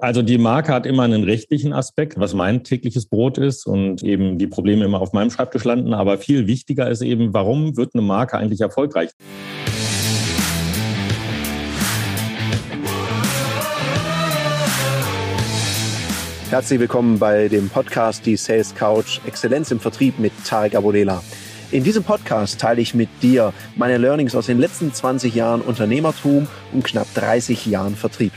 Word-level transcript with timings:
Also 0.00 0.22
die 0.22 0.38
Marke 0.38 0.72
hat 0.72 0.86
immer 0.86 1.02
einen 1.02 1.24
rechtlichen 1.24 1.72
Aspekt, 1.72 2.20
was 2.20 2.32
mein 2.32 2.62
tägliches 2.62 3.06
Brot 3.06 3.36
ist 3.36 3.66
und 3.66 4.04
eben 4.04 4.38
die 4.38 4.46
Probleme 4.46 4.84
immer 4.84 5.00
auf 5.00 5.12
meinem 5.12 5.28
Schreibtisch 5.28 5.64
landen. 5.64 5.92
Aber 5.92 6.18
viel 6.18 6.46
wichtiger 6.46 6.88
ist 6.88 7.02
eben, 7.02 7.34
warum 7.34 7.76
wird 7.76 7.96
eine 7.96 8.02
Marke 8.02 8.38
eigentlich 8.38 8.60
erfolgreich? 8.60 9.10
Herzlich 16.48 16.78
willkommen 16.78 17.18
bei 17.18 17.48
dem 17.48 17.68
Podcast 17.68 18.24
Die 18.24 18.36
Sales 18.36 18.76
Couch 18.76 19.18
Exzellenz 19.26 19.72
im 19.72 19.80
Vertrieb 19.80 20.20
mit 20.20 20.32
Tarek 20.44 20.76
Abodela. 20.76 21.24
In 21.72 21.82
diesem 21.82 22.04
Podcast 22.04 22.60
teile 22.60 22.80
ich 22.80 22.94
mit 22.94 23.08
dir 23.20 23.52
meine 23.74 23.98
Learnings 23.98 24.36
aus 24.36 24.46
den 24.46 24.60
letzten 24.60 24.92
20 24.94 25.34
Jahren 25.34 25.60
Unternehmertum 25.60 26.46
und 26.72 26.84
knapp 26.84 27.12
30 27.14 27.66
Jahren 27.66 27.96
Vertrieb. 27.96 28.32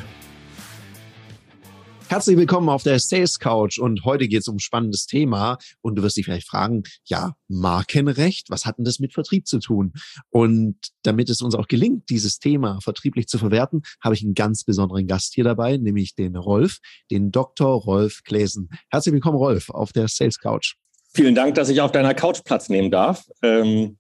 Herzlich 2.12 2.36
willkommen 2.36 2.68
auf 2.68 2.84
der 2.84 3.00
Sales 3.00 3.40
Couch 3.40 3.80
und 3.80 4.04
heute 4.04 4.28
geht 4.28 4.42
es 4.42 4.50
um 4.50 4.58
ein 4.58 4.60
spannendes 4.60 5.06
Thema 5.06 5.58
und 5.80 5.96
du 5.96 6.04
wirst 6.04 6.18
dich 6.18 6.26
vielleicht 6.26 6.50
fragen, 6.50 6.84
ja, 7.06 7.38
Markenrecht, 7.48 8.50
was 8.50 8.66
hat 8.66 8.78
denn 8.78 8.84
das 8.84 9.00
mit 9.00 9.14
Vertrieb 9.14 9.48
zu 9.48 9.60
tun? 9.60 9.94
Und 10.30 10.76
damit 11.04 11.30
es 11.30 11.42
uns 11.42 11.56
auch 11.56 11.70
gelingt, 11.70 12.10
dieses 12.10 12.40
Thema 12.40 12.82
vertrieblich 12.82 13.28
zu 13.28 13.38
verwerten, 13.38 13.84
habe 14.04 14.14
ich 14.14 14.24
einen 14.24 14.34
ganz 14.34 14.66
besonderen 14.66 15.08
Gast 15.08 15.34
hier 15.36 15.46
dabei, 15.46 15.78
nämlich 15.78 16.14
den 16.14 16.36
Rolf, 16.36 16.80
den 17.10 17.32
Dr. 17.32 17.70
Rolf 17.82 18.24
Gläsen. 18.26 18.68
Herzlich 18.90 19.14
willkommen, 19.14 19.38
Rolf, 19.38 19.70
auf 19.70 19.94
der 19.94 20.10
Sales 20.10 20.38
Couch. 20.38 20.74
Vielen 21.14 21.34
Dank, 21.34 21.56
dass 21.56 21.70
ich 21.70 21.80
auf 21.80 21.94
deiner 21.94 22.14
Couch 22.14 22.44
Platz 22.44 22.68
nehmen 22.68 22.92
darf. 22.92 23.24
Ähm, 23.42 23.98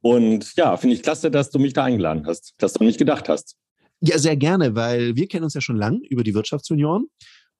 und 0.00 0.54
ja, 0.54 0.76
finde 0.76 0.94
ich 0.94 1.02
klasse, 1.02 1.32
dass 1.32 1.50
du 1.50 1.58
mich 1.58 1.72
da 1.72 1.82
eingeladen 1.82 2.24
hast, 2.24 2.54
dass 2.58 2.74
du 2.74 2.78
an 2.82 2.86
mich 2.86 2.98
gedacht 2.98 3.28
hast. 3.28 3.56
Ja, 4.00 4.16
sehr 4.16 4.36
gerne, 4.36 4.76
weil 4.76 5.16
wir 5.16 5.26
kennen 5.26 5.42
uns 5.42 5.54
ja 5.54 5.60
schon 5.60 5.76
lang 5.76 6.00
über 6.08 6.22
die 6.22 6.32
Wirtschaftsunion 6.32 7.08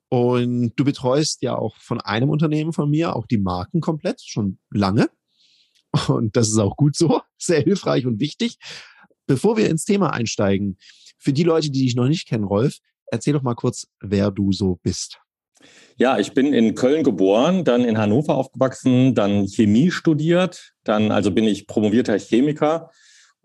und 0.09 0.73
du 0.77 0.85
betreust 0.85 1.43
ja 1.43 1.57
auch 1.57 1.77
von 1.77 2.01
einem 2.01 2.31
Unternehmen 2.31 2.73
von 2.73 2.89
mir 2.91 3.15
auch 3.15 3.27
die 3.27 3.39
Marken 3.39 3.81
komplett, 3.81 4.21
schon 4.23 4.59
lange. 4.71 5.09
Und 6.09 6.37
das 6.37 6.49
ist 6.49 6.59
auch 6.59 6.77
gut 6.77 6.97
so, 6.97 7.21
sehr 7.39 7.61
hilfreich 7.61 8.07
und 8.07 8.21
wichtig. 8.21 8.57
Bevor 9.27 9.57
wir 9.57 9.69
ins 9.69 9.85
Thema 9.85 10.13
einsteigen, 10.13 10.79
für 11.19 11.33
die 11.33 11.43
Leute, 11.43 11.71
die 11.71 11.83
dich 11.83 11.95
noch 11.95 12.09
nicht 12.09 12.27
kennen, 12.29 12.45
Rolf, 12.45 12.79
erzähl 13.07 13.33
doch 13.33 13.43
mal 13.43 13.55
kurz, 13.55 13.87
wer 14.01 14.31
du 14.31 14.53
so 14.53 14.79
bist. 14.83 15.19
Ja, 15.97 16.19
ich 16.19 16.33
bin 16.33 16.53
in 16.53 16.75
Köln 16.77 17.03
geboren, 17.03 17.65
dann 17.65 17.85
in 17.85 17.99
Hannover 17.99 18.37
aufgewachsen, 18.37 19.15
dann 19.15 19.49
Chemie 19.49 19.91
studiert, 19.91 20.73
dann 20.85 21.11
also 21.11 21.33
bin 21.33 21.45
ich 21.45 21.67
promovierter 21.67 22.17
Chemiker 22.19 22.91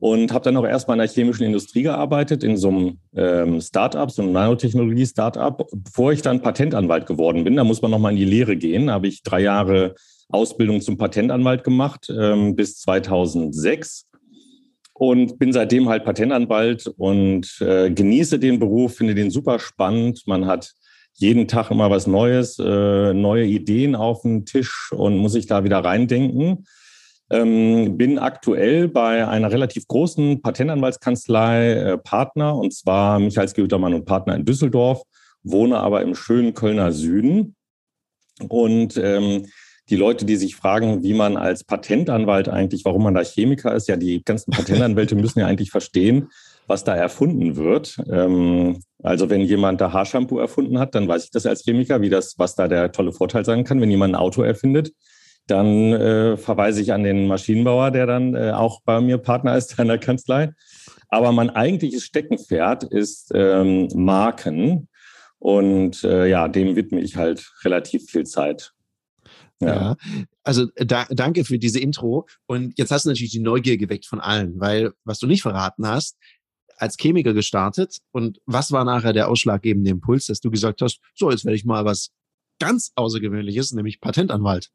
und 0.04 0.34
habe 0.34 0.44
dann 0.44 0.58
auch 0.58 0.66
erstmal 0.66 0.98
in 0.98 1.00
der 1.00 1.08
chemischen 1.08 1.46
Industrie 1.46 1.84
gearbeitet, 1.84 2.44
in 2.44 2.58
so 2.58 2.68
einem 2.68 2.98
ähm, 3.16 3.62
Startup, 3.62 4.12
so 4.12 4.22
einem 4.22 4.34
Nanotechnologie-Startup, 4.34 5.66
bevor 5.72 6.12
ich 6.12 6.22
dann 6.22 6.42
Patentanwalt 6.42 7.06
geworden 7.06 7.46
bin. 7.46 7.56
Da 7.56 7.64
muss 7.64 7.82
man 7.82 7.90
nochmal 7.90 8.12
in 8.12 8.18
die 8.18 8.26
Lehre 8.26 8.58
gehen. 8.58 8.88
Da 8.88 8.96
habe 8.96 9.08
ich 9.08 9.24
drei 9.24 9.40
Jahre 9.40 9.96
Ausbildung 10.28 10.81
zum 10.81 10.98
Patentanwalt 10.98 11.64
gemacht 11.64 12.14
ähm, 12.14 12.54
bis 12.54 12.80
2006 12.80 14.09
und 14.92 15.40
bin 15.40 15.54
seitdem 15.54 15.88
halt 15.88 16.04
Patentanwalt 16.04 16.88
und 16.98 17.62
äh, 17.62 17.90
genieße 17.90 18.40
den 18.40 18.59
Beruf, 18.59 18.96
finde 18.98 19.16
den 19.16 19.31
super 19.31 19.58
spannend. 19.58 20.24
Man 20.26 20.48
hat 20.48 20.74
jeden 21.14 21.48
Tag 21.48 21.72
immer 21.72 21.90
was 21.90 22.08
Neues, 22.08 22.59
äh, 22.59 23.14
neue 23.14 23.46
Ideen 23.46 23.96
auf 23.96 24.24
dem 24.24 24.44
Tisch 24.44 24.92
und 24.92 25.16
muss 25.16 25.31
sich 25.31 25.46
da 25.46 25.64
wieder 25.64 25.80
reindenken. 25.80 26.66
Ähm, 27.30 27.98
bin 27.98 28.20
aktuell 28.20 28.88
bei 28.88 29.28
einer 29.28 29.52
relativ 29.52 29.88
großen 29.88 30.42
Patentanwaltskanzlei 30.42 31.72
äh, 31.72 31.98
Partner, 31.98 32.56
und 32.56 32.74
zwar 32.74 33.20
Michael 33.20 33.48
Gütermann 33.48 33.94
und 33.94 34.06
Partner 34.06 34.36
in 34.36 34.46
Düsseldorf, 34.46 35.04
wohne 35.42 35.80
aber 35.80 36.02
im 36.02 36.16
schönen 36.16 36.54
Kölner 36.54 36.92
Süden. 36.92 37.56
Und 38.50 38.98
ähm, 38.98 39.48
die 39.90 39.96
Leute, 39.96 40.26
die 40.26 40.38
sich 40.38 40.56
fragen, 40.56 41.04
wie 41.04 41.14
man 41.14 41.38
als 41.38 41.64
Patentanwalt 41.64 42.48
eigentlich, 42.48 42.86
warum 42.86 43.04
man 43.04 43.14
da 43.14 43.22
Chemiker 43.22 43.74
ist, 43.76 43.88
ja, 43.88 43.97
die 43.97 44.24
ganzen 44.24 44.52
Patentanwälte 44.52 45.16
müssen 45.16 45.40
ja 45.40 45.47
eigentlich 45.47 45.72
verstehen, 45.72 46.30
was 46.68 46.84
da 46.84 46.96
erfunden 46.96 47.58
wird. 47.58 47.97
Ähm, 48.09 48.80
also 49.02 49.30
wenn 49.30 49.42
jemand 49.42 49.81
da 49.81 49.92
Haarshampoo 49.92 50.40
erfunden 50.40 50.80
hat, 50.80 50.96
dann 50.96 51.08
weiß 51.08 51.26
ich 51.26 51.31
das 51.31 51.46
als 51.46 51.64
Chemiker, 51.64 52.02
wie 52.02 52.09
das, 52.09 52.36
was 52.38 52.56
da 52.56 52.68
der 52.68 52.92
tolle 52.92 53.12
Vorteil 53.12 53.44
sein 53.44 53.66
kann. 53.66 53.81
Wenn 53.81 53.92
jemand 53.92 54.14
ein 54.14 54.20
Auto 54.20 54.42
erfindet, 54.42 54.94
dann 55.48 55.94
äh, 55.94 56.38
verweise 56.38 56.81
ich 56.81 56.94
an 56.94 57.04
den 57.04 57.28
Maschinenbauer, 57.28 57.92
der 57.92 58.06
dann 58.06 58.36
äh, 58.36 58.52
auch 58.52 58.81
bei 58.84 59.02
mir 59.02 59.18
Partner 59.18 59.58
ist 59.58 59.78
in 59.78 59.88
der 59.88 59.98
Kanzlei. 59.98 60.52
Aber 61.09 61.31
mein 61.31 61.50
eigentliches 61.50 62.04
Steckenpferd 62.06 62.84
ist 62.86 63.31
ähm, 63.36 63.88
Marken. 63.94 64.88
Und 65.40 66.03
äh, 66.03 66.28
ja, 66.28 66.48
dem 66.48 66.76
widme 66.76 67.02
ich 67.02 67.18
halt 67.18 67.52
relativ 67.66 68.09
viel 68.09 68.26
Zeit. 68.26 68.72
Ja, 69.59 69.68
ja 69.68 69.96
also 70.44 70.68
da, 70.76 71.06
danke 71.09 71.44
für 71.44 71.59
diese 71.59 71.80
Intro. 71.80 72.28
Und 72.46 72.78
jetzt 72.78 72.92
hast 72.92 73.06
du 73.06 73.09
natürlich 73.09 73.34
die 73.34 73.40
Neugier 73.40 73.78
geweckt 73.78 74.06
von 74.06 74.22
allen, 74.22 74.59
weil 74.59 74.94
was 75.03 75.20
du 75.20 75.28
nicht 75.28 75.42
verraten 75.42 75.88
hast, 75.88 76.18
als 76.78 76.98
Chemiker 76.98 77.34
gestartet 77.34 78.00
und 78.12 78.40
was 78.46 78.72
war 78.72 78.84
nachher 78.84 79.14
der 79.14 79.30
ausschlaggebende 79.30 79.92
Impuls, 79.92 80.26
dass 80.26 80.40
du 80.40 80.50
gesagt 80.50 80.82
hast, 80.82 81.00
so, 81.14 81.30
jetzt 81.30 81.46
werde 81.46 81.56
ich 81.56 81.66
mal 81.66 81.86
was 81.86 82.09
ganz 82.59 82.92
Außergewöhnliches, 82.96 83.74
nämlich 83.74 84.02
Patentanwalt. 84.02 84.70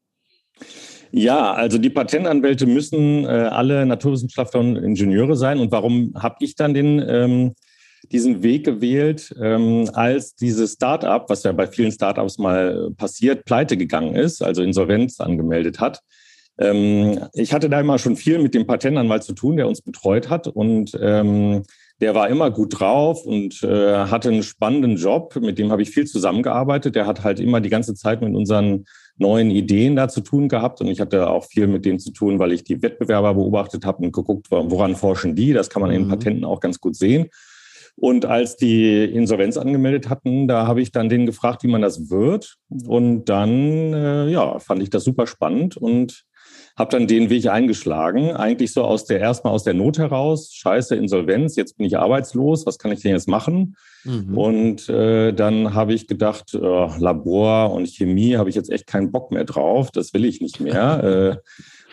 Ja, 1.11 1.53
also 1.53 1.79
die 1.79 1.91
Patentanwälte 1.91 2.67
müssen 2.67 3.25
äh, 3.25 3.29
alle 3.29 3.87
Naturwissenschaftler 3.87 4.61
und 4.61 4.77
Ingenieure 4.77 5.37
sein. 5.37 5.59
Und 5.59 5.73
warum 5.73 6.13
habe 6.17 6.37
ich 6.41 6.55
dann 6.55 6.75
den, 6.75 7.03
ähm, 7.07 7.55
diesen 8.13 8.43
Weg 8.43 8.65
gewählt, 8.65 9.35
ähm, 9.41 9.89
als 9.95 10.35
dieses 10.35 10.75
Startup, 10.75 11.25
was 11.29 11.45
ja 11.45 11.53
bei 11.53 11.67
vielen 11.67 11.93
Startups 11.93 12.39
mal 12.39 12.91
passiert, 12.97 13.45
pleite 13.45 13.77
gegangen 13.77 14.15
ist, 14.15 14.43
also 14.43 14.63
Insolvenz 14.63 15.21
angemeldet 15.21 15.81
hat. 15.81 16.01
Ähm, 16.59 17.21
ich 17.33 17.53
hatte 17.53 17.71
da 17.71 17.81
immer 17.81 17.99
schon 17.99 18.17
viel 18.17 18.39
mit 18.39 18.55
dem 18.55 18.67
Patentanwalt 18.67 19.23
zu 19.23 19.33
tun, 19.33 19.57
der 19.57 19.69
uns 19.69 19.81
betreut 19.81 20.29
hat. 20.29 20.47
Und 20.47 20.99
ähm, 21.01 21.63
der 22.01 22.15
war 22.15 22.29
immer 22.29 22.51
gut 22.51 22.79
drauf 22.79 23.25
und 23.25 23.63
äh, 23.63 23.97
hatte 24.07 24.29
einen 24.29 24.43
spannenden 24.43 24.97
Job. 24.97 25.35
Mit 25.41 25.59
dem 25.59 25.73
habe 25.73 25.83
ich 25.83 25.91
viel 25.91 26.07
zusammengearbeitet. 26.07 26.95
Der 26.95 27.07
hat 27.07 27.25
halt 27.25 27.41
immer 27.41 27.61
die 27.61 27.71
ganze 27.71 27.95
Zeit 27.95 28.21
mit 28.21 28.35
unseren 28.35 28.85
neuen 29.19 29.51
Ideen 29.51 29.97
da 29.97 30.09
zu 30.09 30.21
tun 30.21 30.49
gehabt. 30.49 30.81
Und 30.81 30.89
ich 30.89 31.01
hatte 31.01 31.29
auch 31.29 31.45
viel 31.45 31.67
mit 31.67 31.85
dem 31.85 31.99
zu 31.99 32.13
tun, 32.13 32.39
weil 32.39 32.53
ich 32.53 32.65
die 32.65 32.83
Wettbewerber 32.83 33.35
beobachtet 33.35 33.85
habe 33.85 34.05
und 34.05 34.13
geguckt, 34.13 34.47
woran 34.51 34.97
forschen 34.97 35.35
die. 35.35 35.53
Das 35.53 35.69
kann 35.71 35.83
man 35.83 35.91
in 35.91 36.05
mhm. 36.05 36.09
Patenten 36.09 36.45
auch 36.45 36.61
ganz 36.61 36.81
gut 36.81 36.97
sehen. 36.97 37.29
Und 38.01 38.27
als 38.27 38.57
die 38.57 39.05
Insolvenz 39.05 39.57
angemeldet 39.57 40.09
hatten, 40.09 40.47
da 40.47 40.69
habe 40.69 40.81
ich 40.81 40.93
dann 40.93 41.09
denen 41.09 41.27
gefragt, 41.27 41.65
wie 41.65 41.69
man 41.69 41.83
das 41.83 42.11
wird. 42.11 42.57
Und 42.87 43.25
dann, 43.25 43.93
äh, 43.93 44.29
ja, 44.29 44.61
fand 44.61 44.83
ich 44.83 44.91
das 44.91 45.03
super 45.03 45.27
spannend 45.27 45.77
und 45.77 46.25
habe 46.79 46.93
dann 46.93 47.09
den 47.09 47.29
Weg 47.29 47.49
eingeschlagen, 47.49 48.31
eigentlich 48.31 48.73
so 48.73 48.85
aus 48.85 49.05
der 49.05 49.19
erstmal 49.19 49.53
aus 49.53 49.65
der 49.65 49.75
Not 49.75 49.99
heraus, 49.99 50.55
scheiße 50.55 50.95
Insolvenz, 50.95 51.57
jetzt 51.57 51.77
bin 51.77 51.87
ich 51.87 51.99
arbeitslos, 51.99 52.67
was 52.67 52.79
kann 52.79 52.93
ich 52.93 53.01
denn 53.01 53.11
jetzt 53.11 53.27
machen? 53.27 53.77
Mhm. 54.05 54.39
Und 54.39 54.89
äh, 54.89 55.33
dann 55.33 55.75
habe 55.75 55.93
ich 55.93 56.07
gedacht, 56.07 56.55
äh, 56.55 56.59
Labor 56.59 57.73
und 57.73 57.89
Chemie 57.89 58.37
habe 58.37 58.49
ich 58.49 58.55
jetzt 58.55 58.71
echt 58.71 58.87
keinen 58.87 59.11
Bock 59.11 59.33
mehr 59.33 59.45
drauf, 59.45 59.91
das 59.91 60.15
will 60.15 60.25
ich 60.25 60.41
nicht 60.41 60.61
mehr. 60.61 61.43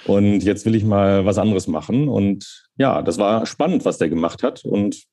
äh, 0.06 0.10
und 0.10 0.42
jetzt 0.42 0.68
will 0.68 0.76
ich 0.76 0.84
mal 0.84 1.26
was 1.26 1.40
anderes 1.40 1.66
machen. 1.66 2.08
Und 2.08 2.68
ja, 2.78 3.02
das 3.02 3.18
war 3.18 3.48
spannend, 3.48 3.86
was 3.86 3.98
der 3.98 4.08
gemacht 4.08 4.44
hat. 4.44 4.64
Und 4.64 5.04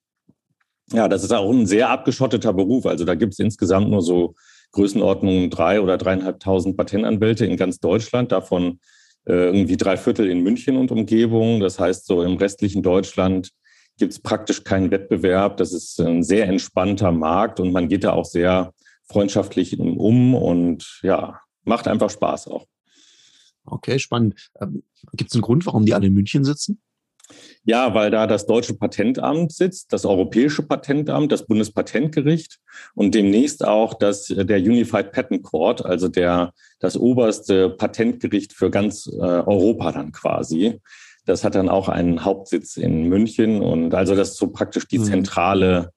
ja, 0.93 1.09
das 1.09 1.25
ist 1.25 1.33
auch 1.33 1.51
ein 1.51 1.67
sehr 1.67 1.89
abgeschotteter 1.89 2.53
Beruf. 2.53 2.85
Also 2.85 3.07
da 3.07 3.15
gibt 3.15 3.33
es 3.33 3.39
insgesamt 3.39 3.89
nur 3.89 4.03
so 4.03 4.35
Größenordnungen 4.73 5.49
drei 5.49 5.81
oder 5.81 5.97
dreieinhalbtausend 5.97 6.77
Patentanwälte 6.77 7.47
in 7.47 7.57
ganz 7.57 7.81
Deutschland. 7.81 8.33
Davon 8.33 8.81
irgendwie 9.25 9.77
drei 9.77 9.97
Viertel 9.97 10.29
in 10.29 10.43
München 10.43 10.77
und 10.77 10.91
Umgebung. 10.91 11.61
Das 11.61 11.79
heißt, 11.79 12.07
so 12.07 12.23
im 12.23 12.37
restlichen 12.37 12.83
Deutschland 12.83 13.51
gibt 13.99 14.13
es 14.13 14.21
praktisch 14.21 14.65
keinen 14.65 14.91
Wettbewerb. 14.91 15.57
Das 15.59 15.73
ist 15.73 16.01
ein 16.01 16.23
sehr 16.23 16.49
entspannter 16.49 17.13
Markt 17.13 17.61
und 17.61 17.73
man 17.73 17.89
geht 17.89 18.05
da 18.05 18.13
auch 18.13 18.25
sehr 18.25 18.73
freundschaftlich 19.05 19.79
um 19.79 20.35
und 20.35 21.01
ja, 21.03 21.41
macht 21.65 21.87
einfach 21.87 22.11
Spaß 22.11 22.49
auch. 22.49 22.67
Okay, 23.65 23.99
spannend. 23.99 24.51
Ähm, 24.61 24.83
gibt 25.13 25.31
es 25.31 25.35
einen 25.35 25.43
Grund, 25.43 25.67
warum 25.67 25.85
die 25.85 25.95
alle 25.95 26.07
in 26.07 26.15
München 26.15 26.45
sitzen? 26.45 26.81
Ja, 27.65 27.95
weil 27.95 28.11
da 28.11 28.27
das 28.27 28.47
deutsche 28.47 28.75
Patentamt 28.75 29.53
sitzt, 29.53 29.93
das 29.93 30.05
europäische 30.05 30.63
Patentamt, 30.63 31.31
das 31.31 31.47
Bundespatentgericht 31.47 32.59
und 32.95 33.15
demnächst 33.15 33.65
auch 33.65 33.95
das, 33.95 34.27
der 34.27 34.59
Unified 34.59 35.13
Patent 35.13 35.43
Court, 35.43 35.85
also 35.85 36.09
der, 36.09 36.53
das 36.81 36.97
oberste 36.97 37.71
Patentgericht 37.71 38.53
für 38.53 38.71
ganz 38.71 39.07
äh, 39.07 39.21
Europa 39.21 39.93
dann 39.93 40.13
quasi. 40.13 40.81
Das 41.25 41.45
hat 41.45 41.55
dann 41.55 41.69
auch 41.69 41.89
einen 41.89 42.25
Hauptsitz 42.25 42.77
in 42.77 43.09
München 43.09 43.63
und 43.63 43.95
also 43.95 44.17
das 44.17 44.31
ist 44.31 44.39
so 44.39 44.49
praktisch 44.49 44.89
die 44.89 44.99
mhm. 44.99 45.05
Zentrale 45.05 45.93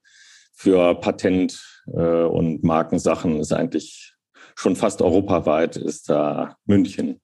für 0.54 0.94
Patent 1.00 1.60
äh, 1.88 2.22
und 2.22 2.62
Markensachen 2.62 3.40
ist 3.40 3.52
eigentlich 3.52 4.14
schon 4.54 4.76
fast 4.76 5.02
europaweit 5.02 5.76
ist 5.76 6.08
da 6.08 6.56
München. 6.64 7.20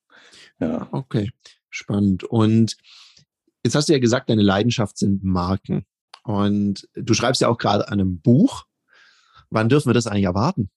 Ja. 0.61 0.89
Okay, 0.93 1.31
spannend. 1.71 2.25
Und 2.25 2.77
Jetzt 3.65 3.75
hast 3.75 3.89
du 3.89 3.93
ja 3.93 3.99
gesagt, 3.99 4.29
deine 4.29 4.43
Leidenschaft 4.43 4.99
sind 4.99 5.23
Marken. 5.23 5.85
Und 6.25 6.89
du 6.95 7.15
schreibst 7.15 7.41
ja 7.41 7.49
auch 7.49 7.59
gerade 7.59 7.89
an 7.89 7.95
einem 7.95 8.21
Buch. 8.21 8.65
Wann 9.51 9.69
dürfen 9.69 9.89
wir 9.89 9.95
das 9.95 10.07
eigentlich 10.07 10.25
erwarten? 10.25 10.71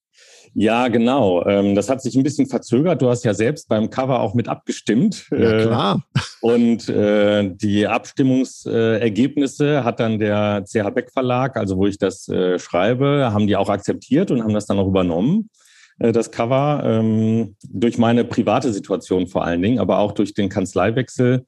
Ja, 0.54 0.88
genau. 0.88 1.46
Ähm, 1.46 1.76
das 1.76 1.90
hat 1.90 2.02
sich 2.02 2.16
ein 2.16 2.24
bisschen 2.24 2.48
verzögert. 2.48 3.02
Du 3.02 3.10
hast 3.10 3.26
ja 3.26 3.34
selbst 3.34 3.68
beim 3.68 3.90
Cover 3.90 4.22
auch 4.22 4.34
mit 4.34 4.48
abgestimmt. 4.48 5.28
Ja, 5.32 5.60
äh, 5.60 5.64
klar. 5.64 6.06
Und 6.42 6.88
äh, 6.88 7.52
die 7.54 7.88
Abstimmungsergebnisse 7.88 9.84
hat 9.84 10.00
dann 10.00 10.18
der 10.20 10.64
CH 10.66 10.92
Beck 10.92 11.12
Verlag, 11.12 11.58
also 11.58 11.76
wo 11.78 11.88
ich 11.88 11.98
das 11.98 12.30
äh, 12.30 12.58
schreibe, 12.60 13.32
haben 13.34 13.48
die 13.48 13.58
auch 13.58 13.70
akzeptiert 13.70 14.32
und 14.32 14.44
haben 14.44 14.54
das 14.54 14.66
dann 14.66 14.80
auch 14.80 14.88
übernommen, 14.88 15.50
das 15.98 16.30
Cover, 16.30 16.84
ähm, 16.86 17.56
durch 17.64 17.98
meine 17.98 18.26
private 18.26 18.74
Situation 18.74 19.28
vor 19.28 19.46
allen 19.46 19.62
Dingen, 19.62 19.80
aber 19.80 20.00
auch 20.00 20.12
durch 20.12 20.34
den 20.34 20.50
Kanzleiwechsel 20.50 21.46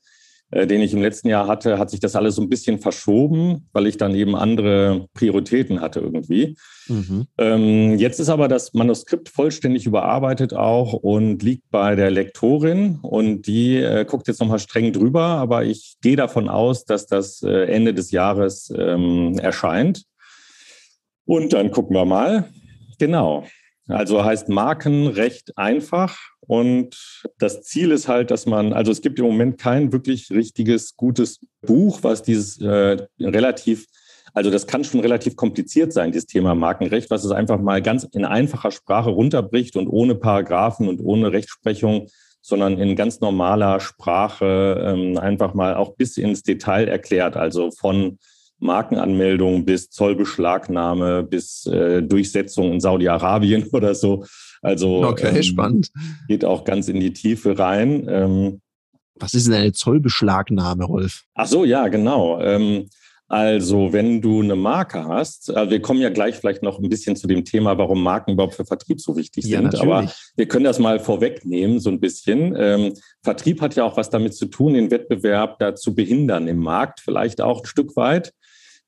den 0.52 0.82
ich 0.82 0.94
im 0.94 1.02
letzten 1.02 1.28
Jahr 1.28 1.48
hatte, 1.48 1.78
hat 1.78 1.90
sich 1.90 2.00
das 2.00 2.16
alles 2.16 2.36
so 2.36 2.42
ein 2.42 2.50
bisschen 2.50 2.80
verschoben, 2.80 3.68
weil 3.74 3.86
ich 3.86 3.98
dann 3.98 4.16
eben 4.16 4.36
andere 4.36 5.08
Prioritäten 5.14 5.82
hatte 5.82 6.00
irgendwie. 6.00 6.56
Mhm. 6.88 7.28
Ähm, 7.38 7.98
jetzt 7.98 8.20
ist 8.20 8.30
aber 8.30 8.48
das 8.48 8.74
Manuskript 8.74 9.28
vollständig 9.28 9.86
überarbeitet 9.86 10.54
auch 10.54 10.94
und 10.94 11.44
liegt 11.44 11.70
bei 11.70 11.96
der 11.96 12.12
Lektorin 12.12 13.00
und 13.02 13.48
die 13.48 13.78
äh, 13.78 14.06
guckt 14.06 14.28
jetzt 14.30 14.40
nochmal 14.40 14.60
streng 14.60 14.94
drüber, 14.94 15.22
aber 15.22 15.66
ich 15.66 15.98
gehe 16.02 16.16
davon 16.16 16.48
aus, 16.48 16.86
dass 16.86 17.08
das 17.08 17.44
äh, 17.44 17.66
Ende 17.66 17.94
des 17.94 18.12
Jahres 18.12 18.74
ähm, 18.78 19.38
erscheint. 19.40 20.04
Und 21.26 21.52
dann 21.52 21.72
gucken 21.72 21.96
wir 21.96 22.06
mal. 22.06 22.50
Genau. 23.00 23.44
Also 23.90 24.24
heißt 24.24 24.48
Markenrecht 24.48 25.58
einfach. 25.58 26.18
Und 26.48 27.24
das 27.38 27.62
Ziel 27.64 27.92
ist 27.92 28.08
halt, 28.08 28.32
dass 28.32 28.46
man, 28.46 28.74
also 28.74 28.92
es 28.92 29.02
gibt 29.02 29.20
im 29.20 29.26
Moment 29.26 29.58
kein 29.58 29.92
wirklich 29.92 30.32
richtiges, 30.32 30.96
gutes 30.96 31.42
Buch, 31.62 32.00
was 32.04 32.24
dieses 32.24 32.60
äh, 32.62 32.98
relativ, 33.20 33.86
also 34.34 34.50
das 34.50 34.66
kann 34.66 34.86
schon 34.86 35.02
relativ 35.02 35.36
kompliziert 35.36 35.92
sein, 35.92 36.12
dieses 36.12 36.26
Thema 36.26 36.56
Markenrecht, 36.56 37.12
was 37.12 37.26
es 37.26 37.32
einfach 37.32 37.60
mal 37.60 37.82
ganz 37.82 38.06
in 38.14 38.24
einfacher 38.24 38.72
Sprache 38.72 39.10
runterbricht 39.10 39.76
und 39.76 39.88
ohne 39.88 40.16
Paragraphen 40.16 40.88
und 40.88 41.02
ohne 41.02 41.34
Rechtsprechung, 41.34 42.08
sondern 42.42 42.80
in 42.80 42.96
ganz 42.96 43.20
normaler 43.20 43.82
Sprache 43.82 44.82
ähm, 44.88 45.18
einfach 45.18 45.54
mal 45.54 45.76
auch 45.76 45.96
bis 45.96 46.16
ins 46.16 46.44
Detail 46.44 46.88
erklärt. 46.88 47.36
Also 47.36 47.72
von 47.72 48.20
Markenanmeldung 48.60 49.66
bis 49.66 49.90
Zollbeschlagnahme 49.90 51.24
bis 51.24 51.66
äh, 51.66 52.02
Durchsetzung 52.02 52.74
in 52.74 52.80
Saudi-Arabien 52.80 53.68
oder 53.74 53.96
so. 53.96 54.24
Also 54.68 55.06
okay, 55.06 55.38
ähm, 55.38 55.44
spannend. 55.44 55.92
Geht 56.28 56.44
auch 56.44 56.66
ganz 56.66 56.90
in 56.90 57.00
die 57.00 57.14
Tiefe 57.14 57.58
rein. 57.58 58.06
Ähm, 58.10 58.62
Was 59.16 59.34
ist 59.34 59.48
denn 59.48 59.54
eine 59.54 59.72
Zollbeschlagnahme, 59.72 60.84
Rolf? 60.84 61.24
Ach 61.36 61.48
so, 61.48 61.64
ja, 61.64 61.88
genau. 61.88 62.42
Ähm, 62.42 62.90
also, 63.30 63.92
wenn 63.92 64.22
du 64.22 64.42
eine 64.42 64.56
Marke 64.56 65.06
hast, 65.06 65.50
äh, 65.50 65.70
wir 65.70 65.82
kommen 65.82 66.00
ja 66.00 66.10
gleich 66.10 66.36
vielleicht 66.36 66.64
noch 66.64 66.80
ein 66.80 66.90
bisschen 66.90 67.16
zu 67.16 67.28
dem 67.28 67.44
Thema, 67.44 67.78
warum 67.78 68.02
Marken 68.02 68.32
überhaupt 68.32 68.56
für 68.56 68.66
Vertrieb 68.66 69.02
so 69.02 69.18
wichtig 69.18 69.46
ja, 69.46 69.58
sind. 69.58 69.66
Natürlich. 69.66 69.84
Aber 69.86 70.12
wir 70.36 70.48
können 70.48 70.64
das 70.64 70.80
mal 70.80 71.00
vorwegnehmen, 71.00 71.80
so 71.80 71.90
ein 71.90 72.00
bisschen. 72.00 72.56
Ähm, 72.58 72.94
Vertrieb 73.24 73.62
hat 73.62 73.76
ja 73.76 73.84
auch 73.84 73.98
was 73.98 74.10
damit 74.10 74.34
zu 74.34 74.46
tun, 74.46 74.74
den 74.74 74.92
Wettbewerb 74.92 75.60
da 75.60 75.76
zu 75.76 75.94
behindern 75.94 76.48
im 76.48 76.60
Markt, 76.60 77.02
vielleicht 77.02 77.42
auch 77.42 77.62
ein 77.62 77.66
Stück 77.66 77.96
weit. 77.98 78.34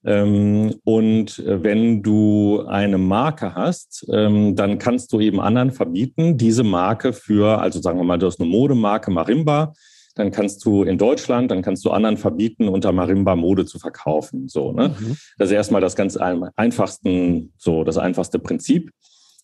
Ähm, 0.06 0.76
und 0.86 1.40
äh, 1.40 1.64
wenn 1.64 2.02
du 2.02 2.64
eine 2.68 2.98
Marke 2.98 3.56
hast, 3.56 4.06
ähm, 4.12 4.56
dann 4.56 4.78
kannst 4.80 5.12
du 5.12 5.20
eben 5.20 5.42
anderen 5.42 5.72
verbieten, 5.72 6.38
diese 6.38 6.64
Marke 6.64 7.12
für, 7.12 7.60
also 7.60 7.82
sagen 7.82 8.00
wir 8.00 8.06
mal, 8.06 8.18
du 8.18 8.28
hast 8.28 8.40
eine 8.40 8.50
Modemarke 8.50 9.12
Marimba, 9.12 9.74
dann 10.16 10.32
kannst 10.32 10.66
du 10.66 10.84
in 10.84 10.98
Deutschland, 10.98 11.52
dann 11.52 11.62
kannst 11.62 11.86
du 11.86 11.92
anderen 11.92 12.18
verbieten, 12.18 12.68
unter 12.68 12.92
Marimba 12.92 13.36
Mode 13.36 13.66
zu 13.66 13.80
verkaufen. 13.80 14.48
So, 14.48 14.72
ne? 14.72 14.90
Mhm. 14.90 15.18
Das 15.38 15.50
ist 15.50 15.56
erstmal 15.56 15.82
das 15.82 15.96
ganz 15.96 16.18
einfachsten, 16.18 17.54
so 17.58 17.84
das 17.84 17.98
einfachste 17.98 18.40
Prinzip. 18.40 18.92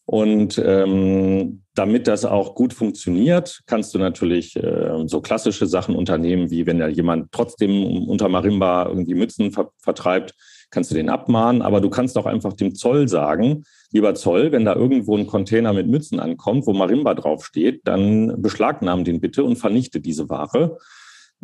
Und 0.08 0.62
ähm, 0.64 1.64
damit 1.74 2.08
das 2.08 2.26
auch 2.26 2.54
gut 2.54 2.74
funktioniert, 2.74 3.62
kannst 3.66 3.94
du 3.96 3.98
natürlich 3.98 4.56
äh, 4.56 5.04
so 5.08 5.20
klassische 5.20 5.66
Sachen 5.66 5.96
unternehmen, 5.96 6.52
wie 6.52 6.68
wenn 6.68 6.78
da 6.78 6.88
jemand 6.88 7.32
trotzdem 7.32 8.08
unter 8.08 8.30
Marimba 8.30 8.86
irgendwie 8.88 9.16
Mützen 9.16 9.52
ver 9.52 9.72
vertreibt, 9.80 10.36
kannst 10.70 10.92
du 10.92 10.96
den 10.96 11.10
abmahnen. 11.10 11.64
Aber 11.64 11.82
du 11.82 11.90
kannst 11.90 12.18
auch 12.20 12.28
einfach 12.28 12.54
dem 12.54 12.76
Zoll 12.76 13.08
sagen, 13.08 13.64
lieber 13.92 14.14
Zoll, 14.14 14.52
wenn 14.52 14.66
da 14.66 14.76
irgendwo 14.76 15.18
ein 15.18 15.26
Container 15.26 15.74
mit 15.74 15.88
Mützen 15.88 16.20
ankommt, 16.20 16.68
wo 16.68 16.74
Marimba 16.74 17.16
draufsteht, 17.16 17.82
dann 17.86 18.42
beschlagnahmen 18.42 19.06
den 19.06 19.20
bitte 19.20 19.44
und 19.44 19.56
vernichte 19.56 20.02
diese 20.02 20.30
Ware. 20.30 20.78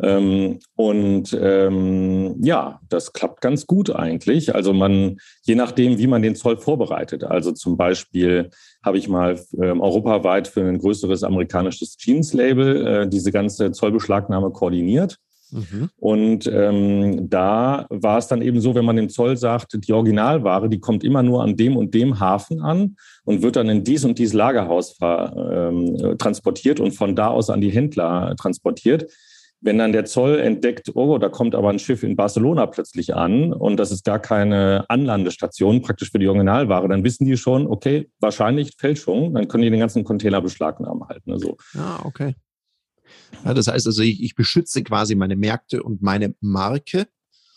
Ähm, 0.00 0.58
und 0.74 1.36
ähm, 1.40 2.36
ja, 2.42 2.80
das 2.88 3.12
klappt 3.12 3.40
ganz 3.40 3.66
gut 3.66 3.90
eigentlich. 3.90 4.54
Also 4.54 4.72
man, 4.72 5.18
je 5.42 5.54
nachdem, 5.54 5.98
wie 5.98 6.06
man 6.06 6.22
den 6.22 6.34
Zoll 6.34 6.56
vorbereitet. 6.56 7.24
Also 7.24 7.52
zum 7.52 7.76
Beispiel 7.76 8.50
habe 8.84 8.98
ich 8.98 9.08
mal 9.08 9.40
ähm, 9.60 9.80
europaweit 9.80 10.48
für 10.48 10.62
ein 10.62 10.78
größeres 10.78 11.22
amerikanisches 11.22 11.96
Jeans-Label 11.96 12.86
äh, 12.86 13.08
diese 13.08 13.32
ganze 13.32 13.72
Zollbeschlagnahme 13.72 14.50
koordiniert. 14.50 15.18
Mhm. 15.52 15.90
Und 15.98 16.46
ähm, 16.46 17.28
da 17.28 17.86
war 17.90 18.18
es 18.18 18.26
dann 18.26 18.40
eben 18.40 18.60
so, 18.60 18.74
wenn 18.74 18.86
man 18.86 18.96
dem 18.96 19.10
Zoll 19.10 19.36
sagt, 19.36 19.76
die 19.86 19.92
Originalware, 19.92 20.68
die 20.68 20.80
kommt 20.80 21.04
immer 21.04 21.22
nur 21.22 21.42
an 21.42 21.56
dem 21.56 21.76
und 21.76 21.92
dem 21.92 22.18
Hafen 22.18 22.60
an 22.62 22.96
und 23.24 23.42
wird 23.42 23.56
dann 23.56 23.68
in 23.68 23.84
dies 23.84 24.04
und 24.04 24.18
dies 24.18 24.32
Lagerhaus 24.32 24.96
ähm, 25.02 26.16
transportiert 26.18 26.80
und 26.80 26.92
von 26.92 27.14
da 27.14 27.28
aus 27.28 27.50
an 27.50 27.60
die 27.60 27.70
Händler 27.70 28.34
transportiert 28.36 29.12
wenn 29.62 29.78
dann 29.78 29.92
der 29.92 30.04
Zoll 30.04 30.38
entdeckt, 30.40 30.90
oh, 30.94 31.18
da 31.18 31.28
kommt 31.28 31.54
aber 31.54 31.70
ein 31.70 31.78
Schiff 31.78 32.02
in 32.02 32.16
Barcelona 32.16 32.66
plötzlich 32.66 33.14
an 33.14 33.52
und 33.52 33.76
das 33.76 33.92
ist 33.92 34.04
gar 34.04 34.18
keine 34.18 34.84
Anlandestation 34.88 35.82
praktisch 35.82 36.10
für 36.10 36.18
die 36.18 36.26
Originalware, 36.26 36.88
dann 36.88 37.04
wissen 37.04 37.24
die 37.24 37.36
schon, 37.36 37.66
okay, 37.68 38.10
wahrscheinlich 38.20 38.72
Fälschung, 38.76 39.32
dann 39.34 39.48
können 39.48 39.62
die 39.62 39.70
den 39.70 39.80
ganzen 39.80 40.04
Container 40.04 40.42
beschlagnahmen 40.42 41.08
halten. 41.08 41.32
Also. 41.32 41.56
Ah, 41.76 42.00
okay. 42.04 42.34
Ja, 43.44 43.54
das 43.54 43.68
heißt 43.68 43.86
also, 43.86 44.02
ich, 44.02 44.22
ich 44.22 44.34
beschütze 44.34 44.82
quasi 44.82 45.14
meine 45.14 45.36
Märkte 45.36 45.82
und 45.82 46.02
meine 46.02 46.34
Marke. 46.40 47.06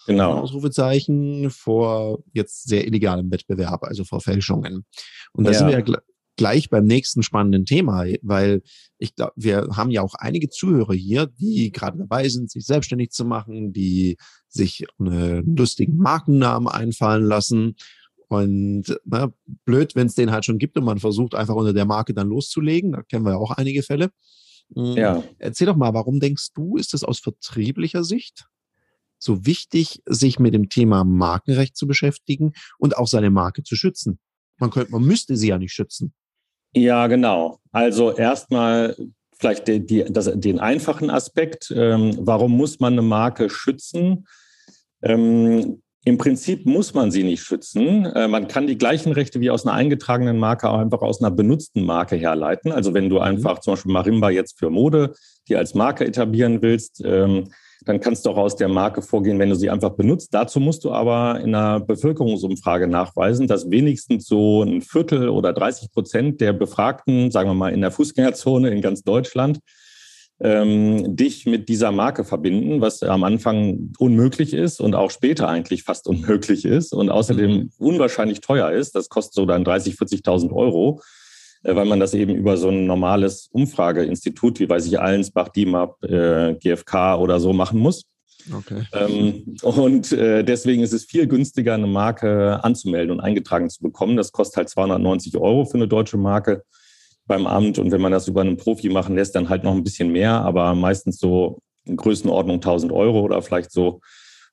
Genau. 0.05 0.33
Ausrufezeichen 0.33 1.49
vor 1.49 2.23
jetzt 2.33 2.67
sehr 2.69 2.85
illegalem 2.85 3.31
Wettbewerb, 3.31 3.83
also 3.83 4.03
vor 4.03 4.21
Fälschungen. 4.21 4.85
Und 5.33 5.45
da 5.45 5.51
ja. 5.51 5.57
sind 5.57 5.67
wir 5.67 5.79
ja 5.79 5.99
gleich 6.37 6.69
beim 6.69 6.85
nächsten 6.85 7.23
spannenden 7.23 7.65
Thema, 7.65 8.05
weil 8.21 8.61
ich 9.05 9.15
glaube, 9.15 9.33
wir 9.35 9.67
haben 9.71 9.91
ja 9.91 10.01
auch 10.01 10.15
einige 10.15 10.49
Zuhörer 10.49 10.93
hier, 10.93 11.27
die 11.27 11.71
gerade 11.71 11.99
dabei 11.99 12.27
sind, 12.27 12.51
sich 12.51 12.65
selbstständig 12.65 13.11
zu 13.11 13.23
machen, 13.23 13.71
die 13.71 14.17
sich 14.49 14.85
einen 14.99 15.55
lustigen 15.55 15.97
Markennamen 15.97 16.67
einfallen 16.67 17.23
lassen. 17.23 17.75
Und 18.27 18.99
na, 19.05 19.31
blöd, 19.65 19.95
wenn 19.95 20.07
es 20.07 20.15
den 20.15 20.31
halt 20.31 20.45
schon 20.45 20.57
gibt 20.57 20.77
und 20.77 20.83
man 20.83 20.99
versucht 20.99 21.35
einfach 21.35 21.53
unter 21.53 21.73
der 21.73 21.85
Marke 21.85 22.13
dann 22.13 22.27
loszulegen. 22.27 22.93
Da 22.93 23.03
kennen 23.03 23.25
wir 23.25 23.33
ja 23.33 23.37
auch 23.37 23.51
einige 23.51 23.83
Fälle. 23.83 24.09
Hm, 24.73 24.97
ja. 24.97 25.23
Erzähl 25.37 25.67
doch 25.67 25.75
mal, 25.75 25.93
warum 25.93 26.19
denkst 26.19 26.53
du, 26.55 26.75
ist 26.75 26.95
es 26.95 27.03
aus 27.03 27.19
vertrieblicher 27.19 28.03
Sicht 28.03 28.47
so 29.19 29.45
wichtig, 29.45 30.01
sich 30.05 30.39
mit 30.39 30.53
dem 30.53 30.69
Thema 30.69 31.03
Markenrecht 31.03 31.77
zu 31.77 31.87
beschäftigen 31.87 32.53
und 32.79 32.97
auch 32.97 33.07
seine 33.07 33.29
Marke 33.29 33.61
zu 33.61 33.75
schützen? 33.75 34.19
Man 34.57 34.71
könnte, 34.71 34.91
man 34.91 35.03
müsste 35.03 35.37
sie 35.37 35.49
ja 35.49 35.59
nicht 35.59 35.73
schützen. 35.73 36.13
Ja, 36.75 37.07
genau. 37.07 37.59
Also 37.71 38.11
erstmal 38.11 38.95
vielleicht 39.37 39.67
die, 39.67 39.85
die, 39.85 40.05
das, 40.09 40.29
den 40.35 40.59
einfachen 40.59 41.09
Aspekt. 41.09 41.73
Ähm, 41.75 42.17
warum 42.19 42.51
muss 42.51 42.79
man 42.79 42.93
eine 42.93 43.01
Marke 43.01 43.49
schützen? 43.49 44.27
Ähm, 45.01 45.81
Im 46.03 46.17
Prinzip 46.17 46.65
muss 46.65 46.93
man 46.93 47.11
sie 47.11 47.23
nicht 47.23 47.43
schützen. 47.43 48.05
Äh, 48.05 48.27
man 48.27 48.49
kann 48.49 48.67
die 48.67 48.77
gleichen 48.77 49.13
Rechte 49.13 49.39
wie 49.39 49.49
aus 49.49 49.65
einer 49.65 49.75
eingetragenen 49.75 50.37
Marke 50.37 50.69
auch 50.69 50.79
einfach 50.79 51.01
aus 51.01 51.21
einer 51.21 51.31
benutzten 51.31 51.83
Marke 51.83 52.17
herleiten. 52.17 52.73
Also 52.73 52.93
wenn 52.93 53.09
du 53.09 53.15
mhm. 53.15 53.21
einfach 53.21 53.59
zum 53.59 53.73
Beispiel 53.73 53.93
Marimba 53.93 54.29
jetzt 54.29 54.59
für 54.59 54.69
Mode, 54.69 55.13
die 55.47 55.55
als 55.55 55.75
Marke 55.75 56.05
etablieren 56.05 56.61
willst, 56.61 57.01
ähm, 57.05 57.45
dann 57.85 57.99
kannst 57.99 58.25
du 58.25 58.31
auch 58.31 58.37
aus 58.37 58.55
der 58.55 58.67
Marke 58.67 59.01
vorgehen, 59.01 59.39
wenn 59.39 59.49
du 59.49 59.55
sie 59.55 59.69
einfach 59.69 59.91
benutzt. 59.91 60.33
Dazu 60.33 60.59
musst 60.59 60.83
du 60.83 60.91
aber 60.91 61.39
in 61.39 61.53
einer 61.55 61.79
Bevölkerungsumfrage 61.79 62.87
nachweisen, 62.87 63.47
dass 63.47 63.69
wenigstens 63.69 64.25
so 64.25 64.63
ein 64.63 64.81
Viertel 64.81 65.29
oder 65.29 65.53
30 65.53 65.91
Prozent 65.91 66.41
der 66.41 66.53
Befragten, 66.53 67.31
sagen 67.31 67.49
wir 67.49 67.53
mal 67.53 67.73
in 67.73 67.81
der 67.81 67.91
Fußgängerzone 67.91 68.69
in 68.69 68.81
ganz 68.81 69.03
Deutschland, 69.03 69.59
ähm, 70.39 71.15
dich 71.15 71.45
mit 71.45 71.69
dieser 71.69 71.91
Marke 71.91 72.25
verbinden, 72.25 72.81
was 72.81 73.03
am 73.03 73.23
Anfang 73.23 73.93
unmöglich 73.99 74.53
ist 74.53 74.81
und 74.81 74.95
auch 74.95 75.11
später 75.11 75.47
eigentlich 75.47 75.83
fast 75.83 76.07
unmöglich 76.09 76.65
ist 76.65 76.93
und 76.93 77.09
außerdem 77.09 77.51
mhm. 77.51 77.69
unwahrscheinlich 77.77 78.41
teuer 78.41 78.71
ist. 78.71 78.95
Das 78.95 79.09
kostet 79.09 79.35
so 79.35 79.45
dann 79.45 79.63
30, 79.63 79.95
40.000 79.95 80.51
Euro. 80.51 81.01
Äh, 81.65 81.75
weil 81.75 81.85
man 81.85 81.99
das 81.99 82.13
eben 82.13 82.35
über 82.35 82.57
so 82.57 82.69
ein 82.69 82.85
normales 82.85 83.49
Umfrageinstitut, 83.51 84.59
wie 84.59 84.69
weiß 84.69 84.85
ich, 84.85 84.99
Allensbach, 84.99 85.49
DIMAP, 85.49 86.03
äh, 86.03 86.53
GfK 86.55 87.15
oder 87.15 87.39
so 87.39 87.53
machen 87.53 87.79
muss. 87.79 88.05
Okay. 88.55 88.83
Ähm, 88.93 89.57
und 89.63 90.11
äh, 90.11 90.43
deswegen 90.43 90.83
ist 90.83 90.93
es 90.93 91.05
viel 91.05 91.25
günstiger, 91.25 91.73
eine 91.73 91.87
Marke 91.87 92.63
anzumelden 92.63 93.11
und 93.11 93.19
eingetragen 93.19 93.71
zu 93.71 93.81
bekommen. 93.81 94.15
Das 94.15 94.31
kostet 94.31 94.57
halt 94.57 94.69
290 94.69 95.35
Euro 95.37 95.65
für 95.65 95.77
eine 95.77 95.87
deutsche 95.87 96.17
Marke 96.17 96.63
beim 97.25 97.47
Amt. 97.47 97.79
Und 97.79 97.91
wenn 97.91 98.01
man 98.01 98.11
das 98.11 98.27
über 98.27 98.41
einen 98.41 98.57
Profi 98.57 98.89
machen 98.89 99.15
lässt, 99.15 99.33
dann 99.33 99.49
halt 99.49 99.63
noch 99.63 99.73
ein 99.73 99.83
bisschen 99.83 100.11
mehr, 100.11 100.33
aber 100.41 100.75
meistens 100.75 101.17
so 101.17 101.57
in 101.85 101.97
Größenordnung 101.97 102.57
1000 102.57 102.91
Euro 102.91 103.21
oder 103.21 103.41
vielleicht 103.41 103.71
so. 103.71 104.01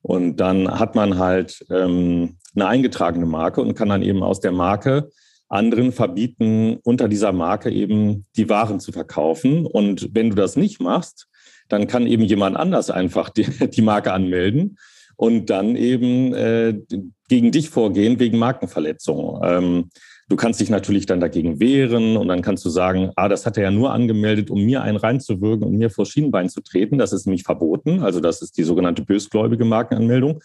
Und 0.00 0.36
dann 0.36 0.78
hat 0.78 0.94
man 0.94 1.18
halt 1.18 1.62
ähm, 1.68 2.38
eine 2.54 2.68
eingetragene 2.68 3.26
Marke 3.26 3.60
und 3.60 3.74
kann 3.74 3.90
dann 3.90 4.02
eben 4.02 4.22
aus 4.22 4.40
der 4.40 4.52
Marke 4.52 5.10
anderen 5.52 5.92
verbieten, 5.92 6.78
unter 6.82 7.08
dieser 7.08 7.32
Marke 7.32 7.70
eben 7.70 8.26
die 8.36 8.48
Waren 8.48 8.80
zu 8.80 8.90
verkaufen. 8.90 9.66
Und 9.66 10.08
wenn 10.12 10.30
du 10.30 10.36
das 10.36 10.56
nicht 10.56 10.80
machst, 10.80 11.28
dann 11.68 11.86
kann 11.86 12.06
eben 12.06 12.24
jemand 12.24 12.56
anders 12.56 12.90
einfach 12.90 13.28
die, 13.28 13.44
die 13.68 13.82
Marke 13.82 14.12
anmelden 14.12 14.78
und 15.16 15.50
dann 15.50 15.76
eben 15.76 16.34
äh, 16.34 16.74
gegen 17.28 17.52
dich 17.52 17.70
vorgehen 17.70 18.18
wegen 18.18 18.38
Markenverletzung. 18.38 19.40
Ähm, 19.44 19.90
du 20.28 20.36
kannst 20.36 20.60
dich 20.60 20.70
natürlich 20.70 21.06
dann 21.06 21.20
dagegen 21.20 21.60
wehren 21.60 22.16
und 22.16 22.28
dann 22.28 22.42
kannst 22.42 22.64
du 22.64 22.70
sagen, 22.70 23.10
ah, 23.16 23.28
das 23.28 23.44
hat 23.44 23.58
er 23.58 23.64
ja 23.64 23.70
nur 23.70 23.92
angemeldet, 23.92 24.50
um 24.50 24.62
mir 24.64 24.82
einen 24.82 24.96
reinzuwirken 24.96 25.66
und 25.66 25.76
mir 25.76 25.90
vor 25.90 26.06
Schienenbein 26.06 26.48
zu 26.48 26.62
treten. 26.62 26.96
Das 26.96 27.12
ist 27.12 27.26
nämlich 27.26 27.42
verboten. 27.42 28.00
Also 28.00 28.20
das 28.20 28.40
ist 28.40 28.56
die 28.56 28.64
sogenannte 28.64 29.04
bösgläubige 29.04 29.66
Markenanmeldung. 29.66 30.40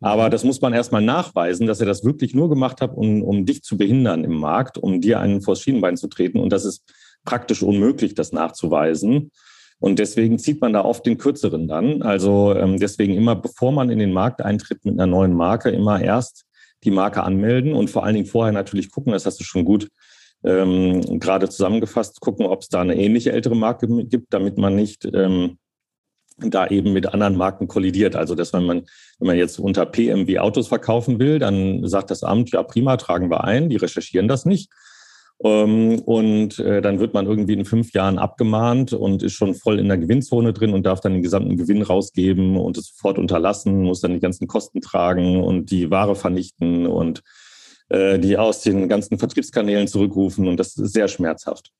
Aber 0.00 0.30
das 0.30 0.44
muss 0.44 0.60
man 0.60 0.72
erstmal 0.72 1.02
nachweisen, 1.02 1.66
dass 1.66 1.80
er 1.80 1.86
das 1.86 2.04
wirklich 2.04 2.34
nur 2.34 2.48
gemacht 2.48 2.80
hat, 2.80 2.96
um, 2.96 3.22
um 3.22 3.46
dich 3.46 3.62
zu 3.62 3.76
behindern 3.76 4.24
im 4.24 4.34
Markt, 4.34 4.78
um 4.78 5.00
dir 5.00 5.18
einen 5.20 5.42
vor 5.42 5.56
Schienenbein 5.56 5.96
zu 5.96 6.06
treten. 6.06 6.38
Und 6.38 6.52
das 6.52 6.64
ist 6.64 6.84
praktisch 7.24 7.62
unmöglich, 7.62 8.14
das 8.14 8.32
nachzuweisen. 8.32 9.32
Und 9.80 9.98
deswegen 9.98 10.38
zieht 10.38 10.60
man 10.60 10.72
da 10.72 10.84
oft 10.84 11.04
den 11.06 11.18
kürzeren 11.18 11.68
dann. 11.68 12.02
Also 12.02 12.54
ähm, 12.54 12.78
deswegen 12.78 13.14
immer, 13.14 13.36
bevor 13.36 13.72
man 13.72 13.90
in 13.90 13.98
den 13.98 14.12
Markt 14.12 14.42
eintritt 14.42 14.84
mit 14.84 14.94
einer 14.94 15.06
neuen 15.06 15.34
Marke, 15.34 15.70
immer 15.70 16.00
erst 16.00 16.44
die 16.84 16.90
Marke 16.90 17.22
anmelden 17.22 17.72
und 17.72 17.90
vor 17.90 18.04
allen 18.04 18.14
Dingen 18.14 18.26
vorher 18.26 18.52
natürlich 18.52 18.90
gucken, 18.90 19.12
das 19.12 19.26
hast 19.26 19.40
du 19.40 19.44
schon 19.44 19.64
gut 19.64 19.88
ähm, 20.44 21.18
gerade 21.18 21.48
zusammengefasst, 21.48 22.20
gucken, 22.20 22.46
ob 22.46 22.62
es 22.62 22.68
da 22.68 22.80
eine 22.80 22.96
ähnliche 22.96 23.32
ältere 23.32 23.56
Marke 23.56 23.88
gibt, 24.04 24.32
damit 24.32 24.58
man 24.58 24.76
nicht 24.76 25.04
ähm, 25.12 25.58
da 26.38 26.66
eben 26.66 26.92
mit 26.92 27.12
anderen 27.12 27.36
Marken 27.36 27.68
kollidiert. 27.68 28.16
Also 28.16 28.34
dass 28.34 28.52
wenn 28.52 28.64
man, 28.64 28.86
wenn 29.18 29.26
man 29.26 29.36
jetzt 29.36 29.58
unter 29.58 29.86
PMW 29.86 30.38
Autos 30.38 30.68
verkaufen 30.68 31.18
will, 31.18 31.38
dann 31.38 31.86
sagt 31.86 32.10
das 32.10 32.22
Amt, 32.22 32.50
ja 32.50 32.62
prima, 32.62 32.96
tragen 32.96 33.30
wir 33.30 33.44
ein, 33.44 33.68
die 33.68 33.76
recherchieren 33.76 34.28
das 34.28 34.44
nicht. 34.44 34.70
Ähm, 35.42 36.00
und 36.00 36.58
äh, 36.58 36.82
dann 36.82 36.98
wird 36.98 37.14
man 37.14 37.26
irgendwie 37.26 37.52
in 37.52 37.64
fünf 37.64 37.92
Jahren 37.92 38.18
abgemahnt 38.18 38.92
und 38.92 39.22
ist 39.22 39.34
schon 39.34 39.54
voll 39.54 39.78
in 39.78 39.88
der 39.88 39.98
Gewinnzone 39.98 40.52
drin 40.52 40.74
und 40.74 40.84
darf 40.84 41.00
dann 41.00 41.14
den 41.14 41.22
gesamten 41.22 41.56
Gewinn 41.56 41.82
rausgeben 41.82 42.56
und 42.56 42.76
es 42.76 42.88
sofort 42.88 43.18
unterlassen, 43.18 43.82
muss 43.82 44.00
dann 44.00 44.14
die 44.14 44.20
ganzen 44.20 44.48
Kosten 44.48 44.80
tragen 44.80 45.42
und 45.42 45.70
die 45.70 45.90
Ware 45.90 46.16
vernichten 46.16 46.86
und 46.86 47.22
äh, 47.88 48.18
die 48.18 48.36
aus 48.36 48.62
den 48.62 48.88
ganzen 48.88 49.18
Vertriebskanälen 49.18 49.86
zurückrufen. 49.86 50.48
Und 50.48 50.58
das 50.58 50.76
ist 50.76 50.92
sehr 50.92 51.06
schmerzhaft. 51.06 51.70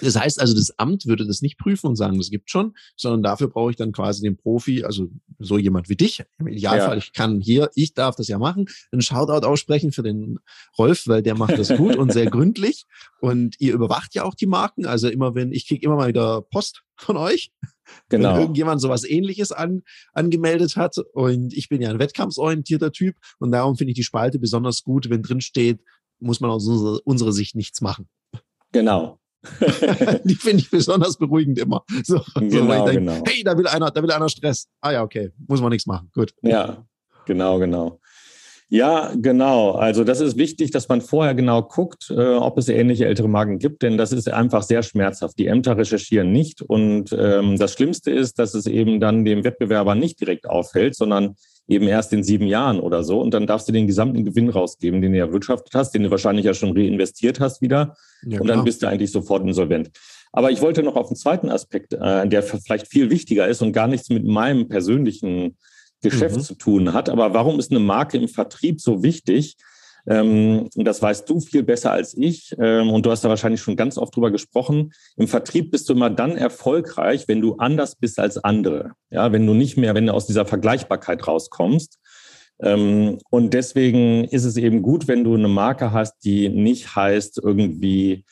Das 0.00 0.16
heißt 0.16 0.40
also, 0.40 0.54
das 0.54 0.78
Amt 0.78 1.06
würde 1.06 1.26
das 1.26 1.42
nicht 1.42 1.58
prüfen 1.58 1.86
und 1.86 1.96
sagen, 1.96 2.18
das 2.18 2.30
gibt 2.30 2.50
schon, 2.50 2.74
sondern 2.96 3.22
dafür 3.22 3.48
brauche 3.48 3.70
ich 3.70 3.76
dann 3.76 3.92
quasi 3.92 4.22
den 4.22 4.36
Profi, 4.36 4.84
also 4.84 5.08
so 5.38 5.58
jemand 5.58 5.88
wie 5.88 5.96
dich. 5.96 6.22
Im 6.38 6.48
Idealfall, 6.48 6.96
ja. 6.96 6.98
ich 6.98 7.12
kann 7.12 7.40
hier, 7.40 7.70
ich 7.74 7.94
darf 7.94 8.16
das 8.16 8.28
ja 8.28 8.38
machen, 8.38 8.66
einen 8.92 9.02
Shoutout 9.02 9.46
aussprechen 9.46 9.92
für 9.92 10.02
den 10.02 10.38
Rolf, 10.78 11.06
weil 11.06 11.22
der 11.22 11.36
macht 11.36 11.58
das 11.58 11.74
gut 11.76 11.96
und 11.96 12.12
sehr 12.12 12.26
gründlich. 12.30 12.86
Und 13.20 13.56
ihr 13.58 13.74
überwacht 13.74 14.14
ja 14.14 14.24
auch 14.24 14.34
die 14.34 14.46
Marken. 14.46 14.86
Also 14.86 15.08
immer 15.08 15.34
wenn, 15.34 15.52
ich 15.52 15.66
kriege 15.66 15.84
immer 15.84 15.96
mal 15.96 16.08
wieder 16.08 16.42
Post 16.42 16.82
von 16.96 17.16
euch. 17.16 17.52
Genau. 18.08 18.34
Wenn 18.34 18.40
irgendjemand 18.40 18.80
sowas 18.80 19.04
ähnliches 19.04 19.52
an, 19.52 19.82
angemeldet 20.12 20.76
hat. 20.76 20.96
Und 21.12 21.52
ich 21.54 21.68
bin 21.68 21.80
ja 21.82 21.90
ein 21.90 21.98
wettkampfsorientierter 21.98 22.92
Typ 22.92 23.16
und 23.38 23.50
darum 23.50 23.76
finde 23.76 23.92
ich 23.92 23.96
die 23.96 24.04
Spalte 24.04 24.38
besonders 24.38 24.84
gut, 24.84 25.10
wenn 25.10 25.22
drin 25.22 25.40
steht, 25.40 25.80
muss 26.20 26.40
man 26.40 26.50
aus 26.50 26.66
unserer, 26.66 27.00
unserer 27.04 27.32
Sicht 27.32 27.56
nichts 27.56 27.80
machen. 27.80 28.08
Genau, 28.72 29.19
die 30.24 30.34
finde 30.34 30.62
ich 30.62 30.70
besonders 30.70 31.16
beruhigend 31.16 31.58
immer. 31.58 31.84
So, 32.04 32.20
genau, 32.34 32.78
so, 32.78 32.84
denk, 32.84 32.98
genau. 32.98 33.22
Hey, 33.26 33.42
da 33.42 33.56
will 33.56 33.66
einer, 33.66 33.90
da 33.90 34.02
will 34.02 34.10
einer 34.10 34.28
Stress. 34.28 34.68
Ah 34.80 34.92
ja, 34.92 35.02
okay, 35.02 35.30
muss 35.48 35.60
man 35.60 35.70
nichts 35.70 35.86
machen. 35.86 36.10
Gut. 36.14 36.34
Ja, 36.42 36.84
genau, 37.26 37.58
genau. 37.58 38.00
Ja, 38.72 39.12
genau. 39.16 39.72
Also 39.72 40.04
das 40.04 40.20
ist 40.20 40.36
wichtig, 40.36 40.70
dass 40.70 40.88
man 40.88 41.00
vorher 41.00 41.34
genau 41.34 41.62
guckt, 41.62 42.08
äh, 42.10 42.34
ob 42.34 42.56
es 42.56 42.68
ähnliche 42.68 43.04
ältere 43.04 43.28
Marken 43.28 43.58
gibt, 43.58 43.82
denn 43.82 43.98
das 43.98 44.12
ist 44.12 44.30
einfach 44.30 44.62
sehr 44.62 44.84
schmerzhaft. 44.84 45.36
Die 45.40 45.48
Ämter 45.48 45.76
recherchieren 45.76 46.30
nicht 46.30 46.62
und 46.62 47.12
ähm, 47.12 47.58
das 47.58 47.72
Schlimmste 47.72 48.12
ist, 48.12 48.38
dass 48.38 48.54
es 48.54 48.66
eben 48.66 49.00
dann 49.00 49.24
dem 49.24 49.42
Wettbewerber 49.42 49.96
nicht 49.96 50.20
direkt 50.20 50.48
auffällt, 50.48 50.94
sondern 50.94 51.34
eben 51.68 51.86
erst 51.86 52.12
in 52.12 52.22
sieben 52.22 52.46
Jahren 52.46 52.80
oder 52.80 53.04
so. 53.04 53.20
Und 53.20 53.32
dann 53.32 53.46
darfst 53.46 53.68
du 53.68 53.72
den 53.72 53.86
gesamten 53.86 54.24
Gewinn 54.24 54.48
rausgeben, 54.48 55.00
den 55.00 55.12
du 55.12 55.18
erwirtschaftet 55.18 55.74
hast, 55.74 55.92
den 55.92 56.02
du 56.02 56.10
wahrscheinlich 56.10 56.44
ja 56.44 56.54
schon 56.54 56.76
reinvestiert 56.76 57.40
hast 57.40 57.62
wieder. 57.62 57.96
Ja, 58.26 58.40
und 58.40 58.48
dann 58.48 58.64
bist 58.64 58.82
du 58.82 58.88
eigentlich 58.88 59.12
sofort 59.12 59.44
insolvent. 59.44 59.90
Aber 60.32 60.50
ich 60.50 60.60
wollte 60.60 60.82
noch 60.82 60.96
auf 60.96 61.08
einen 61.08 61.16
zweiten 61.16 61.50
Aspekt, 61.50 61.92
äh, 61.92 62.28
der 62.28 62.42
vielleicht 62.42 62.88
viel 62.88 63.10
wichtiger 63.10 63.48
ist 63.48 63.62
und 63.62 63.72
gar 63.72 63.88
nichts 63.88 64.10
mit 64.10 64.24
meinem 64.24 64.68
persönlichen 64.68 65.56
Geschäft 66.02 66.36
mhm. 66.36 66.40
zu 66.40 66.54
tun 66.54 66.92
hat. 66.92 67.08
Aber 67.08 67.34
warum 67.34 67.58
ist 67.58 67.70
eine 67.70 67.80
Marke 67.80 68.16
im 68.16 68.28
Vertrieb 68.28 68.80
so 68.80 69.02
wichtig? 69.02 69.56
Ähm, 70.06 70.68
das 70.74 71.02
weißt 71.02 71.28
du 71.28 71.40
viel 71.40 71.62
besser 71.62 71.92
als 71.92 72.16
ich. 72.16 72.54
Ähm, 72.58 72.90
und 72.90 73.06
du 73.06 73.10
hast 73.10 73.24
da 73.24 73.28
wahrscheinlich 73.28 73.60
schon 73.60 73.76
ganz 73.76 73.98
oft 73.98 74.14
drüber 74.14 74.30
gesprochen. 74.30 74.92
Im 75.16 75.28
Vertrieb 75.28 75.70
bist 75.70 75.88
du 75.88 75.94
immer 75.94 76.10
dann 76.10 76.36
erfolgreich, 76.36 77.28
wenn 77.28 77.40
du 77.40 77.56
anders 77.56 77.96
bist 77.96 78.18
als 78.18 78.38
andere. 78.38 78.92
Ja, 79.10 79.32
wenn 79.32 79.46
du 79.46 79.54
nicht 79.54 79.76
mehr, 79.76 79.94
wenn 79.94 80.06
du 80.06 80.14
aus 80.14 80.26
dieser 80.26 80.46
Vergleichbarkeit 80.46 81.26
rauskommst. 81.26 81.98
Ähm, 82.62 83.18
und 83.30 83.54
deswegen 83.54 84.24
ist 84.24 84.44
es 84.44 84.56
eben 84.56 84.82
gut, 84.82 85.08
wenn 85.08 85.24
du 85.24 85.34
eine 85.34 85.48
Marke 85.48 85.92
hast, 85.92 86.24
die 86.24 86.48
nicht 86.48 86.94
heißt 86.94 87.40
irgendwie, 87.42 88.24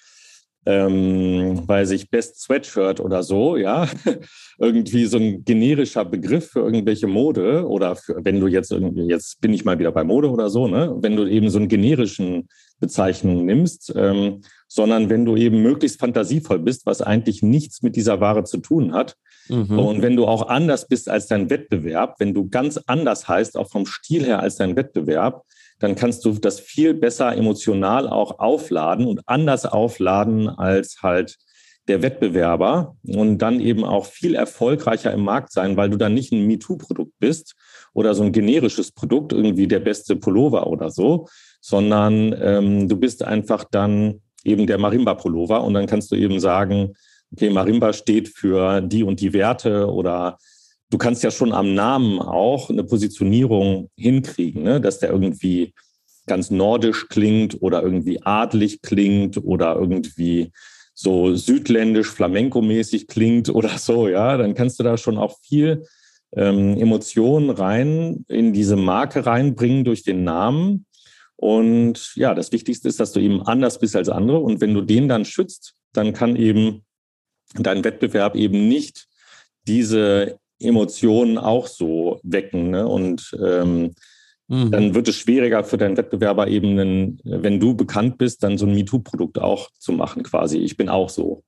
ähm, 0.68 1.66
weiß 1.66 1.92
ich, 1.92 2.10
Best 2.10 2.42
Sweatshirt 2.42 3.00
oder 3.00 3.22
so, 3.22 3.56
ja, 3.56 3.88
irgendwie 4.58 5.06
so 5.06 5.16
ein 5.16 5.42
generischer 5.42 6.04
Begriff 6.04 6.50
für 6.50 6.60
irgendwelche 6.60 7.06
Mode 7.06 7.66
oder 7.66 7.96
für, 7.96 8.22
wenn 8.22 8.38
du 8.38 8.48
jetzt 8.48 8.70
irgendwie, 8.70 9.08
jetzt 9.08 9.40
bin 9.40 9.54
ich 9.54 9.64
mal 9.64 9.78
wieder 9.78 9.92
bei 9.92 10.04
Mode 10.04 10.30
oder 10.30 10.50
so, 10.50 10.68
ne, 10.68 10.94
wenn 11.00 11.16
du 11.16 11.26
eben 11.26 11.48
so 11.48 11.58
einen 11.58 11.68
generischen 11.68 12.48
Bezeichnung 12.80 13.46
nimmst, 13.46 13.94
ähm, 13.96 14.42
sondern 14.68 15.08
wenn 15.08 15.24
du 15.24 15.36
eben 15.36 15.62
möglichst 15.62 16.00
fantasievoll 16.00 16.58
bist, 16.58 16.84
was 16.84 17.00
eigentlich 17.00 17.42
nichts 17.42 17.82
mit 17.82 17.96
dieser 17.96 18.20
Ware 18.20 18.44
zu 18.44 18.58
tun 18.58 18.92
hat. 18.92 19.16
Mhm. 19.48 19.78
Und 19.78 20.02
wenn 20.02 20.16
du 20.16 20.26
auch 20.26 20.48
anders 20.48 20.86
bist 20.86 21.08
als 21.08 21.28
dein 21.28 21.48
Wettbewerb, 21.48 22.16
wenn 22.18 22.34
du 22.34 22.50
ganz 22.50 22.78
anders 22.86 23.26
heißt, 23.26 23.56
auch 23.56 23.70
vom 23.70 23.86
Stil 23.86 24.22
her 24.22 24.40
als 24.40 24.56
dein 24.56 24.76
Wettbewerb, 24.76 25.44
dann 25.78 25.94
kannst 25.94 26.24
du 26.24 26.32
das 26.32 26.60
viel 26.60 26.94
besser 26.94 27.36
emotional 27.36 28.08
auch 28.08 28.38
aufladen 28.38 29.06
und 29.06 29.20
anders 29.26 29.66
aufladen 29.66 30.48
als 30.48 31.02
halt 31.02 31.36
der 31.88 32.02
Wettbewerber 32.02 32.96
und 33.06 33.38
dann 33.38 33.60
eben 33.60 33.84
auch 33.84 34.06
viel 34.06 34.34
erfolgreicher 34.34 35.12
im 35.12 35.22
Markt 35.22 35.52
sein, 35.52 35.76
weil 35.76 35.88
du 35.90 35.96
dann 35.96 36.14
nicht 36.14 36.32
ein 36.32 36.46
MeToo-Produkt 36.46 37.12
bist 37.18 37.54
oder 37.94 38.14
so 38.14 38.22
ein 38.22 38.32
generisches 38.32 38.92
Produkt, 38.92 39.32
irgendwie 39.32 39.66
der 39.66 39.80
beste 39.80 40.16
Pullover 40.16 40.66
oder 40.66 40.90
so, 40.90 41.28
sondern 41.60 42.34
ähm, 42.40 42.88
du 42.88 42.96
bist 42.96 43.24
einfach 43.24 43.64
dann 43.64 44.20
eben 44.44 44.66
der 44.66 44.78
Marimba-Pullover 44.78 45.64
und 45.64 45.74
dann 45.74 45.86
kannst 45.86 46.12
du 46.12 46.16
eben 46.16 46.40
sagen, 46.40 46.94
okay, 47.32 47.50
Marimba 47.50 47.92
steht 47.92 48.28
für 48.28 48.80
die 48.80 49.02
und 49.02 49.20
die 49.20 49.32
Werte 49.32 49.90
oder 49.90 50.38
du 50.90 50.98
kannst 50.98 51.22
ja 51.22 51.30
schon 51.30 51.52
am 51.52 51.74
Namen 51.74 52.20
auch 52.20 52.70
eine 52.70 52.84
Positionierung 52.84 53.90
hinkriegen, 53.96 54.62
ne? 54.62 54.80
dass 54.80 54.98
der 54.98 55.10
irgendwie 55.10 55.74
ganz 56.26 56.50
nordisch 56.50 57.08
klingt 57.08 57.62
oder 57.62 57.82
irgendwie 57.82 58.22
adlig 58.22 58.82
klingt 58.82 59.38
oder 59.38 59.76
irgendwie 59.76 60.52
so 60.94 61.34
südländisch, 61.34 62.10
flamenco-mäßig 62.10 63.06
klingt 63.06 63.48
oder 63.54 63.78
so, 63.78 64.08
ja, 64.08 64.36
dann 64.36 64.54
kannst 64.54 64.78
du 64.78 64.84
da 64.84 64.96
schon 64.96 65.18
auch 65.18 65.38
viel 65.42 65.84
ähm, 66.34 66.76
Emotionen 66.76 67.50
rein 67.50 68.24
in 68.28 68.52
diese 68.52 68.76
Marke 68.76 69.24
reinbringen 69.24 69.84
durch 69.84 70.02
den 70.02 70.24
Namen. 70.24 70.86
Und 71.36 72.12
ja, 72.16 72.34
das 72.34 72.50
Wichtigste 72.50 72.88
ist, 72.88 72.98
dass 72.98 73.12
du 73.12 73.20
eben 73.20 73.42
anders 73.42 73.78
bist 73.78 73.94
als 73.94 74.08
andere. 74.08 74.40
Und 74.40 74.60
wenn 74.60 74.74
du 74.74 74.82
den 74.82 75.08
dann 75.08 75.24
schützt, 75.24 75.74
dann 75.92 76.12
kann 76.12 76.34
eben 76.36 76.84
dein 77.54 77.84
Wettbewerb 77.84 78.34
eben 78.34 78.68
nicht 78.68 79.06
diese 79.66 80.38
Emotionen 80.60 81.38
auch 81.38 81.66
so 81.66 82.20
wecken. 82.22 82.70
Ne? 82.70 82.86
Und 82.86 83.36
ähm, 83.42 83.94
mhm. 84.48 84.70
dann 84.70 84.94
wird 84.94 85.08
es 85.08 85.16
schwieriger 85.16 85.64
für 85.64 85.78
deinen 85.78 85.96
Wettbewerber 85.96 86.48
eben, 86.48 86.78
einen, 86.78 87.20
wenn 87.24 87.60
du 87.60 87.74
bekannt 87.74 88.18
bist, 88.18 88.42
dann 88.42 88.58
so 88.58 88.66
ein 88.66 88.74
MeToo-Produkt 88.74 89.38
auch 89.38 89.70
zu 89.78 89.92
machen 89.92 90.22
quasi. 90.22 90.58
Ich 90.58 90.76
bin 90.76 90.88
auch 90.88 91.08
so. 91.08 91.42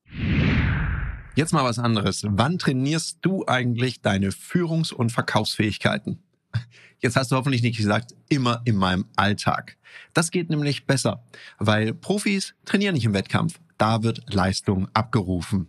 Jetzt 1.36 1.52
mal 1.52 1.64
was 1.64 1.78
anderes. 1.78 2.24
Wann 2.28 2.58
trainierst 2.58 3.18
du 3.22 3.44
eigentlich 3.46 4.02
deine 4.02 4.30
Führungs- 4.30 4.92
und 4.92 5.10
Verkaufsfähigkeiten? 5.10 6.22
Jetzt 6.98 7.16
hast 7.16 7.32
du 7.32 7.36
hoffentlich 7.36 7.62
nicht 7.62 7.78
gesagt, 7.78 8.14
immer 8.28 8.60
in 8.64 8.76
meinem 8.76 9.06
Alltag. 9.16 9.76
Das 10.12 10.30
geht 10.30 10.50
nämlich 10.50 10.86
besser, 10.86 11.24
weil 11.58 11.94
Profis 11.94 12.54
trainieren 12.64 12.94
nicht 12.94 13.06
im 13.06 13.14
Wettkampf. 13.14 13.58
Da 13.78 14.02
wird 14.02 14.22
Leistung 14.34 14.88
abgerufen. 14.92 15.68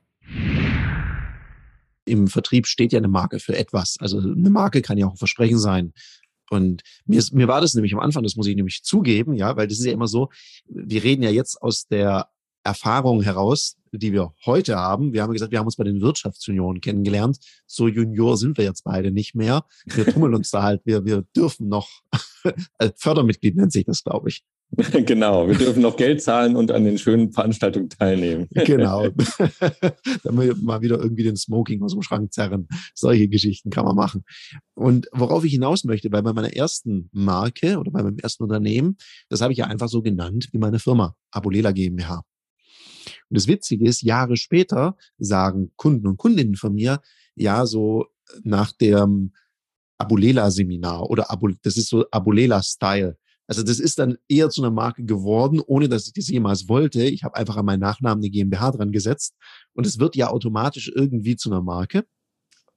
Im 2.11 2.27
Vertrieb 2.27 2.67
steht 2.67 2.91
ja 2.91 2.97
eine 2.97 3.07
Marke 3.07 3.39
für 3.39 3.57
etwas. 3.57 3.95
Also 4.01 4.19
eine 4.19 4.49
Marke 4.49 4.81
kann 4.81 4.97
ja 4.97 5.07
auch 5.07 5.11
ein 5.11 5.17
Versprechen 5.17 5.57
sein. 5.57 5.93
Und 6.49 6.81
mir, 7.05 7.23
mir 7.31 7.47
war 7.47 7.61
das 7.61 7.73
nämlich 7.73 7.93
am 7.93 8.01
Anfang, 8.01 8.23
das 8.23 8.35
muss 8.35 8.47
ich 8.47 8.57
nämlich 8.57 8.83
zugeben, 8.83 9.33
ja, 9.33 9.55
weil 9.55 9.69
das 9.69 9.79
ist 9.79 9.85
ja 9.85 9.93
immer 9.93 10.07
so, 10.07 10.29
wir 10.67 11.01
reden 11.05 11.23
ja 11.23 11.29
jetzt 11.29 11.61
aus 11.61 11.87
der 11.87 12.27
Erfahrung 12.65 13.21
heraus, 13.21 13.77
die 13.93 14.11
wir 14.11 14.33
heute 14.45 14.75
haben. 14.75 15.13
Wir 15.13 15.23
haben 15.23 15.31
gesagt, 15.31 15.53
wir 15.53 15.59
haben 15.59 15.65
uns 15.65 15.77
bei 15.77 15.85
den 15.85 16.01
Wirtschaftsunionen 16.01 16.81
kennengelernt. 16.81 17.37
So 17.65 17.87
Junior 17.87 18.35
sind 18.35 18.57
wir 18.57 18.65
jetzt 18.65 18.83
beide 18.83 19.11
nicht 19.11 19.33
mehr. 19.33 19.63
Wir 19.85 20.05
tummeln 20.05 20.35
uns 20.35 20.51
da 20.51 20.63
halt. 20.63 20.81
Wir, 20.83 21.05
wir 21.05 21.23
dürfen 21.33 21.69
noch, 21.69 21.89
Fördermitglied 22.97 23.55
nennt 23.55 23.71
sich 23.71 23.85
das, 23.85 24.03
glaube 24.03 24.27
ich. 24.27 24.43
Genau, 25.05 25.47
wir 25.47 25.57
dürfen 25.57 25.81
noch 25.81 25.97
Geld 25.97 26.21
zahlen 26.21 26.55
und 26.55 26.71
an 26.71 26.85
den 26.85 26.97
schönen 26.97 27.31
Veranstaltungen 27.31 27.89
teilnehmen. 27.89 28.47
Genau. 28.65 29.09
Dann 30.23 30.39
wir 30.39 30.55
mal 30.55 30.81
wieder 30.81 30.99
irgendwie 30.99 31.23
den 31.23 31.35
Smoking 31.35 31.81
aus 31.83 31.93
dem 31.93 32.01
Schrank 32.01 32.31
zerren. 32.31 32.67
Solche 32.95 33.27
Geschichten 33.27 33.69
kann 33.69 33.85
man 33.85 33.95
machen. 33.95 34.23
Und 34.75 35.07
worauf 35.11 35.43
ich 35.43 35.51
hinaus 35.51 35.83
möchte, 35.83 36.11
weil 36.11 36.23
bei 36.23 36.33
meiner 36.33 36.53
ersten 36.55 37.09
Marke 37.11 37.77
oder 37.79 37.91
bei 37.91 38.01
meinem 38.03 38.17
ersten 38.17 38.43
Unternehmen, 38.43 38.97
das 39.29 39.41
habe 39.41 39.51
ich 39.51 39.59
ja 39.59 39.65
einfach 39.65 39.89
so 39.89 40.01
genannt 40.01 40.47
wie 40.51 40.57
meine 40.57 40.79
Firma, 40.79 41.15
Abulela 41.31 41.71
GmbH. 41.71 42.23
Und 43.29 43.37
das 43.37 43.47
Witzige 43.47 43.87
ist, 43.87 44.01
Jahre 44.01 44.37
später 44.37 44.95
sagen 45.17 45.71
Kunden 45.75 46.07
und 46.07 46.17
Kundinnen 46.17 46.55
von 46.55 46.73
mir, 46.73 47.01
ja, 47.35 47.65
so 47.65 48.05
nach 48.43 48.71
dem 48.71 49.33
Abulela-Seminar 49.97 51.09
oder 51.09 51.29
Abu, 51.29 51.49
das 51.61 51.77
ist 51.77 51.89
so 51.89 52.05
Abulela-Style 52.11 53.17
also 53.47 53.63
das 53.63 53.79
ist 53.79 53.99
dann 53.99 54.17
eher 54.27 54.49
zu 54.49 54.61
einer 54.61 54.71
Marke 54.71 55.03
geworden, 55.03 55.59
ohne 55.65 55.89
dass 55.89 56.07
ich 56.07 56.13
das 56.13 56.27
jemals 56.27 56.69
wollte. 56.69 57.03
Ich 57.03 57.23
habe 57.23 57.35
einfach 57.35 57.57
an 57.57 57.65
meinen 57.65 57.81
Nachnamen 57.81 58.23
eine 58.23 58.29
GmbH 58.29 58.71
dran 58.71 58.91
gesetzt 58.91 59.35
und 59.73 59.85
es 59.85 59.99
wird 59.99 60.15
ja 60.15 60.29
automatisch 60.29 60.91
irgendwie 60.93 61.35
zu 61.35 61.51
einer 61.51 61.61
Marke. 61.61 62.05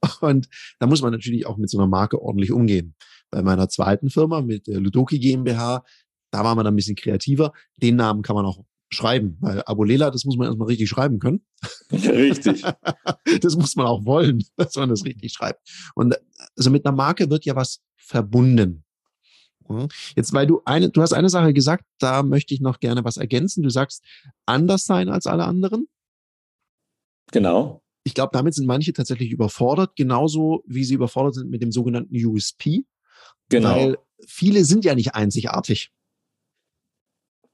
Und 0.20 0.48
da 0.78 0.86
muss 0.86 1.00
man 1.00 1.12
natürlich 1.12 1.46
auch 1.46 1.56
mit 1.56 1.70
so 1.70 1.78
einer 1.78 1.86
Marke 1.86 2.20
ordentlich 2.20 2.52
umgehen. 2.52 2.94
Bei 3.30 3.42
meiner 3.42 3.68
zweiten 3.68 4.10
Firma 4.10 4.42
mit 4.42 4.66
der 4.66 4.80
Ludoki 4.80 5.18
GmbH, 5.18 5.82
da 6.30 6.44
war 6.44 6.54
man 6.54 6.64
dann 6.64 6.74
ein 6.74 6.76
bisschen 6.76 6.96
kreativer. 6.96 7.52
Den 7.76 7.96
Namen 7.96 8.22
kann 8.22 8.36
man 8.36 8.44
auch 8.44 8.64
schreiben, 8.90 9.36
weil 9.40 9.62
Abolela, 9.66 10.10
das 10.10 10.24
muss 10.24 10.36
man 10.36 10.46
erstmal 10.46 10.68
richtig 10.68 10.88
schreiben 10.88 11.18
können. 11.18 11.44
Richtig. 11.92 12.62
das 13.40 13.56
muss 13.56 13.76
man 13.76 13.86
auch 13.86 14.04
wollen, 14.04 14.44
dass 14.56 14.76
man 14.76 14.88
das 14.88 15.04
richtig 15.04 15.32
schreibt. 15.32 15.60
Und 15.94 16.14
also 16.56 16.70
mit 16.70 16.86
einer 16.86 16.94
Marke 16.94 17.28
wird 17.30 17.44
ja 17.44 17.56
was 17.56 17.80
verbunden. 17.96 18.83
Mhm. 19.68 19.88
Jetzt, 20.16 20.32
weil 20.32 20.46
du 20.46 20.62
eine, 20.64 20.90
du 20.90 21.02
hast 21.02 21.12
eine 21.12 21.28
Sache 21.28 21.52
gesagt, 21.52 21.84
da 21.98 22.22
möchte 22.22 22.54
ich 22.54 22.60
noch 22.60 22.80
gerne 22.80 23.04
was 23.04 23.16
ergänzen. 23.16 23.62
Du 23.62 23.70
sagst, 23.70 24.04
anders 24.46 24.84
sein 24.84 25.08
als 25.08 25.26
alle 25.26 25.44
anderen. 25.44 25.88
Genau. 27.32 27.82
Ich 28.04 28.14
glaube, 28.14 28.30
damit 28.32 28.54
sind 28.54 28.66
manche 28.66 28.92
tatsächlich 28.92 29.30
überfordert, 29.30 29.96
genauso 29.96 30.62
wie 30.66 30.84
sie 30.84 30.94
überfordert 30.94 31.34
sind 31.34 31.50
mit 31.50 31.62
dem 31.62 31.72
sogenannten 31.72 32.14
USP. 32.14 32.84
Genau. 33.48 33.74
Weil 33.74 33.98
viele 34.26 34.64
sind 34.64 34.84
ja 34.84 34.94
nicht 34.94 35.14
einzigartig. 35.14 35.90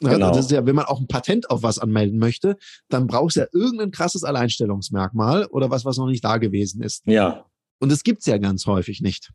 Ja, 0.03 0.15
genau. 0.15 0.29
Das 0.29 0.47
ist 0.47 0.51
ja, 0.51 0.65
wenn 0.65 0.75
man 0.75 0.87
auch 0.87 0.99
ein 0.99 1.07
Patent 1.07 1.51
auf 1.51 1.63
was 1.63 1.79
anmelden 1.79 2.19
möchte, 2.19 2.57
dann 2.89 3.07
brauchst 3.07 3.37
du 3.37 3.41
ja 3.41 3.47
irgendein 3.53 3.91
krasses 3.91 4.25
Alleinstellungsmerkmal 4.25 5.47
oder 5.47 5.71
was, 5.71 5.85
was 5.85 5.99
noch 5.99 6.07
nicht 6.07 6.25
da 6.25 6.39
gewesen 6.39 6.83
ist. 6.83 7.07
Ja. 7.07 7.47
Und 7.81 7.93
das 7.93 8.03
gibt's 8.03 8.27
ja 8.27 8.39
ganz 8.39 8.67
häufig 8.67 9.01
nicht. 9.03 9.31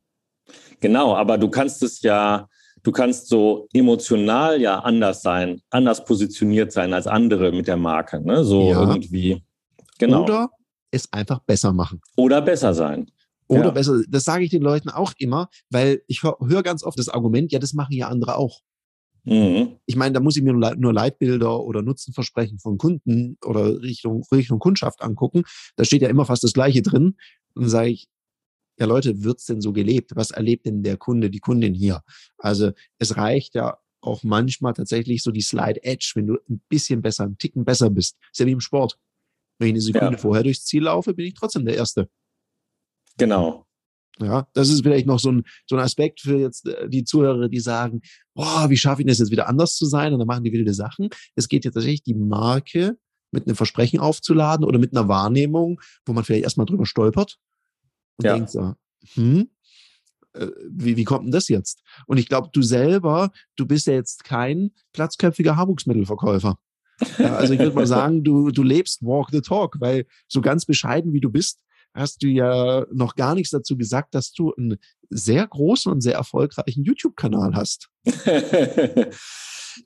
Genau, 0.79 1.15
aber 1.15 1.37
du 1.37 1.49
kannst 1.49 1.81
es 1.83 2.01
ja 2.01 2.49
du 2.85 2.91
kannst 2.91 3.27
so 3.27 3.67
emotional 3.73 4.61
ja 4.61 4.79
anders 4.79 5.21
sein, 5.23 5.61
anders 5.71 6.05
positioniert 6.05 6.71
sein 6.71 6.93
als 6.93 7.07
andere 7.07 7.51
mit 7.51 7.67
der 7.67 7.77
Marke. 7.77 8.21
Ne? 8.21 8.45
So 8.45 8.69
ja. 8.69 8.81
irgendwie. 8.81 9.43
Genau. 9.97 10.23
Oder 10.23 10.49
es 10.91 11.11
einfach 11.11 11.39
besser 11.39 11.73
machen. 11.73 11.99
Oder 12.15 12.41
besser 12.41 12.73
sein. 12.73 13.09
Oder 13.47 13.65
ja. 13.65 13.71
besser, 13.71 14.01
das 14.07 14.23
sage 14.23 14.43
ich 14.43 14.51
den 14.51 14.61
Leuten 14.61 14.89
auch 14.89 15.13
immer, 15.17 15.49
weil 15.69 16.01
ich 16.07 16.23
höre 16.23 16.37
hör 16.47 16.63
ganz 16.63 16.83
oft 16.83 16.97
das 16.97 17.09
Argument, 17.09 17.51
ja, 17.51 17.59
das 17.59 17.73
machen 17.73 17.93
ja 17.93 18.07
andere 18.07 18.37
auch. 18.37 18.61
Mhm. 19.23 19.77
Ich 19.87 19.95
meine, 19.95 20.13
da 20.13 20.19
muss 20.19 20.37
ich 20.37 20.43
mir 20.43 20.53
nur 20.53 20.93
Leitbilder 20.93 21.59
oder 21.61 21.81
Nutzenversprechen 21.81 22.59
von 22.59 22.77
Kunden 22.77 23.37
oder 23.43 23.81
Richtung, 23.81 24.23
Richtung 24.31 24.59
Kundschaft 24.59 25.01
angucken. 25.01 25.43
Da 25.75 25.85
steht 25.85 26.03
ja 26.03 26.09
immer 26.09 26.25
fast 26.25 26.43
das 26.43 26.53
Gleiche 26.53 26.83
drin. 26.83 27.17
Und 27.55 27.63
dann 27.63 27.69
sage 27.69 27.89
ich, 27.89 28.07
ja 28.79 28.85
Leute, 28.85 29.23
wird's 29.23 29.45
denn 29.45 29.61
so 29.61 29.73
gelebt? 29.73 30.11
Was 30.15 30.31
erlebt 30.31 30.65
denn 30.65 30.83
der 30.83 30.97
Kunde, 30.97 31.29
die 31.29 31.39
Kundin 31.39 31.73
hier? 31.73 32.01
Also 32.37 32.71
es 32.99 33.17
reicht 33.17 33.55
ja 33.55 33.77
auch 34.01 34.23
manchmal 34.23 34.73
tatsächlich 34.73 35.23
so 35.23 35.31
die 35.31 35.41
Slide 35.41 35.83
Edge, 35.83 36.11
wenn 36.15 36.27
du 36.27 36.37
ein 36.49 36.61
bisschen 36.69 37.01
besser, 37.01 37.25
ein 37.25 37.37
Ticken 37.37 37.65
besser 37.65 37.89
bist. 37.89 38.17
Ist 38.31 38.39
ja 38.39 38.45
wie 38.45 38.51
im 38.51 38.59
Sport. 38.59 38.97
Wenn 39.57 39.69
ich 39.69 39.73
eine 39.73 39.81
Sekunde 39.81 40.11
ja. 40.13 40.17
vorher 40.17 40.43
durchs 40.43 40.65
Ziel 40.65 40.83
laufe, 40.83 41.13
bin 41.13 41.25
ich 41.25 41.33
trotzdem 41.33 41.65
der 41.65 41.75
Erste. 41.75 42.09
Genau. 43.17 43.65
Ja, 44.19 44.47
das 44.53 44.69
ist 44.69 44.83
vielleicht 44.83 45.07
noch 45.07 45.19
so 45.19 45.31
ein, 45.31 45.43
so 45.67 45.75
ein 45.75 45.81
Aspekt 45.81 46.21
für 46.21 46.37
jetzt 46.37 46.67
äh, 46.67 46.87
die 46.87 47.03
Zuhörer, 47.03 47.49
die 47.49 47.59
sagen, 47.59 48.01
boah, 48.33 48.69
wie 48.69 48.77
schaffe 48.77 49.01
ich 49.01 49.07
das 49.07 49.19
jetzt 49.19 49.31
wieder 49.31 49.47
anders 49.47 49.75
zu 49.75 49.85
sein? 49.85 50.13
Und 50.13 50.19
dann 50.19 50.27
machen 50.27 50.43
die 50.43 50.53
wilde 50.53 50.73
Sachen. 50.73 51.09
Es 51.35 51.49
geht 51.49 51.65
ja 51.65 51.71
tatsächlich 51.71 52.03
die 52.03 52.13
Marke 52.13 52.97
mit 53.31 53.45
einem 53.45 53.55
Versprechen 53.55 53.99
aufzuladen 53.99 54.65
oder 54.65 54.79
mit 54.79 54.95
einer 54.95 55.09
Wahrnehmung, 55.09 55.81
wo 56.05 56.13
man 56.13 56.23
vielleicht 56.23 56.43
erstmal 56.43 56.65
drüber 56.65 56.85
stolpert 56.85 57.39
und 58.17 58.25
ja. 58.25 58.33
denkt 58.35 58.49
so, 58.49 58.73
hm, 59.13 59.49
äh, 60.33 60.47
wie, 60.69 60.97
wie 60.97 61.03
kommt 61.03 61.25
denn 61.25 61.31
das 61.31 61.47
jetzt? 61.47 61.81
Und 62.07 62.17
ich 62.17 62.27
glaube, 62.27 62.49
du 62.51 62.61
selber, 62.61 63.31
du 63.55 63.65
bist 63.65 63.87
ja 63.87 63.93
jetzt 63.93 64.23
kein 64.23 64.71
platzköpfiger 64.93 65.55
Haarwuchsmittelverkäufer. 65.55 66.57
Ja, 67.17 67.35
also 67.35 67.53
ich 67.53 67.59
würde 67.59 67.75
mal 67.75 67.87
sagen, 67.87 68.23
du, 68.23 68.51
du 68.51 68.63
lebst 68.63 69.01
Walk 69.03 69.29
the 69.31 69.41
Talk, 69.41 69.77
weil 69.79 70.05
so 70.27 70.41
ganz 70.41 70.65
bescheiden 70.65 71.13
wie 71.13 71.21
du 71.21 71.29
bist, 71.29 71.59
hast 71.93 72.23
du 72.23 72.27
ja 72.27 72.85
noch 72.91 73.15
gar 73.15 73.35
nichts 73.35 73.51
dazu 73.51 73.77
gesagt, 73.77 74.15
dass 74.15 74.31
du 74.33 74.53
einen 74.53 74.77
sehr 75.09 75.47
großen 75.47 75.91
und 75.91 76.01
sehr 76.01 76.15
erfolgreichen 76.15 76.83
YouTube-Kanal 76.83 77.55
hast. 77.55 77.89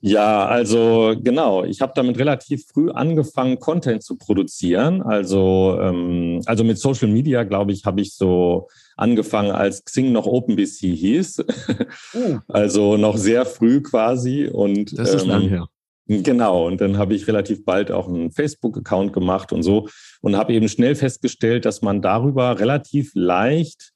Ja, 0.01 0.45
also 0.45 1.15
genau. 1.21 1.63
Ich 1.63 1.81
habe 1.81 1.93
damit 1.95 2.17
relativ 2.17 2.65
früh 2.67 2.89
angefangen, 2.91 3.59
Content 3.59 4.03
zu 4.03 4.17
produzieren. 4.17 5.01
Also, 5.01 5.77
ähm, 5.81 6.41
also 6.45 6.63
mit 6.63 6.79
Social 6.79 7.07
Media, 7.07 7.43
glaube 7.43 7.71
ich, 7.71 7.85
habe 7.85 8.01
ich 8.01 8.15
so 8.15 8.67
angefangen, 8.97 9.51
als 9.51 9.83
Xing 9.83 10.11
noch 10.11 10.25
OpenBC 10.25 10.95
hieß. 10.95 11.43
Oh. 12.13 12.37
Also 12.47 12.97
noch 12.97 13.17
sehr 13.17 13.45
früh 13.45 13.81
quasi. 13.81 14.47
Und, 14.51 14.97
das 14.97 15.13
ist 15.13 15.23
ähm, 15.23 15.29
lang 15.29 15.49
her. 15.49 15.67
Genau, 16.11 16.65
und 16.65 16.81
dann 16.81 16.97
habe 16.97 17.13
ich 17.13 17.27
relativ 17.27 17.63
bald 17.63 17.91
auch 17.91 18.07
einen 18.07 18.31
Facebook-Account 18.31 19.13
gemacht 19.13 19.53
und 19.53 19.61
so 19.61 19.89
und 20.21 20.35
habe 20.35 20.53
eben 20.53 20.67
schnell 20.67 20.95
festgestellt, 20.95 21.65
dass 21.65 21.83
man 21.83 22.01
darüber 22.01 22.59
relativ 22.59 23.11
leicht 23.13 23.91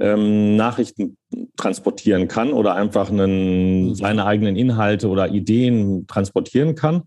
ähm, 0.00 0.56
Nachrichten 0.56 1.16
transportieren 1.56 2.26
kann 2.26 2.52
oder 2.52 2.74
einfach 2.74 3.10
einen, 3.10 3.88
mhm. 3.88 3.94
seine 3.94 4.24
eigenen 4.26 4.56
Inhalte 4.56 5.08
oder 5.08 5.28
Ideen 5.28 6.06
transportieren 6.06 6.74
kann. 6.74 7.04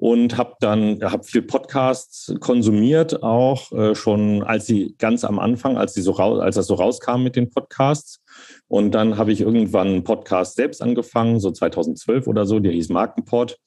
Und 0.00 0.36
habe 0.36 0.54
dann 0.60 1.00
hab 1.02 1.26
viel 1.26 1.42
Podcasts 1.42 2.32
konsumiert, 2.38 3.24
auch 3.24 3.72
äh, 3.72 3.96
schon 3.96 4.44
als 4.44 4.66
sie 4.66 4.94
ganz 4.96 5.24
am 5.24 5.40
Anfang, 5.40 5.76
als, 5.76 5.94
sie 5.94 6.02
so 6.02 6.12
raus, 6.12 6.38
als 6.38 6.54
das 6.54 6.68
so 6.68 6.74
rauskam 6.74 7.24
mit 7.24 7.34
den 7.34 7.50
Podcasts. 7.50 8.22
Und 8.68 8.92
dann 8.92 9.18
habe 9.18 9.32
ich 9.32 9.40
irgendwann 9.40 9.88
einen 9.88 10.04
Podcast 10.04 10.54
selbst 10.54 10.82
angefangen, 10.82 11.40
so 11.40 11.50
2012 11.50 12.28
oder 12.28 12.46
so, 12.46 12.60
der 12.60 12.70
hieß 12.70 12.90
Markenpod. 12.90 13.58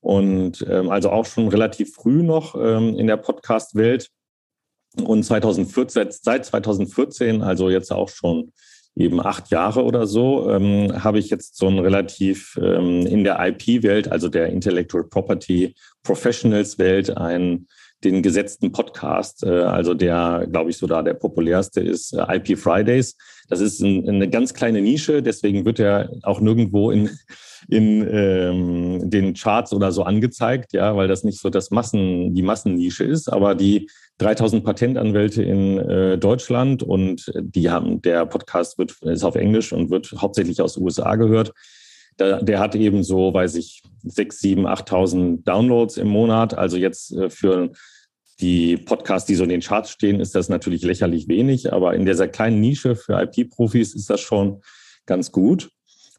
Und 0.00 0.66
ähm, 0.68 0.90
also 0.90 1.10
auch 1.10 1.26
schon 1.26 1.46
relativ 1.46 1.94
früh 1.94 2.24
noch 2.24 2.56
ähm, 2.56 2.96
in 2.96 3.06
der 3.06 3.16
Podcast-Welt. 3.16 4.10
Und 4.96 5.22
2014, 5.22 6.08
seit 6.10 6.44
2014, 6.44 7.42
also 7.42 7.70
jetzt 7.70 7.92
auch 7.92 8.08
schon 8.08 8.52
eben 8.96 9.24
acht 9.24 9.50
Jahre 9.50 9.84
oder 9.84 10.06
so, 10.06 10.50
ähm, 10.50 11.04
habe 11.04 11.18
ich 11.18 11.30
jetzt 11.30 11.56
so 11.56 11.68
ein 11.68 11.78
relativ 11.78 12.58
ähm, 12.60 13.06
in 13.06 13.22
der 13.22 13.38
IP-Welt, 13.46 14.10
also 14.10 14.28
der 14.28 14.48
Intellectual 14.48 15.04
Property 15.04 15.74
Professionals 16.02 16.78
Welt, 16.78 17.16
einen 17.16 17.68
den 18.04 18.22
gesetzten 18.22 18.70
Podcast, 18.72 19.42
äh, 19.42 19.48
also 19.48 19.94
der, 19.94 20.46
glaube 20.50 20.70
ich, 20.70 20.76
so 20.76 20.86
da 20.86 21.02
der 21.02 21.14
populärste 21.14 21.80
ist, 21.80 22.14
äh, 22.14 22.36
IP 22.36 22.58
Fridays. 22.58 23.16
Das 23.48 23.60
ist 23.60 23.80
ein, 23.80 24.08
eine 24.08 24.28
ganz 24.28 24.54
kleine 24.54 24.80
Nische, 24.80 25.22
deswegen 25.22 25.64
wird 25.64 25.80
er 25.80 26.10
auch 26.22 26.40
nirgendwo 26.40 26.90
in, 26.90 27.10
in 27.68 28.06
ähm, 28.08 29.10
den 29.10 29.34
Charts 29.34 29.72
oder 29.72 29.90
so 29.90 30.04
angezeigt, 30.04 30.72
ja, 30.72 30.94
weil 30.96 31.08
das 31.08 31.24
nicht 31.24 31.40
so 31.40 31.50
das 31.50 31.70
Massen, 31.70 32.34
die 32.34 32.42
Massennische 32.42 33.04
ist. 33.04 33.32
Aber 33.32 33.54
die 33.54 33.88
3000 34.18 34.64
Patentanwälte 34.64 35.42
in 35.42 35.78
äh, 35.78 36.18
Deutschland 36.18 36.82
und 36.82 37.32
die 37.40 37.70
haben, 37.70 38.02
der 38.02 38.26
Podcast 38.26 38.78
wird, 38.78 38.94
ist 39.02 39.24
auf 39.24 39.34
Englisch 39.34 39.72
und 39.72 39.90
wird 39.90 40.12
hauptsächlich 40.18 40.60
aus 40.60 40.76
USA 40.76 41.16
gehört. 41.16 41.52
Der, 42.18 42.42
der 42.42 42.58
hat 42.58 42.74
eben 42.74 43.02
so, 43.02 43.32
weiß 43.32 43.54
ich, 43.56 43.82
6, 44.04 44.40
7, 44.40 44.66
8.000 44.66 45.44
Downloads 45.44 45.96
im 45.96 46.08
Monat. 46.08 46.54
Also 46.54 46.76
jetzt 46.76 47.12
äh, 47.12 47.30
für 47.30 47.70
die 48.40 48.76
Podcasts, 48.76 49.26
die 49.26 49.34
so 49.34 49.42
in 49.42 49.50
den 49.50 49.60
Charts 49.60 49.90
stehen, 49.90 50.20
ist 50.20 50.34
das 50.34 50.48
natürlich 50.48 50.82
lächerlich 50.82 51.28
wenig. 51.28 51.72
Aber 51.72 51.94
in 51.94 52.06
dieser 52.06 52.28
kleinen 52.28 52.60
Nische 52.60 52.96
für 52.96 53.20
IP-Profis 53.20 53.94
ist 53.94 54.10
das 54.10 54.20
schon 54.20 54.62
ganz 55.06 55.32
gut. 55.32 55.70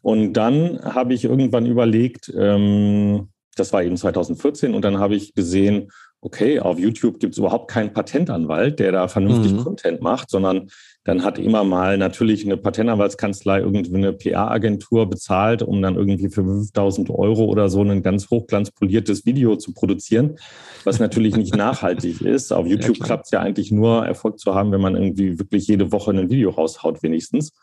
Und 0.02 0.34
dann 0.34 0.80
habe 0.84 1.14
ich 1.14 1.26
irgendwann 1.26 1.66
überlegt, 1.66 2.32
ähm, 2.36 3.30
das 3.56 3.74
war 3.74 3.84
eben 3.84 3.98
2014 3.98 4.74
und 4.74 4.84
dann 4.84 5.00
habe 5.00 5.16
ich 5.16 5.34
gesehen, 5.34 5.92
okay, 6.22 6.60
auf 6.60 6.78
YouTube 6.78 7.20
gibt 7.20 7.34
es 7.34 7.38
überhaupt 7.38 7.72
keinen 7.72 7.94
Patentanwalt, 7.94 8.80
der 8.80 8.92
da 8.92 9.08
vernünftig 9.08 9.54
mhm. 9.54 9.64
Content 9.64 10.02
macht, 10.02 10.30
sondern 10.30 10.70
dann 11.06 11.24
hat 11.24 11.40
immer 11.40 11.64
mal 11.64 11.98
natürlich 11.98 12.46
eine 12.46 12.58
Patentanwaltskanzlei 12.58 13.60
irgendwie 13.60 13.96
eine 13.96 14.14
PR-Agentur 14.14 15.10
bezahlt, 15.10 15.64
um 15.64 15.82
dann 15.82 15.96
irgendwie 15.96 16.30
für 16.30 16.44
5000 16.44 17.10
Euro 17.10 17.46
oder 17.46 17.70
so 17.70 17.82
ein 17.82 18.04
ganz 18.04 18.30
hochglanzpoliertes 18.30 19.26
Video 19.26 19.56
zu 19.56 19.74
produzieren, 19.74 20.36
was 20.84 21.00
natürlich 21.00 21.38
nicht 21.38 21.56
nachhaltig 21.58 22.22
ist. 22.22 22.52
Auf 22.52 22.68
YouTube 22.68 22.98
ja, 22.98 23.06
klappt 23.06 23.26
es 23.26 23.32
ja 23.32 23.40
eigentlich 23.40 23.72
nur, 23.72 24.06
Erfolg 24.06 24.40
zu 24.40 24.54
haben, 24.54 24.72
wenn 24.72 24.82
man 24.82 24.96
irgendwie 24.96 25.40
wirklich 25.40 25.68
jede 25.68 25.92
Woche 25.92 26.12
ein 26.12 26.30
Video 26.30 26.50
raushaut, 26.50 27.02
wenigstens. 27.02 27.54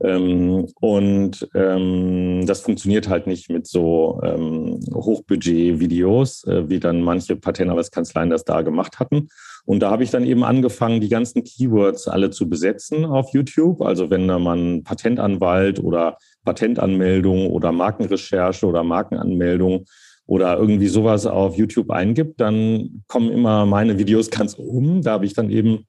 Ähm, 0.00 0.66
und 0.80 1.48
ähm, 1.54 2.44
das 2.46 2.60
funktioniert 2.60 3.08
halt 3.08 3.26
nicht 3.26 3.48
mit 3.48 3.66
so 3.66 4.20
ähm, 4.24 4.80
Hochbudget-Videos, 4.92 6.44
äh, 6.44 6.68
wie 6.68 6.80
dann 6.80 7.00
manche 7.02 7.36
Patentanwaltskanzleien 7.36 8.30
das 8.30 8.44
da 8.44 8.62
gemacht 8.62 8.98
hatten. 8.98 9.28
Und 9.66 9.80
da 9.80 9.90
habe 9.90 10.02
ich 10.02 10.10
dann 10.10 10.24
eben 10.24 10.44
angefangen, 10.44 11.00
die 11.00 11.08
ganzen 11.08 11.44
Keywords 11.44 12.08
alle 12.08 12.30
zu 12.30 12.48
besetzen 12.48 13.04
auf 13.04 13.32
YouTube. 13.32 13.82
Also 13.82 14.10
wenn 14.10 14.28
da 14.28 14.38
man 14.38 14.82
Patentanwalt 14.82 15.82
oder 15.82 16.18
Patentanmeldung 16.44 17.50
oder 17.50 17.72
Markenrecherche 17.72 18.66
oder 18.66 18.82
Markenanmeldung 18.82 19.86
oder 20.26 20.58
irgendwie 20.58 20.88
sowas 20.88 21.24
auf 21.24 21.56
YouTube 21.56 21.90
eingibt, 21.90 22.40
dann 22.40 23.04
kommen 23.06 23.30
immer 23.30 23.64
meine 23.64 23.98
Videos 23.98 24.30
ganz 24.30 24.58
oben. 24.58 25.02
Da 25.02 25.12
habe 25.12 25.26
ich 25.26 25.34
dann 25.34 25.50
eben 25.50 25.86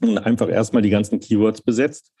einfach 0.00 0.48
erstmal 0.48 0.82
die 0.82 0.90
ganzen 0.90 1.20
Keywords 1.20 1.62
besetzt 1.62 2.12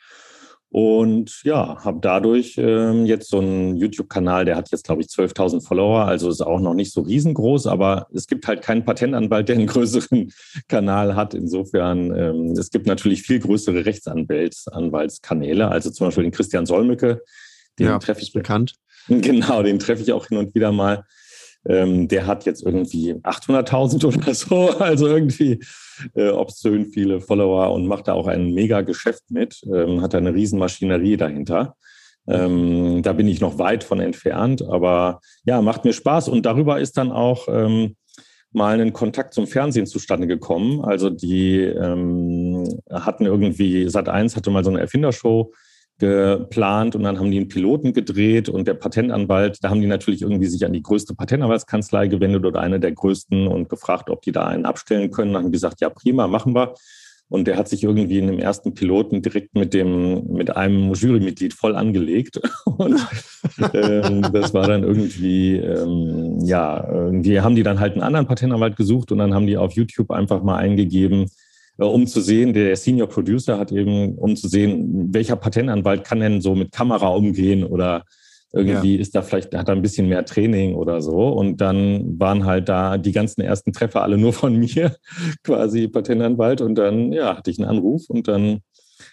und 0.72 1.42
ja, 1.42 1.82
habe 1.84 1.98
dadurch 2.00 2.54
ähm, 2.56 3.04
jetzt 3.04 3.28
so 3.28 3.40
einen 3.40 3.76
YouTube-Kanal, 3.76 4.44
der 4.44 4.54
hat 4.54 4.70
jetzt, 4.70 4.84
glaube 4.84 5.02
ich, 5.02 5.08
12.000 5.08 5.66
Follower, 5.66 6.04
also 6.04 6.30
ist 6.30 6.42
auch 6.42 6.60
noch 6.60 6.74
nicht 6.74 6.92
so 6.92 7.00
riesengroß, 7.00 7.66
aber 7.66 8.06
es 8.14 8.28
gibt 8.28 8.46
halt 8.46 8.62
keinen 8.62 8.84
Patentanwalt, 8.84 9.48
der 9.48 9.56
einen 9.56 9.66
größeren 9.68 10.32
Kanal 10.68 11.16
hat. 11.16 11.34
Insofern, 11.34 12.16
ähm, 12.16 12.52
es 12.52 12.70
gibt 12.70 12.86
natürlich 12.86 13.22
viel 13.22 13.40
größere 13.40 13.84
Rechtsanwaltskanäle, 13.84 15.68
also 15.68 15.90
zum 15.90 16.06
Beispiel 16.06 16.22
den 16.22 16.32
Christian 16.32 16.66
Solmecke, 16.66 17.22
den 17.80 17.86
ja, 17.86 17.98
treffe 17.98 18.22
ich 18.22 18.32
bekannt. 18.32 18.74
Genau, 19.08 19.64
den 19.64 19.80
treffe 19.80 20.02
ich 20.02 20.12
auch 20.12 20.26
hin 20.26 20.38
und 20.38 20.54
wieder 20.54 20.70
mal. 20.70 21.04
Ähm, 21.66 22.08
der 22.08 22.26
hat 22.26 22.46
jetzt 22.46 22.62
irgendwie 22.62 23.14
800.000 23.14 24.06
oder 24.06 24.34
so, 24.34 24.70
also 24.78 25.06
irgendwie 25.06 25.60
äh, 26.14 26.30
obszön 26.30 26.86
viele 26.86 27.20
Follower 27.20 27.72
und 27.72 27.86
macht 27.86 28.08
da 28.08 28.14
auch 28.14 28.26
ein 28.26 28.52
mega 28.54 28.80
Geschäft 28.80 29.24
mit, 29.30 29.60
ähm, 29.72 30.00
hat 30.00 30.14
da 30.14 30.18
eine 30.18 30.34
Riesenmaschinerie 30.34 31.16
dahinter. 31.16 31.76
Ähm, 32.26 33.02
da 33.02 33.12
bin 33.12 33.28
ich 33.28 33.40
noch 33.40 33.58
weit 33.58 33.84
von 33.84 34.00
entfernt, 34.00 34.62
aber 34.62 35.20
ja, 35.44 35.60
macht 35.62 35.84
mir 35.84 35.92
Spaß 35.92 36.28
und 36.28 36.46
darüber 36.46 36.80
ist 36.80 36.96
dann 36.96 37.12
auch 37.12 37.48
ähm, 37.48 37.96
mal 38.52 38.80
ein 38.80 38.92
Kontakt 38.92 39.34
zum 39.34 39.46
Fernsehen 39.46 39.86
zustande 39.86 40.26
gekommen. 40.26 40.80
Also 40.84 41.10
die 41.10 41.58
ähm, 41.58 42.80
hatten 42.90 43.26
irgendwie, 43.26 43.86
Sat1 43.86 44.36
hatte 44.36 44.50
mal 44.50 44.64
so 44.64 44.70
eine 44.70 44.80
Erfindershow 44.80 45.52
geplant 46.00 46.96
und 46.96 47.04
dann 47.04 47.18
haben 47.18 47.30
die 47.30 47.36
einen 47.36 47.48
Piloten 47.48 47.92
gedreht 47.92 48.48
und 48.48 48.66
der 48.66 48.74
Patentanwalt, 48.74 49.62
da 49.62 49.70
haben 49.70 49.80
die 49.80 49.86
natürlich 49.86 50.22
irgendwie 50.22 50.46
sich 50.46 50.64
an 50.64 50.72
die 50.72 50.82
größte 50.82 51.14
Patentanwaltskanzlei 51.14 52.08
gewendet 52.08 52.44
oder 52.44 52.60
eine 52.60 52.80
der 52.80 52.92
größten 52.92 53.46
und 53.46 53.68
gefragt, 53.68 54.10
ob 54.10 54.22
die 54.22 54.32
da 54.32 54.46
einen 54.46 54.64
abstellen 54.64 55.10
können. 55.10 55.32
Dann 55.32 55.44
haben 55.44 55.50
die 55.50 55.56
gesagt, 55.56 55.80
ja 55.80 55.90
prima, 55.90 56.26
machen 56.26 56.54
wir. 56.54 56.74
Und 57.28 57.46
der 57.46 57.56
hat 57.56 57.68
sich 57.68 57.84
irgendwie 57.84 58.18
in 58.18 58.26
dem 58.26 58.40
ersten 58.40 58.74
Piloten 58.74 59.22
direkt 59.22 59.54
mit 59.54 59.72
dem, 59.72 60.26
mit 60.32 60.56
einem 60.56 60.92
Jurymitglied 60.94 61.54
voll 61.54 61.76
angelegt. 61.76 62.40
Und 62.64 63.06
ähm, 63.72 64.22
das 64.32 64.52
war 64.52 64.66
dann 64.66 64.82
irgendwie, 64.82 65.56
ähm, 65.56 66.44
ja, 66.44 66.88
irgendwie 66.90 67.40
haben 67.40 67.54
die 67.54 67.62
dann 67.62 67.78
halt 67.78 67.92
einen 67.92 68.02
anderen 68.02 68.26
Patentanwalt 68.26 68.76
gesucht 68.76 69.12
und 69.12 69.18
dann 69.18 69.34
haben 69.34 69.46
die 69.46 69.56
auf 69.56 69.72
YouTube 69.72 70.10
einfach 70.10 70.42
mal 70.42 70.56
eingegeben, 70.56 71.26
um 71.86 72.06
zu 72.06 72.20
sehen, 72.20 72.52
der 72.52 72.76
Senior 72.76 73.08
Producer 73.08 73.58
hat 73.58 73.72
eben, 73.72 74.16
um 74.16 74.36
zu 74.36 74.48
sehen, 74.48 75.12
welcher 75.14 75.36
Patentanwalt 75.36 76.04
kann 76.04 76.20
denn 76.20 76.40
so 76.40 76.54
mit 76.54 76.72
Kamera 76.72 77.08
umgehen 77.08 77.64
oder 77.64 78.04
irgendwie 78.52 78.96
ja. 78.96 79.00
ist 79.00 79.14
da 79.14 79.22
vielleicht, 79.22 79.54
hat 79.54 79.68
er 79.68 79.76
ein 79.76 79.82
bisschen 79.82 80.08
mehr 80.08 80.24
Training 80.24 80.74
oder 80.74 81.00
so. 81.02 81.28
Und 81.28 81.60
dann 81.60 82.18
waren 82.18 82.44
halt 82.44 82.68
da 82.68 82.98
die 82.98 83.12
ganzen 83.12 83.42
ersten 83.42 83.72
Treffer 83.72 84.02
alle 84.02 84.18
nur 84.18 84.32
von 84.32 84.56
mir, 84.58 84.96
quasi 85.44 85.88
Patentanwalt. 85.88 86.60
Und 86.60 86.74
dann, 86.74 87.12
ja, 87.12 87.36
hatte 87.36 87.50
ich 87.50 87.58
einen 87.58 87.68
Anruf 87.68 88.10
und 88.10 88.28
dann 88.28 88.60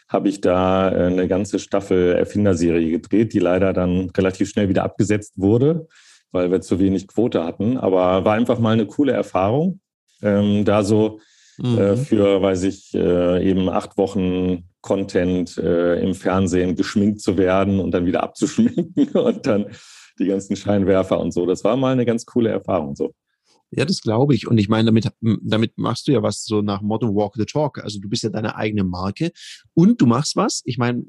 habe 0.09 0.29
ich 0.29 0.41
da 0.41 0.91
äh, 0.91 1.07
eine 1.07 1.27
ganze 1.27 1.59
Staffel 1.59 2.13
Erfinderserie 2.13 2.91
gedreht, 2.91 3.33
die 3.33 3.39
leider 3.39 3.73
dann 3.73 4.09
relativ 4.09 4.49
schnell 4.49 4.69
wieder 4.69 4.83
abgesetzt 4.83 5.33
wurde, 5.37 5.87
weil 6.31 6.49
wir 6.51 6.61
zu 6.61 6.79
wenig 6.79 7.07
Quote 7.07 7.43
hatten. 7.43 7.77
Aber 7.77 8.25
war 8.25 8.33
einfach 8.33 8.59
mal 8.59 8.73
eine 8.73 8.87
coole 8.87 9.13
Erfahrung, 9.13 9.79
ähm, 10.21 10.65
da 10.65 10.83
so 10.83 11.19
äh, 11.19 11.36
mhm. 11.57 11.77
äh, 11.77 11.97
für, 11.97 12.41
weiß 12.41 12.63
ich, 12.63 12.93
äh, 12.93 13.49
eben 13.49 13.69
acht 13.69 13.97
Wochen 13.97 14.69
Content 14.81 15.57
äh, 15.57 16.01
im 16.01 16.15
Fernsehen 16.15 16.75
geschminkt 16.75 17.21
zu 17.21 17.37
werden 17.37 17.79
und 17.79 17.91
dann 17.91 18.05
wieder 18.05 18.23
abzuschminken 18.23 19.09
und 19.09 19.45
dann 19.45 19.67
die 20.19 20.27
ganzen 20.27 20.55
Scheinwerfer 20.55 21.19
und 21.19 21.31
so. 21.31 21.45
Das 21.45 21.63
war 21.63 21.77
mal 21.77 21.91
eine 21.91 22.05
ganz 22.05 22.25
coole 22.25 22.49
Erfahrung 22.49 22.95
so. 22.95 23.13
Ja, 23.69 23.83
das 23.83 24.01
glaube 24.01 24.33
ich. 24.33 24.47
Und 24.47 24.57
ich 24.59 24.69
meine, 24.69 24.85
damit, 24.85 25.11
damit 25.19 25.77
machst 25.77 26.07
du 26.07 26.13
ja 26.13 26.23
was 26.23 26.45
so 26.45 26.61
nach 26.61 26.81
Motto 26.81 27.13
Walk 27.13 27.33
the 27.35 27.45
Talk. 27.45 27.83
Also 27.83 27.99
du 27.99 28.07
bist 28.07 28.23
ja 28.23 28.29
deine 28.29 28.55
eigene 28.55 28.85
Marke 28.85 29.31
und 29.73 29.99
du 29.99 30.05
machst 30.05 30.37
was. 30.37 30.61
Ich 30.63 30.77
meine, 30.77 31.03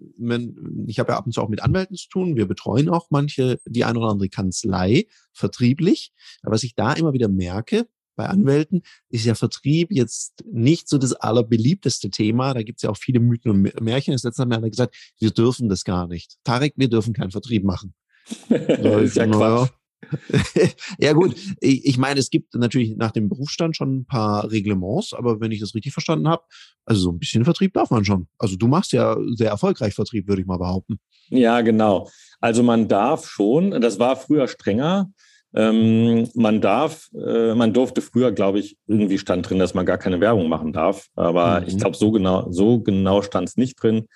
ich 0.87 0.98
habe 0.98 1.12
ja 1.12 1.18
ab 1.18 1.26
und 1.26 1.32
zu 1.32 1.40
auch 1.40 1.48
mit 1.48 1.62
Anwälten 1.62 1.96
zu 1.96 2.08
tun. 2.08 2.37
Wir 2.37 2.46
betreuen 2.46 2.88
auch 2.88 3.06
manche, 3.11 3.61
die 3.64 3.84
eine 3.84 4.00
oder 4.00 4.08
andere 4.08 4.28
Kanzlei 4.28 5.06
vertrieblich. 5.32 6.12
Aber 6.42 6.54
was 6.54 6.64
ich 6.64 6.74
da 6.74 6.94
immer 6.94 7.12
wieder 7.12 7.28
merke, 7.28 7.87
bei 8.18 8.26
Anwälten 8.26 8.83
ist 9.09 9.24
ja 9.24 9.37
Vertrieb 9.37 9.92
jetzt 9.92 10.44
nicht 10.44 10.88
so 10.88 10.98
das 10.98 11.14
allerbeliebteste 11.14 12.11
Thema. 12.11 12.52
Da 12.52 12.62
gibt 12.62 12.81
es 12.81 12.83
ja 12.83 12.90
auch 12.90 12.96
viele 12.96 13.20
Mythen 13.20 13.52
und 13.52 13.81
Märchen. 13.81 14.12
Das 14.12 14.24
letzte 14.24 14.44
Mal 14.44 14.57
hat 14.57 14.64
er 14.64 14.70
gesagt, 14.70 14.96
wir 15.20 15.31
dürfen 15.31 15.68
das 15.68 15.85
gar 15.85 16.09
nicht. 16.09 16.35
Tarek, 16.42 16.74
wir 16.76 16.88
dürfen 16.88 17.14
keinen 17.14 17.31
Vertrieb 17.31 17.64
machen. 17.64 17.94
So, 18.48 18.98
ist 18.98 19.16
ja 19.16 19.26
Quatsch. 19.26 19.70
ja 20.98 21.12
gut, 21.12 21.35
ich, 21.61 21.85
ich 21.85 21.98
meine, 21.98 22.20
es 22.20 22.31
gibt 22.31 22.54
natürlich 22.54 22.96
nach 22.96 23.11
dem 23.11 23.28
Berufsstand 23.28 23.76
schon 23.76 23.98
ein 23.98 24.07
paar 24.07 24.50
Reglements, 24.50 25.12
aber 25.12 25.40
wenn 25.40 25.50
ich 25.50 25.61
das 25.61 25.74
richtig 25.74 25.92
verstanden 25.92 26.28
habe, 26.28 26.42
also 26.85 27.00
so 27.00 27.11
ein 27.11 27.18
bisschen 27.18 27.44
Vertrieb 27.44 27.72
darf 27.72 27.90
man 27.90 28.04
schon. 28.04 28.28
Also 28.38 28.57
du 28.57 28.68
machst 28.68 28.92
ja 28.92 29.16
sehr 29.35 29.50
erfolgreich 29.50 29.94
Vertrieb, 29.94 30.28
würde 30.28 30.42
ich 30.42 30.46
mal 30.46 30.59
behaupten. 30.59 31.00
Ja, 31.31 31.61
genau. 31.62 32.09
Also 32.40 32.62
man 32.62 32.88
darf 32.88 33.28
schon, 33.28 33.81
das 33.81 33.98
war 33.98 34.16
früher 34.16 34.46
strenger, 34.46 35.11
ähm, 35.54 36.28
man 36.34 36.61
darf, 36.61 37.08
äh, 37.14 37.54
man 37.54 37.72
durfte 37.72 38.02
früher, 38.02 38.32
glaube 38.32 38.58
ich, 38.58 38.76
irgendwie 38.87 39.18
stand 39.18 39.48
drin, 39.48 39.58
dass 39.58 39.74
man 39.74 39.87
gar 39.87 39.98
keine 39.98 40.20
Werbung 40.20 40.48
machen 40.48 40.72
darf. 40.72 41.06
Aber 41.14 41.61
mhm. 41.61 41.66
ich 41.68 41.78
glaube, 41.78 41.96
so 41.96 42.11
genau, 42.11 42.50
so 42.50 42.80
genau 42.80 43.22
stand 43.22 43.48
es 43.48 43.56
nicht 43.56 43.82
drin. 43.82 44.06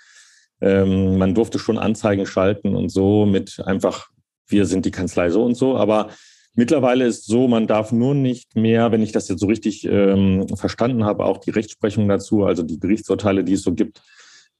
Ähm, 0.60 1.18
man 1.18 1.34
durfte 1.34 1.58
schon 1.58 1.78
Anzeigen 1.78 2.26
schalten 2.26 2.76
und 2.76 2.90
so 2.90 3.26
mit 3.26 3.60
einfach, 3.64 4.08
wir 4.46 4.66
sind 4.66 4.84
die 4.84 4.90
Kanzlei 4.90 5.30
so 5.30 5.42
und 5.42 5.54
so. 5.54 5.76
Aber 5.76 6.10
mittlerweile 6.54 7.06
ist 7.06 7.26
so, 7.26 7.48
man 7.48 7.66
darf 7.66 7.92
nur 7.92 8.14
nicht 8.14 8.54
mehr, 8.54 8.92
wenn 8.92 9.02
ich 9.02 9.12
das 9.12 9.28
jetzt 9.28 9.40
so 9.40 9.46
richtig 9.46 9.84
ähm, 9.84 10.46
verstanden 10.54 11.04
habe, 11.04 11.24
auch 11.24 11.38
die 11.38 11.50
Rechtsprechung 11.50 12.08
dazu, 12.08 12.44
also 12.44 12.62
die 12.62 12.78
Gerichtsurteile, 12.78 13.42
die 13.42 13.54
es 13.54 13.62
so 13.62 13.72
gibt, 13.72 14.02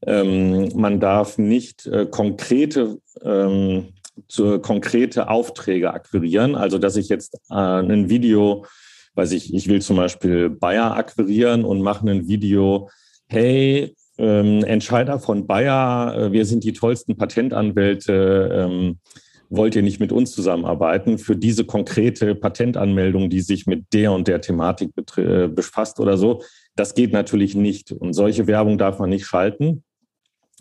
ähm, 0.05 0.71
man 0.75 1.01
darf 1.01 1.39
nicht 1.39 1.87
äh, 1.87 2.07
konkrete 2.07 2.99
ähm, 3.23 3.93
zu 4.29 4.59
konkrete 4.61 5.29
Aufträge 5.29 5.93
akquirieren. 5.93 6.55
Also 6.55 6.79
dass 6.79 6.97
ich 6.97 7.09
jetzt 7.09 7.35
äh, 7.51 7.55
ein 7.55 8.09
Video, 8.09 8.67
weiß 9.15 9.33
ich, 9.33 9.55
ich 9.55 9.69
will 9.69 9.83
zum 9.83 9.97
Beispiel 9.97 10.51
Bayer 10.51 10.97
akquirieren 10.97 11.65
und 11.65 11.83
mache 11.83 12.09
ein 12.11 12.29
Video, 12.29 12.89
hey, 13.29 13.95
ähm, 14.19 14.63
Entscheider 14.65 15.19
von 15.19 15.47
Bayer, 15.47 16.17
äh, 16.17 16.33
wir 16.33 16.45
sind 16.45 16.65
die 16.65 16.73
tollsten 16.73 17.17
Patentanwälte, 17.17 18.51
ähm, 18.53 18.99
wollt 19.49 19.75
ihr 19.75 19.83
nicht 19.83 20.01
mit 20.01 20.13
uns 20.13 20.33
zusammenarbeiten 20.33 21.19
für 21.19 21.37
diese 21.37 21.65
konkrete 21.65 22.35
Patentanmeldung, 22.35 23.29
die 23.29 23.41
sich 23.41 23.67
mit 23.67 23.93
der 23.93 24.13
und 24.13 24.29
der 24.29 24.41
Thematik 24.41 24.91
äh, 25.17 25.49
befasst 25.49 26.01
oder 26.01 26.17
so. 26.17 26.43
Das 26.75 26.95
geht 26.95 27.13
natürlich 27.13 27.55
nicht. 27.55 27.93
Und 27.93 28.15
solche 28.15 28.47
Werbung 28.47 28.79
darf 28.79 28.99
man 28.99 29.11
nicht 29.11 29.27
schalten. 29.27 29.85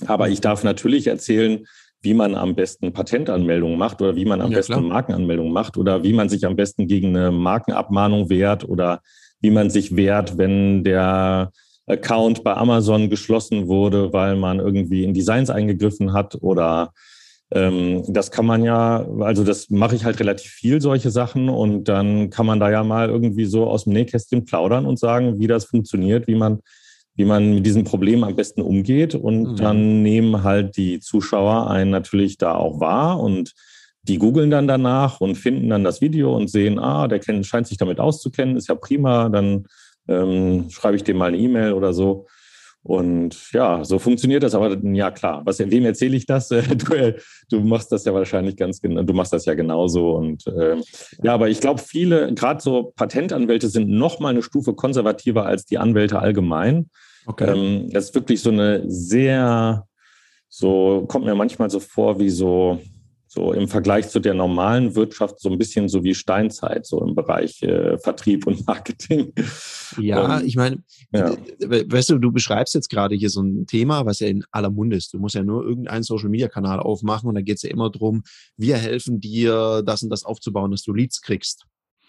Aber 0.08 0.30
ich 0.30 0.42
darf 0.42 0.64
natürlich 0.64 1.08
erzählen, 1.08 1.66
wie 2.02 2.14
man 2.14 2.36
am 2.36 2.56
besten 2.56 2.94
Patentanmeldungen 2.94 3.78
macht 3.78 4.02
oder 4.02 4.16
wie 4.16 4.26
man 4.26 4.42
am 4.42 4.52
ja, 4.52 4.58
besten 4.58 4.74
klar. 4.74 4.86
Markenanmeldungen 4.86 5.54
macht 5.54 5.78
oder 5.78 6.04
wie 6.04 6.14
man 6.14 6.30
sich 6.30 6.46
am 6.46 6.56
besten 6.56 6.88
gegen 6.88 7.16
eine 7.16 7.32
Markenabmahnung 7.32 8.30
wehrt 8.30 8.68
oder 8.68 9.02
wie 9.40 9.52
man 9.52 9.70
sich 9.70 9.96
wehrt, 9.96 10.38
wenn 10.38 10.84
der 10.84 11.52
Account 11.88 12.44
bei 12.44 12.56
Amazon 12.56 13.10
geschlossen 13.10 13.68
wurde, 13.68 14.14
weil 14.14 14.36
man 14.36 14.60
irgendwie 14.60 15.04
in 15.04 15.14
Designs 15.14 15.50
eingegriffen 15.50 16.14
hat 16.14 16.38
oder 16.42 16.92
ähm, 17.54 18.04
das 18.08 18.32
kann 18.32 18.46
man 18.46 18.64
ja, 18.64 19.06
also 19.20 19.44
das 19.44 19.70
mache 19.70 19.96
ich 19.96 20.06
halt 20.06 20.20
relativ 20.20 20.52
viel, 20.52 20.82
solche 20.82 21.12
Sachen 21.12 21.50
und 21.50 21.90
dann 21.90 22.30
kann 22.30 22.46
man 22.46 22.60
da 22.60 22.72
ja 22.72 22.84
mal 22.84 23.10
irgendwie 23.10 23.46
so 23.46 23.68
aus 23.68 23.84
dem 23.84 23.94
Nähkästchen 23.94 24.46
plaudern 24.46 24.86
und 24.86 25.00
sagen, 25.00 25.40
wie 25.40 25.48
das 25.48 25.66
funktioniert, 25.66 26.28
wie 26.28 26.36
man 26.36 26.62
wie 27.22 27.26
man 27.26 27.54
mit 27.54 27.68
diesem 27.68 27.84
Problem 27.84 28.24
am 28.24 28.36
besten 28.36 28.62
umgeht. 28.62 29.14
Und 29.14 29.44
mhm. 29.44 29.56
dann 29.58 30.02
nehmen 30.02 30.44
halt 30.44 30.76
die 30.76 31.00
Zuschauer 31.00 31.70
einen 31.70 31.92
natürlich 31.92 32.40
da 32.40 32.56
auch 32.56 32.80
wahr 32.80 33.20
und 33.20 33.54
die 34.02 34.18
googeln 34.18 34.50
dann 34.50 34.68
danach 34.68 35.22
und 35.22 35.36
finden 35.36 35.70
dann 35.70 35.84
das 35.84 36.02
Video 36.02 36.36
und 36.36 36.50
sehen, 36.50 36.80
ah, 36.80 37.08
der 37.08 37.20
kennt, 37.20 37.46
scheint 37.46 37.68
sich 37.68 37.78
damit 37.78 38.00
auszukennen, 38.00 38.58
ist 38.58 38.70
ja 38.70 38.74
prima, 38.74 39.30
dann 39.30 39.68
ähm, 40.08 40.72
schreibe 40.72 40.96
ich 40.96 41.04
dem 41.04 41.18
mal 41.18 41.28
eine 41.28 41.38
E-Mail 41.38 41.74
oder 41.74 41.94
so. 41.94 42.26
Und 42.82 43.52
ja, 43.52 43.84
so 43.84 44.00
funktioniert 44.00 44.42
das. 44.42 44.56
Aber 44.56 44.76
ja, 44.82 45.12
klar, 45.12 45.44
was, 45.46 45.60
wem 45.60 45.86
erzähle 45.86 46.18
ich 46.18 46.26
das? 46.26 46.50
Du, 46.50 47.16
du 47.52 47.60
machst 47.60 47.92
das 47.92 48.06
ja 48.06 48.16
wahrscheinlich 48.16 48.56
ganz 48.56 48.82
genau, 48.82 49.04
du 49.04 49.14
machst 49.14 49.32
das 49.32 49.46
ja 49.46 49.54
genauso. 49.54 50.16
Und 50.16 50.48
äh, 50.48 50.78
ja, 51.22 51.36
aber 51.36 51.50
ich 51.50 51.60
glaube, 51.60 51.80
viele, 51.80 52.34
gerade 52.34 52.62
so 52.62 52.92
Patentanwälte 52.96 53.70
sind 53.70 53.90
noch 53.90 54.20
mal 54.20 54.30
eine 54.30 54.42
Stufe 54.42 54.74
konservativer 54.74 55.46
als 55.46 55.66
die 55.66 55.78
Anwälte 55.78 56.18
allgemein. 56.18 56.90
Okay. 57.26 57.52
Ähm, 57.52 57.90
das 57.92 58.06
ist 58.06 58.16
wirklich 58.16 58.42
so 58.42 58.50
eine 58.50 58.84
sehr, 58.90 59.88
so 60.50 61.06
kommt 61.08 61.26
mir 61.26 61.36
manchmal 61.36 61.70
so 61.70 61.80
vor 61.80 62.20
wie 62.20 62.30
so, 62.30 62.80
so 63.28 63.54
im 63.54 63.70
Vergleich 63.70 64.10
zu 64.10 64.20
der 64.20 64.34
normalen 64.34 64.94
Wirtschaft 64.96 65.40
so 65.40 65.50
ein 65.50 65.58
bisschen 65.58 65.88
so 65.88 66.04
wie 66.04 66.14
Steinzeit, 66.14 66.86
so 66.86 67.02
im 67.02 67.16
Bereich 67.16 67.64
äh, 67.64 67.98
Vertrieb 67.98 68.46
und 68.46 68.68
Marketing. 68.68 69.32
Ja, 69.98 70.38
und, 70.38 70.46
ich 70.46 70.56
meine, 70.56 70.84
ja. 71.14 71.34
weißt 71.60 72.10
du, 72.10 72.18
du 72.18 72.32
beschreibst 72.32 72.76
jetzt 72.76 72.90
gerade 72.90 73.16
hier 73.16 73.30
so 73.30 73.42
ein 73.42 73.68
Thema, 73.68 74.06
was 74.06 74.20
ja 74.20 74.28
in 74.28 74.44
aller 74.52 74.70
Munde 74.70 74.98
ist. 74.98 75.14
Du 75.14 75.20
musst 75.20 75.36
ja 75.36 75.44
nur 75.44 75.64
irgendeinen 75.64 76.04
Social-Media-Kanal 76.04 76.80
aufmachen 76.80 77.30
und 77.30 77.36
da 77.36 77.42
geht 77.42 77.56
es 77.56 77.62
ja 77.62 77.70
immer 77.70 77.90
darum, 77.90 78.24
wir 78.58 78.76
helfen 78.76 79.22
dir, 79.22 79.82
das 79.86 80.04
und 80.04 80.10
das 80.10 80.26
aufzubauen, 80.26 80.72
dass 80.72 80.84
du 80.84 80.94
Leads 80.94 81.22
kriegst. 81.22 81.66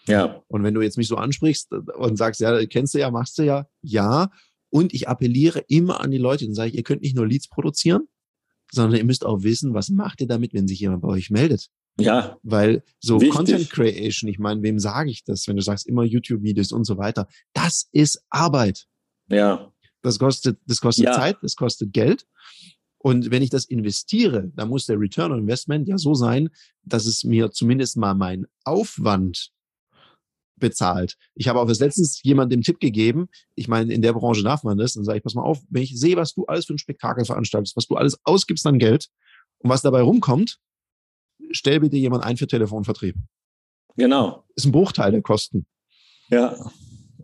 Ja. 0.07 0.41
Und 0.47 0.63
wenn 0.63 0.73
du 0.73 0.81
jetzt 0.81 0.97
mich 0.97 1.07
so 1.07 1.15
ansprichst 1.15 1.71
und 1.71 2.17
sagst, 2.17 2.41
ja, 2.41 2.65
kennst 2.65 2.93
du 2.93 2.99
ja, 2.99 3.09
machst 3.11 3.37
du 3.37 3.43
ja, 3.43 3.65
ja. 3.81 4.29
Und 4.73 4.91
ich 4.91 5.07
appelliere 5.07 5.63
immer 5.67 6.01
an 6.01 6.09
die 6.09 6.17
Leute 6.17 6.47
und 6.47 6.55
sage, 6.55 6.71
ihr 6.71 6.81
könnt 6.81 7.03
nicht 7.03 7.15
nur 7.15 7.27
Leads 7.27 7.47
produzieren, 7.47 8.07
sondern 8.71 8.97
ihr 8.97 9.05
müsst 9.05 9.23
auch 9.23 9.43
wissen, 9.43 9.75
was 9.75 9.89
macht 9.89 10.19
ihr 10.19 10.25
damit, 10.25 10.55
wenn 10.55 10.67
sich 10.67 10.79
jemand 10.79 11.03
bei 11.03 11.09
euch 11.09 11.29
meldet. 11.29 11.69
Ja. 11.99 12.39
Weil 12.41 12.83
so 12.99 13.21
wichtig. 13.21 13.35
Content 13.35 13.69
Creation, 13.69 14.27
ich 14.27 14.39
meine, 14.39 14.63
wem 14.63 14.79
sage 14.79 15.11
ich 15.11 15.23
das, 15.25 15.47
wenn 15.47 15.57
du 15.57 15.61
sagst 15.61 15.85
immer 15.85 16.03
YouTube-Videos 16.03 16.71
und 16.71 16.85
so 16.85 16.97
weiter, 16.97 17.27
das 17.53 17.87
ist 17.91 18.23
Arbeit. 18.31 18.87
Ja. 19.29 19.71
Das 20.01 20.17
kostet, 20.17 20.57
das 20.65 20.81
kostet 20.81 21.05
ja. 21.05 21.13
Zeit, 21.13 21.37
das 21.43 21.55
kostet 21.55 21.93
Geld. 21.93 22.25
Und 22.97 23.29
wenn 23.29 23.43
ich 23.43 23.51
das 23.51 23.65
investiere, 23.65 24.51
dann 24.55 24.69
muss 24.69 24.87
der 24.87 24.99
Return 24.99 25.33
on 25.33 25.39
Investment 25.41 25.87
ja 25.87 25.99
so 25.99 26.15
sein, 26.15 26.49
dass 26.81 27.05
es 27.05 27.23
mir 27.23 27.51
zumindest 27.51 27.95
mal 27.95 28.15
mein 28.15 28.47
Aufwand 28.63 29.51
bezahlt. 30.63 31.15
Ich 31.35 31.47
habe 31.47 31.59
auch 31.59 31.67
das 31.67 31.79
letztens 31.79 32.23
jemandem 32.23 32.61
Tipp 32.61 32.79
gegeben, 32.79 33.27
ich 33.53 33.67
meine, 33.67 33.93
in 33.93 34.01
der 34.01 34.13
Branche 34.13 34.41
darf 34.43 34.63
man 34.63 34.77
das, 34.77 34.93
dann 34.93 35.03
sage 35.03 35.17
ich, 35.17 35.23
pass 35.23 35.35
mal 35.35 35.43
auf, 35.43 35.59
wenn 35.69 35.83
ich 35.83 35.99
sehe, 35.99 36.15
was 36.15 36.33
du 36.33 36.45
alles 36.45 36.65
für 36.65 36.73
ein 36.73 36.79
Spektakel 36.79 37.25
veranstaltest, 37.25 37.75
was 37.75 37.87
du 37.87 37.95
alles 37.95 38.17
ausgibst 38.23 38.65
an 38.65 38.79
Geld 38.79 39.09
und 39.59 39.69
was 39.69 39.81
dabei 39.81 40.01
rumkommt, 40.01 40.57
stell 41.51 41.79
bitte 41.79 41.97
jemand 41.97 42.23
ein 42.23 42.37
für 42.37 42.47
Telefonvertrieb. 42.47 43.15
Genau. 43.95 44.43
Ist 44.55 44.65
ein 44.65 44.71
Bruchteil 44.71 45.11
der 45.11 45.21
Kosten. 45.21 45.65
Ja. 46.29 46.57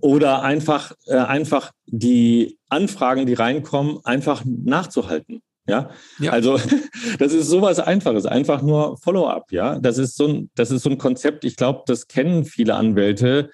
Oder 0.01 0.43
einfach, 0.43 0.93
äh, 1.07 1.17
einfach 1.17 1.71
die 1.87 2.59
Anfragen, 2.69 3.25
die 3.25 3.33
reinkommen, 3.33 3.99
einfach 4.05 4.43
nachzuhalten. 4.45 5.41
Ja? 5.69 5.89
ja, 6.19 6.31
also 6.31 6.59
das 7.19 7.33
ist 7.33 7.47
sowas 7.47 7.79
Einfaches, 7.79 8.25
einfach 8.25 8.61
nur 8.61 8.97
Follow-up. 8.97 9.51
Ja, 9.51 9.79
das 9.79 9.97
ist 9.97 10.17
so 10.17 10.27
ein, 10.27 10.49
das 10.55 10.71
ist 10.71 10.83
so 10.83 10.89
ein 10.89 10.97
Konzept. 10.97 11.45
Ich 11.45 11.55
glaube, 11.55 11.83
das 11.85 12.07
kennen 12.07 12.45
viele 12.45 12.75
Anwälte 12.75 13.49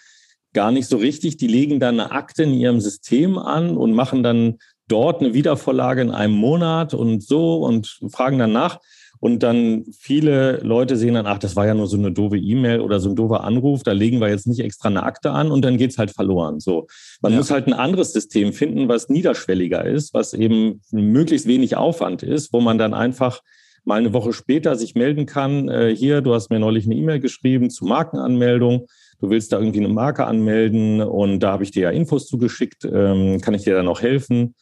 gar 0.54 0.72
nicht 0.72 0.88
so 0.88 0.98
richtig. 0.98 1.38
Die 1.38 1.48
legen 1.48 1.80
dann 1.80 2.00
eine 2.00 2.12
Akte 2.12 2.44
in 2.44 2.54
ihrem 2.54 2.80
System 2.80 3.38
an 3.38 3.78
und 3.78 3.94
machen 3.94 4.24
dann 4.24 4.58
dort 4.88 5.22
eine 5.22 5.34
Wiedervorlage 5.34 6.02
in 6.02 6.12
einem 6.12 6.34
Monat 6.34 6.94
und 6.94 7.22
so 7.22 7.58
und 7.58 8.00
fragen 8.10 8.40
dann 8.40 8.54
nach. 8.54 8.80
Und 9.26 9.42
dann 9.42 9.86
viele 9.98 10.58
Leute 10.58 10.98
sehen 10.98 11.16
dann, 11.16 11.26
ach, 11.26 11.40
das 11.40 11.56
war 11.56 11.66
ja 11.66 11.74
nur 11.74 11.88
so 11.88 11.98
eine 11.98 12.12
doofe 12.12 12.38
E-Mail 12.38 12.80
oder 12.80 13.00
so 13.00 13.10
ein 13.10 13.16
doofer 13.16 13.44
Anruf, 13.44 13.82
da 13.82 13.92
legen 13.92 14.22
wir 14.22 14.30
jetzt 14.30 14.46
nicht 14.46 14.60
extra 14.60 14.88
eine 14.88 15.02
Akte 15.02 15.32
an 15.32 15.50
und 15.50 15.66
dann 15.66 15.78
geht's 15.78 15.98
halt 15.98 16.12
verloren. 16.12 16.60
So, 16.60 16.86
man 17.24 17.32
ja. 17.32 17.40
muss 17.40 17.50
halt 17.50 17.66
ein 17.66 17.74
anderes 17.74 18.14
System 18.14 18.54
finden, 18.54 18.88
was 18.88 19.10
niederschwelliger 19.10 19.84
ist, 19.84 20.14
was 20.14 20.36
eben 20.36 20.80
möglichst 20.92 21.48
wenig 21.48 21.76
Aufwand 21.76 22.22
ist, 22.22 22.54
wo 22.54 22.62
man 22.62 22.78
dann 22.78 22.94
einfach 22.94 23.42
mal 23.84 23.98
eine 23.98 24.14
Woche 24.14 24.32
später 24.32 24.76
sich 24.76 24.94
melden 24.94 25.26
kann. 25.26 25.70
Äh, 25.70 25.96
hier, 25.96 26.22
du 26.22 26.36
hast 26.36 26.52
mir 26.52 26.60
neulich 26.60 26.86
eine 26.86 26.94
E-Mail 26.94 27.20
geschrieben 27.20 27.72
zu 27.72 27.86
Markenanmeldung. 27.86 28.86
Du 29.22 29.32
willst 29.32 29.52
da 29.52 29.58
irgendwie 29.58 29.80
eine 29.80 29.92
Marke 29.92 30.28
anmelden 30.28 31.02
und 31.02 31.40
da 31.40 31.52
habe 31.52 31.64
ich 31.64 31.72
dir 31.72 31.82
ja 31.82 31.90
Infos 31.90 32.28
zugeschickt. 32.28 32.86
Ähm, 32.86 33.42
kann 33.42 33.56
ich 33.56 33.64
dir 33.64 33.74
da 33.74 33.82
noch 33.82 34.04
helfen? 34.04 34.54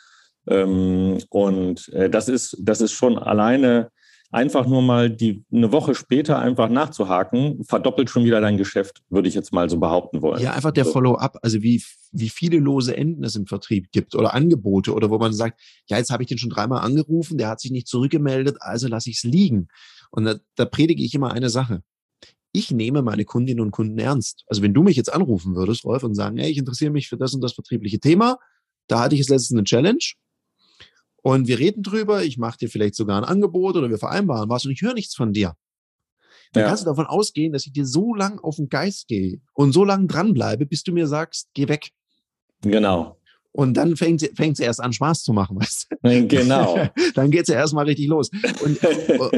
Ähm, 0.48 1.18
und 1.28 1.90
äh, 1.90 2.10
das 2.10 2.30
ist, 2.30 2.56
das 2.62 2.80
ist 2.80 2.94
schon 2.94 3.18
alleine 3.18 3.90
einfach 4.34 4.66
nur 4.66 4.82
mal 4.82 5.10
die 5.10 5.46
eine 5.54 5.72
Woche 5.72 5.94
später 5.96 6.40
einfach 6.40 6.68
nachzuhaken, 6.68 7.64
verdoppelt 7.64 8.10
schon 8.10 8.26
wieder 8.26 8.42
dein 8.42 8.58
Geschäft, 8.58 9.04
würde 9.10 9.28
ich 9.28 9.36
jetzt 9.36 9.54
mal 9.54 9.70
so 9.70 9.80
behaupten 9.80 10.22
wollen. 10.22 10.42
Ja, 10.42 10.54
einfach 10.54 10.72
der 10.72 10.86
so. 10.86 10.92
Follow-up, 10.92 11.38
also 11.44 11.62
wie, 11.62 11.84
wie 12.12 12.30
viele 12.30 12.58
lose 12.58 12.98
Enden 12.98 13.24
es 13.24 13.36
im 13.36 13.46
Vertrieb 13.46 13.92
gibt 13.92 14.16
oder 14.16 14.34
Angebote 14.34 14.94
oder 14.94 15.10
wo 15.10 15.20
man 15.20 15.34
sagt, 15.34 15.62
ja, 15.88 15.98
jetzt 15.98 16.10
habe 16.10 16.24
ich 16.24 16.30
den 16.30 16.40
schon 16.40 16.50
dreimal 16.50 16.82
angerufen, 16.82 17.38
der 17.38 17.48
hat 17.48 17.62
sich 17.62 17.72
nicht 17.72 17.88
zurückgemeldet, 17.88 18.58
also 18.60 18.88
lasse 18.88 19.10
ich 19.10 19.18
es 19.18 19.24
liegen. 19.24 19.68
Und 20.10 20.26
da, 20.26 20.36
da 20.56 20.66
predige 20.66 21.04
ich 21.04 21.14
immer 21.14 21.32
eine 21.32 21.50
Sache. 21.50 21.84
Ich 22.52 22.72
nehme 22.72 23.02
meine 23.02 23.26
Kundinnen 23.26 23.62
und 23.62 23.72
Kunden 23.72 23.98
ernst. 23.98 24.44
Also 24.48 24.62
wenn 24.62 24.74
du 24.74 24.84
mich 24.84 24.96
jetzt 24.96 25.14
anrufen 25.14 25.56
würdest, 25.56 25.86
Rolf, 25.86 26.04
und 26.04 26.16
sagen, 26.16 26.38
hey, 26.38 26.52
ich 26.52 26.58
interessiere 26.58 26.92
mich 26.92 27.08
für 27.08 27.18
das 27.18 27.34
und 27.34 27.42
das 27.42 27.54
vertriebliche 27.54 28.00
Thema, 28.00 28.38
da 28.88 29.02
hatte 29.02 29.16
ich 29.16 29.20
jetzt 29.20 29.30
letztens 29.30 29.58
eine 29.58 29.64
Challenge 29.64 30.04
und 31.24 31.48
wir 31.48 31.58
reden 31.58 31.84
drüber, 31.84 32.24
ich 32.24 32.38
mache 32.38 32.58
dir 32.58 32.70
vielleicht 32.70 32.96
sogar 32.96 33.18
ein 33.18 33.24
Angebot 33.24 33.78
oder 33.78 33.90
wir 33.90 33.98
vereinbaren 33.98 34.50
was 34.50 34.66
und 34.66 34.72
ich 34.72 34.82
höre 34.82 34.94
nichts 34.94 35.16
von 35.16 35.32
dir. 35.32 35.56
Dann 36.52 36.64
ja. 36.64 36.68
kannst 36.68 36.84
du 36.84 36.86
davon 36.86 37.08
ausgehen, 37.08 37.54
dass 37.54 37.66
ich 37.66 37.72
dir 37.72 37.86
so 37.86 38.14
lang 38.14 38.40
auf 38.40 38.58
den 38.58 38.68
Geist 38.68 39.08
gehe 39.08 39.40
und 39.54 39.72
so 39.72 39.86
lang 39.86 40.08
dranbleibe, 40.08 40.66
bis 40.66 40.84
du 40.84 40.92
mir 40.92 41.08
sagst, 41.08 41.50
geh 41.54 41.68
weg. 41.70 41.90
Genau. 42.62 43.18
Und 43.54 43.76
dann 43.76 43.96
fängt 43.96 44.20
sie, 44.20 44.32
fängt 44.36 44.58
sie 44.58 44.64
erst 44.64 44.82
an, 44.82 44.92
Spaß 44.92 45.24
zu 45.24 45.32
machen, 45.32 45.58
weißt 45.60 45.88
du? 46.04 46.28
Genau. 46.28 46.90
dann 47.16 47.32
geht 47.32 47.46
sie 47.46 47.54
erst 47.54 47.74
mal 47.74 47.86
richtig 47.86 48.08
los. 48.08 48.30
Und, 48.64 48.84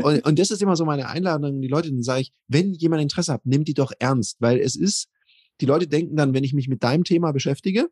und, 0.04 0.26
und 0.26 0.39
das 0.39 0.52
ist 0.52 0.62
immer 0.62 0.76
so 0.76 0.86
meine 0.86 1.08
Einladung 1.08 1.62
die 1.62 1.67
Leute, 1.67 1.89
dann 1.89 2.02
sage 2.02 2.21
ich, 2.21 2.34
wenn 2.48 2.74
jemand 2.74 3.02
Interesse 3.04 3.34
hat, 3.34 3.45
nimm 3.45 3.63
die 3.63 3.74
doch 3.74 3.91
ernst, 4.00 4.38
weil 4.39 4.60
es 4.60 4.76
ist, 4.76 5.08
die 5.62 5.65
Leute 5.65 5.88
denken 5.88 6.15
dann, 6.15 6.34
wenn 6.34 6.43
ich 6.43 6.54
mich 6.54 6.67
mit 6.67 6.84
deinem 6.84 7.04
Thema 7.04 7.32
beschäftige, 7.32 7.89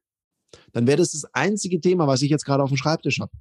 dann 0.72 0.88
wäre 0.88 0.98
das 0.98 1.12
das 1.12 1.26
einzige 1.34 1.80
Thema, 1.80 2.08
was 2.08 2.22
ich 2.22 2.30
jetzt 2.30 2.46
gerade 2.46 2.64
auf 2.64 2.70
dem 2.70 2.78
Schreibtisch 2.78 3.20
habe. 3.20 3.32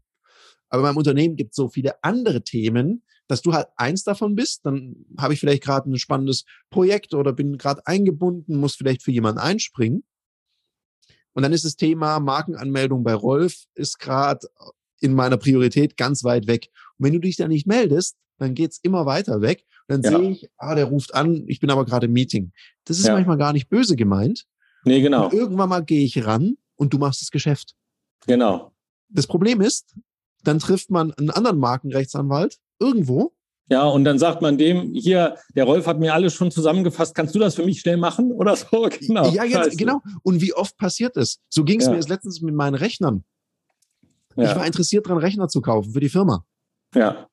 Aber 0.72 0.82
beim 0.82 0.96
Unternehmen 0.96 1.36
gibt 1.36 1.50
es 1.50 1.56
so 1.56 1.68
viele 1.68 2.02
andere 2.02 2.42
Themen, 2.42 3.02
dass 3.28 3.42
du 3.42 3.52
halt 3.52 3.68
eins 3.76 4.04
davon 4.04 4.34
bist, 4.34 4.64
dann 4.64 5.04
habe 5.18 5.34
ich 5.34 5.40
vielleicht 5.40 5.62
gerade 5.62 5.90
ein 5.90 5.98
spannendes 5.98 6.44
Projekt 6.70 7.12
oder 7.12 7.34
bin 7.34 7.58
gerade 7.58 7.86
eingebunden, 7.86 8.56
muss 8.56 8.74
vielleicht 8.74 9.02
für 9.02 9.12
jemanden 9.12 9.38
einspringen. 9.38 10.02
Und 11.34 11.42
dann 11.42 11.52
ist 11.52 11.66
das 11.66 11.76
Thema 11.76 12.20
Markenanmeldung 12.20 13.04
bei 13.04 13.14
Rolf 13.14 13.64
ist 13.74 13.98
gerade 13.98 14.48
in 15.00 15.12
meiner 15.12 15.36
Priorität 15.36 15.98
ganz 15.98 16.24
weit 16.24 16.46
weg. 16.46 16.68
Und 16.96 17.06
wenn 17.06 17.12
du 17.12 17.18
dich 17.18 17.36
da 17.36 17.48
nicht 17.48 17.66
meldest, 17.66 18.16
dann 18.38 18.54
geht's 18.54 18.80
immer 18.82 19.04
weiter 19.04 19.42
weg. 19.42 19.66
Und 19.88 20.04
dann 20.04 20.12
ja. 20.12 20.18
sehe 20.18 20.30
ich, 20.30 20.50
ah, 20.56 20.74
der 20.74 20.86
ruft 20.86 21.14
an, 21.14 21.44
ich 21.48 21.60
bin 21.60 21.70
aber 21.70 21.84
gerade 21.84 22.06
im 22.06 22.14
Meeting. 22.14 22.52
Das 22.84 22.98
ist 22.98 23.06
ja. 23.06 23.12
manchmal 23.12 23.36
gar 23.36 23.52
nicht 23.52 23.68
böse 23.68 23.94
gemeint. 23.94 24.46
Nee, 24.84 25.02
genau. 25.02 25.26
Und 25.26 25.34
irgendwann 25.34 25.68
mal 25.68 25.84
gehe 25.84 26.04
ich 26.04 26.24
ran 26.24 26.56
und 26.76 26.94
du 26.94 26.98
machst 26.98 27.20
das 27.20 27.30
Geschäft. 27.30 27.74
Genau. 28.26 28.72
Das 29.10 29.26
Problem 29.26 29.60
ist, 29.60 29.94
dann 30.44 30.58
trifft 30.58 30.90
man 30.90 31.12
einen 31.12 31.30
anderen 31.30 31.58
Markenrechtsanwalt 31.58 32.58
irgendwo. 32.78 33.32
Ja, 33.70 33.84
und 33.86 34.04
dann 34.04 34.18
sagt 34.18 34.42
man 34.42 34.58
dem, 34.58 34.92
hier, 34.92 35.36
der 35.54 35.64
Rolf 35.64 35.86
hat 35.86 35.98
mir 35.98 36.12
alles 36.12 36.34
schon 36.34 36.50
zusammengefasst, 36.50 37.14
kannst 37.14 37.34
du 37.34 37.38
das 37.38 37.54
für 37.54 37.64
mich 37.64 37.80
schnell 37.80 37.96
machen 37.96 38.32
oder 38.32 38.56
so? 38.56 38.88
Genau. 39.00 39.30
Ja, 39.30 39.44
jetzt, 39.44 39.78
genau. 39.78 40.00
Und 40.22 40.40
wie 40.40 40.52
oft 40.52 40.76
passiert 40.76 41.16
es? 41.16 41.40
So 41.48 41.64
ging 41.64 41.80
es 41.80 41.86
ja. 41.86 41.92
mir 41.92 41.96
jetzt 41.96 42.08
letztens 42.08 42.40
mit 42.42 42.54
meinen 42.54 42.74
Rechnern. 42.74 43.24
Ja. 44.36 44.50
Ich 44.50 44.56
war 44.56 44.66
interessiert 44.66 45.06
daran, 45.06 45.18
Rechner 45.18 45.48
zu 45.48 45.60
kaufen 45.60 45.92
für 45.92 46.00
die 46.00 46.08
Firma. 46.08 46.44
Ja. 46.94 47.28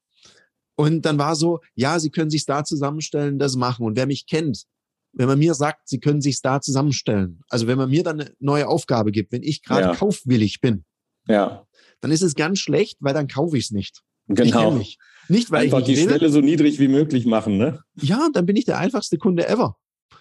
Und 0.75 1.01
dann 1.05 1.17
war 1.17 1.35
so, 1.35 1.59
ja, 1.75 1.99
Sie 1.99 2.09
können 2.09 2.29
sich 2.29 2.45
da 2.45 2.63
zusammenstellen, 2.63 3.37
das 3.37 3.55
machen. 3.55 3.85
Und 3.85 3.97
wer 3.97 4.05
mich 4.05 4.25
kennt, 4.25 4.63
wenn 5.11 5.27
man 5.27 5.39
mir 5.39 5.53
sagt, 5.53 5.89
Sie 5.89 5.99
können 5.99 6.21
sich 6.21 6.41
da 6.41 6.61
zusammenstellen, 6.61 7.41
also 7.49 7.67
wenn 7.67 7.77
man 7.77 7.89
mir 7.89 8.03
dann 8.03 8.21
eine 8.21 8.31
neue 8.39 8.67
Aufgabe 8.67 9.11
gibt, 9.11 9.31
wenn 9.33 9.43
ich 9.43 9.63
gerade 9.63 9.87
ja. 9.87 9.95
kaufwillig 9.95 10.61
bin, 10.61 10.85
ja 11.27 11.65
dann 12.01 12.11
ist 12.11 12.21
es 12.21 12.35
ganz 12.35 12.59
schlecht, 12.59 12.97
weil 13.01 13.13
dann 13.13 13.27
kaufe 13.27 13.57
ich 13.57 13.65
es 13.65 13.71
nicht. 13.71 14.01
Genau. 14.27 14.77
Ich 14.77 14.97
nicht, 15.27 15.51
weil 15.51 15.65
Einfach 15.65 15.79
ich 15.79 15.85
die 15.85 15.97
will. 15.97 16.09
Schwelle 16.09 16.29
so 16.29 16.41
niedrig 16.41 16.79
wie 16.79 16.87
möglich 16.87 17.25
machen, 17.25 17.57
ne? 17.57 17.83
Ja, 17.95 18.29
dann 18.33 18.45
bin 18.45 18.55
ich 18.55 18.65
der 18.65 18.79
einfachste 18.79 19.17
Kunde 19.17 19.47
ever. 19.47 19.77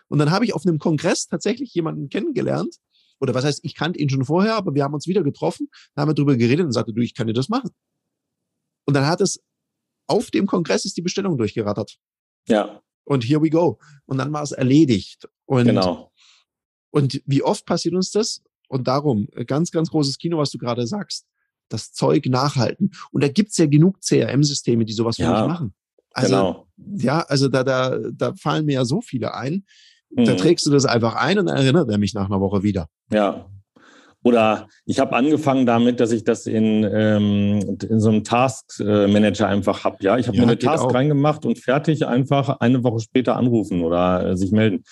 Und 0.09 0.19
dann 0.19 0.31
habe 0.31 0.45
ich 0.45 0.55
auf 0.55 0.67
einem 0.67 0.79
Kongress 0.79 1.27
tatsächlich 1.27 1.73
jemanden 1.75 2.09
kennengelernt. 2.09 2.77
Oder 3.21 3.35
was 3.35 3.45
heißt, 3.45 3.61
ich 3.63 3.75
kannte 3.75 3.99
ihn 3.99 4.09
schon 4.09 4.25
vorher, 4.25 4.55
aber 4.55 4.75
wir 4.75 4.85
haben 4.85 4.95
uns 4.95 5.07
wieder 5.07 5.23
getroffen, 5.23 5.69
da 5.95 6.03
haben 6.03 6.11
wir 6.11 6.15
drüber 6.15 6.37
geredet 6.37 6.67
und 6.67 6.73
sagte, 6.73 6.93
du, 6.93 7.03
ich 7.03 7.15
kann 7.15 7.27
dir 7.27 7.33
das 7.33 7.49
machen. 7.49 7.71
Und 8.87 8.95
dann 8.95 9.07
hat 9.07 9.21
es 9.21 9.43
auf 10.07 10.31
dem 10.31 10.47
Kongress 10.47 10.85
ist 10.85 10.97
die 10.97 11.03
Bestellung 11.03 11.37
durchgerattert. 11.37 11.97
Ja. 12.49 12.81
Und 13.05 13.25
here 13.25 13.43
we 13.43 13.51
go. 13.51 13.79
Und 14.07 14.19
dann 14.19 14.33
war 14.33 14.43
es 14.43 14.53
erledigt. 14.53 15.29
Und, 15.47 15.65
genau. 15.65 16.13
Und 16.91 17.23
wie 17.27 17.43
oft 17.43 17.67
passiert 17.67 17.95
uns 17.95 18.11
das? 18.11 18.43
Und 18.69 18.87
darum, 18.87 19.29
ganz, 19.47 19.71
ganz 19.71 19.91
großes 19.91 20.19
Kino, 20.19 20.39
was 20.39 20.51
du 20.51 20.59
gerade 20.59 20.87
sagst 20.87 21.27
das 21.69 21.93
Zeug 21.93 22.27
nachhalten. 22.27 22.91
Und 23.11 23.23
da 23.23 23.29
gibt's 23.29 23.57
ja 23.59 23.67
genug 23.67 24.01
CRM-Systeme, 24.01 24.85
die 24.85 24.93
sowas 24.93 25.17
für 25.17 25.23
ja. 25.23 25.41
mich 25.41 25.49
machen. 25.49 25.75
Also, 26.13 26.35
genau. 26.35 26.67
ja, 26.97 27.21
also 27.21 27.49
da, 27.49 27.65
da, 27.65 27.99
da 28.13 28.35
fallen 28.35 28.67
mir 28.67 28.75
ja 28.75 28.85
so 28.85 29.01
viele 29.01 29.35
ein. 29.35 29.65
Mhm. 30.11 30.25
Da 30.25 30.35
trägst 30.35 30.67
du 30.67 30.71
das 30.71 30.87
einfach 30.87 31.15
ein 31.15 31.39
und 31.39 31.47
dann 31.47 31.57
erinnert 31.57 31.91
er 31.91 31.99
mich 31.99 32.15
nach 32.15 32.27
einer 32.27 32.41
Woche 32.41 32.63
wieder. 32.63 32.89
Ja, 33.13 33.47
oder 34.25 34.69
ich 34.85 34.99
habe 34.99 35.15
angefangen 35.15 35.65
damit, 35.65 36.01
dass 36.01 36.11
ich 36.11 36.25
das 36.25 36.47
in, 36.47 36.85
ähm, 36.85 37.79
in 37.89 38.01
so 38.01 38.11
einem 38.11 38.25
Task 38.25 38.81
Manager 38.81 39.47
einfach 39.47 39.85
habe. 39.85 39.99
Ja, 40.01 40.19
ich 40.19 40.27
habe 40.27 40.37
ja, 40.37 40.45
mir 40.45 40.51
eine 40.51 40.59
Task 40.59 40.85
auch. 40.85 40.95
reingemacht 40.95 41.47
und 41.47 41.59
fertig 41.59 42.07
einfach 42.07 42.61
eine 42.61 42.83
Woche 42.83 43.01
später 43.01 43.37
anrufen 43.37 43.83
oder 43.83 44.31
äh, 44.31 44.37
sich 44.37 44.51
melden. 44.51 44.83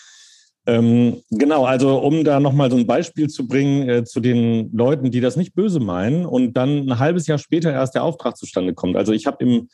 Ähm, 0.67 1.23
genau, 1.31 1.65
also 1.65 1.99
um 1.99 2.25
da 2.25 2.41
nochmal 2.41 2.71
so 2.71 2.77
ein 2.77 2.87
Beispiel 2.87 3.29
zu 3.29 3.47
bringen 3.47 3.89
äh, 3.89 4.05
zu 4.05 4.21
den 4.21 4.71
Leuten, 4.73 5.11
die 5.11 5.21
das 5.21 5.37
nicht 5.37 5.55
böse 5.55 5.79
meinen 5.79 6.27
und 6.27 6.55
dann 6.55 6.89
ein 6.89 6.99
halbes 6.99 7.27
Jahr 7.27 7.39
später 7.39 7.73
erst 7.73 7.95
der 7.95 8.03
Auftrag 8.03 8.37
zustande 8.37 8.75
kommt. 8.75 8.97
Also 8.97 9.13
ich 9.13 9.27
habe 9.27 9.45
im 9.45 9.69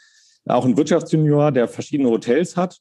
auch 0.46 0.64
einen 0.64 0.76
Wirtschaftsjunior, 0.76 1.52
der 1.52 1.68
verschiedene 1.68 2.10
Hotels 2.10 2.56
hat 2.56 2.78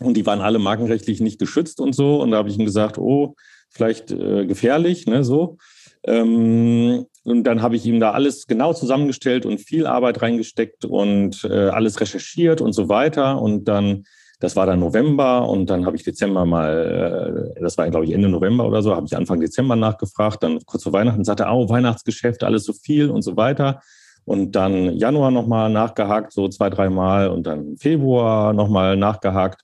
und 0.00 0.16
die 0.16 0.26
waren 0.26 0.40
alle 0.40 0.58
markenrechtlich 0.58 1.20
nicht 1.20 1.38
geschützt 1.38 1.80
und 1.80 1.94
so. 1.94 2.20
Und 2.20 2.30
da 2.30 2.38
habe 2.38 2.48
ich 2.48 2.58
ihm 2.58 2.64
gesagt, 2.64 2.98
oh, 2.98 3.34
vielleicht 3.70 4.10
äh, 4.12 4.46
gefährlich, 4.46 5.06
ne, 5.06 5.24
so. 5.24 5.58
Ähm, 6.04 7.06
und 7.24 7.44
dann 7.44 7.60
habe 7.60 7.76
ich 7.76 7.84
ihm 7.84 8.00
da 8.00 8.12
alles 8.12 8.46
genau 8.46 8.72
zusammengestellt 8.72 9.44
und 9.44 9.58
viel 9.58 9.86
Arbeit 9.86 10.22
reingesteckt 10.22 10.86
und 10.86 11.44
äh, 11.44 11.68
alles 11.68 12.00
recherchiert 12.00 12.60
und 12.60 12.72
so 12.72 12.88
weiter. 12.88 13.40
Und 13.40 13.64
dann, 13.66 14.04
das 14.40 14.56
war 14.56 14.66
dann 14.66 14.80
November 14.80 15.48
und 15.48 15.68
dann 15.68 15.86
habe 15.86 15.96
ich 15.96 16.02
Dezember 16.02 16.46
mal, 16.46 17.54
äh, 17.56 17.60
das 17.60 17.78
war 17.78 17.88
glaube 17.90 18.06
ich 18.06 18.12
Ende 18.12 18.28
November 18.28 18.66
oder 18.66 18.82
so, 18.82 18.96
habe 18.96 19.06
ich 19.06 19.16
Anfang 19.16 19.38
Dezember 19.38 19.76
nachgefragt. 19.76 20.42
Dann 20.42 20.58
kurz 20.64 20.82
vor 20.82 20.92
Weihnachten 20.92 21.24
sagte 21.24 21.44
er, 21.44 21.54
oh, 21.54 21.68
Weihnachtsgeschäft, 21.68 22.42
alles 22.42 22.64
so 22.64 22.72
viel 22.72 23.10
und 23.10 23.22
so 23.22 23.36
weiter. 23.36 23.80
Und 24.24 24.52
dann 24.52 24.96
Januar 24.96 25.30
nochmal 25.30 25.70
nachgehakt, 25.70 26.32
so 26.32 26.48
zwei, 26.48 26.70
dreimal 26.70 27.28
und 27.28 27.46
dann 27.46 27.76
Februar 27.76 28.52
nochmal 28.52 28.96
nachgehakt. 28.96 29.62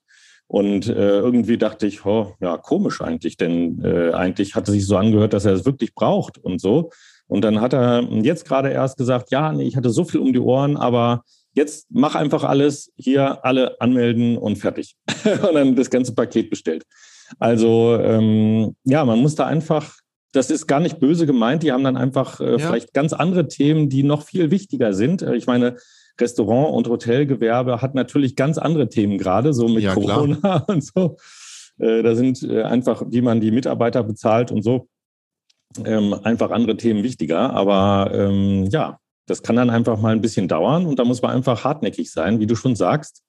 Und 0.48 0.88
äh, 0.88 1.18
irgendwie 1.18 1.58
dachte 1.58 1.86
ich, 1.86 2.04
oh, 2.04 2.34
ja, 2.40 2.56
komisch 2.56 3.00
eigentlich, 3.00 3.36
denn 3.36 3.82
äh, 3.82 4.12
eigentlich 4.12 4.54
hat 4.54 4.68
es 4.68 4.74
sich 4.74 4.86
so 4.86 4.96
angehört, 4.96 5.32
dass 5.32 5.44
er 5.44 5.54
es 5.54 5.64
wirklich 5.64 5.94
braucht 5.94 6.38
und 6.38 6.60
so. 6.60 6.90
Und 7.26 7.42
dann 7.42 7.60
hat 7.60 7.72
er 7.72 8.02
jetzt 8.02 8.46
gerade 8.46 8.70
erst 8.70 8.98
gesagt, 8.98 9.30
ja, 9.30 9.52
nee, 9.52 9.64
ich 9.64 9.76
hatte 9.76 9.90
so 9.90 10.04
viel 10.04 10.20
um 10.20 10.32
die 10.32 10.38
Ohren, 10.38 10.76
aber 10.76 11.22
jetzt 11.56 11.86
mach 11.90 12.14
einfach 12.14 12.44
alles, 12.44 12.92
hier 12.96 13.44
alle 13.44 13.80
anmelden 13.80 14.38
und 14.38 14.56
fertig. 14.56 14.94
und 15.24 15.54
dann 15.54 15.74
das 15.74 15.90
ganze 15.90 16.14
Paket 16.14 16.50
bestellt. 16.50 16.84
Also 17.38 17.98
ähm, 18.00 18.76
ja, 18.84 19.04
man 19.04 19.18
muss 19.18 19.34
da 19.34 19.46
einfach, 19.46 19.96
das 20.32 20.50
ist 20.50 20.66
gar 20.66 20.80
nicht 20.80 21.00
böse 21.00 21.26
gemeint, 21.26 21.62
die 21.62 21.72
haben 21.72 21.82
dann 21.82 21.96
einfach 21.96 22.40
äh, 22.40 22.52
ja. 22.52 22.58
vielleicht 22.58 22.92
ganz 22.92 23.12
andere 23.12 23.48
Themen, 23.48 23.88
die 23.88 24.02
noch 24.02 24.22
viel 24.22 24.50
wichtiger 24.50 24.92
sind. 24.92 25.22
Äh, 25.22 25.34
ich 25.34 25.46
meine, 25.46 25.76
Restaurant- 26.20 26.74
und 26.74 26.88
Hotelgewerbe 26.88 27.82
hat 27.82 27.94
natürlich 27.94 28.36
ganz 28.36 28.58
andere 28.58 28.88
Themen 28.88 29.18
gerade, 29.18 29.52
so 29.52 29.68
mit 29.68 29.82
ja, 29.82 29.94
Corona 29.94 30.36
klar. 30.36 30.64
und 30.68 30.84
so. 30.84 31.16
Äh, 31.78 32.02
da 32.02 32.14
sind 32.14 32.42
äh, 32.42 32.62
einfach, 32.62 33.02
wie 33.08 33.22
man 33.22 33.40
die 33.40 33.50
Mitarbeiter 33.50 34.02
bezahlt 34.02 34.50
und 34.52 34.62
so, 34.62 34.88
ähm, 35.84 36.14
einfach 36.22 36.50
andere 36.50 36.76
Themen 36.76 37.02
wichtiger. 37.02 37.52
Aber 37.52 38.10
ähm, 38.14 38.64
ja, 38.70 38.98
das 39.26 39.42
kann 39.42 39.56
dann 39.56 39.70
einfach 39.70 40.00
mal 40.00 40.12
ein 40.12 40.20
bisschen 40.20 40.48
dauern 40.48 40.86
und 40.86 40.98
da 40.98 41.04
muss 41.04 41.22
man 41.22 41.32
einfach 41.32 41.64
hartnäckig 41.64 42.10
sein, 42.10 42.40
wie 42.40 42.46
du 42.46 42.56
schon 42.56 42.76
sagst. 42.76 43.22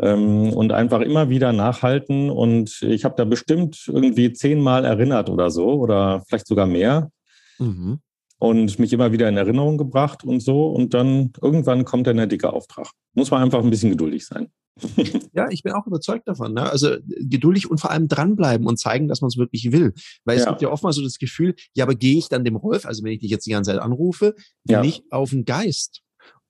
Ähm, 0.00 0.52
und 0.52 0.70
einfach 0.70 1.00
immer 1.00 1.28
wieder 1.28 1.52
nachhalten. 1.52 2.30
Und 2.30 2.82
ich 2.82 3.04
habe 3.04 3.16
da 3.16 3.24
bestimmt 3.24 3.82
irgendwie 3.88 4.32
zehnmal 4.32 4.84
erinnert 4.84 5.28
oder 5.28 5.50
so 5.50 5.72
oder 5.72 6.22
vielleicht 6.28 6.46
sogar 6.46 6.66
mehr. 6.66 7.10
Mhm 7.58 7.98
und 8.38 8.78
mich 8.78 8.92
immer 8.92 9.12
wieder 9.12 9.28
in 9.28 9.36
Erinnerung 9.36 9.78
gebracht 9.78 10.24
und 10.24 10.40
so. 10.40 10.68
Und 10.68 10.94
dann 10.94 11.32
irgendwann 11.42 11.84
kommt 11.84 12.06
dann 12.06 12.16
der 12.16 12.26
dicke 12.26 12.52
Auftrag. 12.52 12.90
Muss 13.14 13.30
man 13.30 13.42
einfach 13.42 13.62
ein 13.62 13.70
bisschen 13.70 13.90
geduldig 13.90 14.26
sein. 14.26 14.48
ja, 15.32 15.48
ich 15.50 15.64
bin 15.64 15.72
auch 15.72 15.86
überzeugt 15.86 16.28
davon. 16.28 16.54
Ne? 16.54 16.70
Also 16.70 16.96
geduldig 17.04 17.68
und 17.68 17.80
vor 17.80 17.90
allem 17.90 18.06
dranbleiben 18.06 18.66
und 18.66 18.78
zeigen, 18.78 19.08
dass 19.08 19.20
man 19.20 19.28
es 19.28 19.36
wirklich 19.36 19.72
will. 19.72 19.92
Weil 20.24 20.38
es 20.38 20.44
ja. 20.44 20.50
gibt 20.50 20.62
ja 20.62 20.68
oftmals 20.68 20.96
so 20.96 21.02
das 21.02 21.18
Gefühl, 21.18 21.56
ja, 21.74 21.84
aber 21.84 21.96
gehe 21.96 22.16
ich 22.16 22.28
dann 22.28 22.44
dem 22.44 22.54
Rolf, 22.54 22.86
also 22.86 23.02
wenn 23.02 23.12
ich 23.12 23.20
dich 23.20 23.30
jetzt 23.30 23.46
die 23.46 23.50
ganze 23.50 23.72
Zeit 23.72 23.80
anrufe, 23.80 24.36
ja. 24.68 24.80
nicht 24.80 25.02
auf 25.10 25.30
den 25.30 25.44
Geist. 25.44 26.02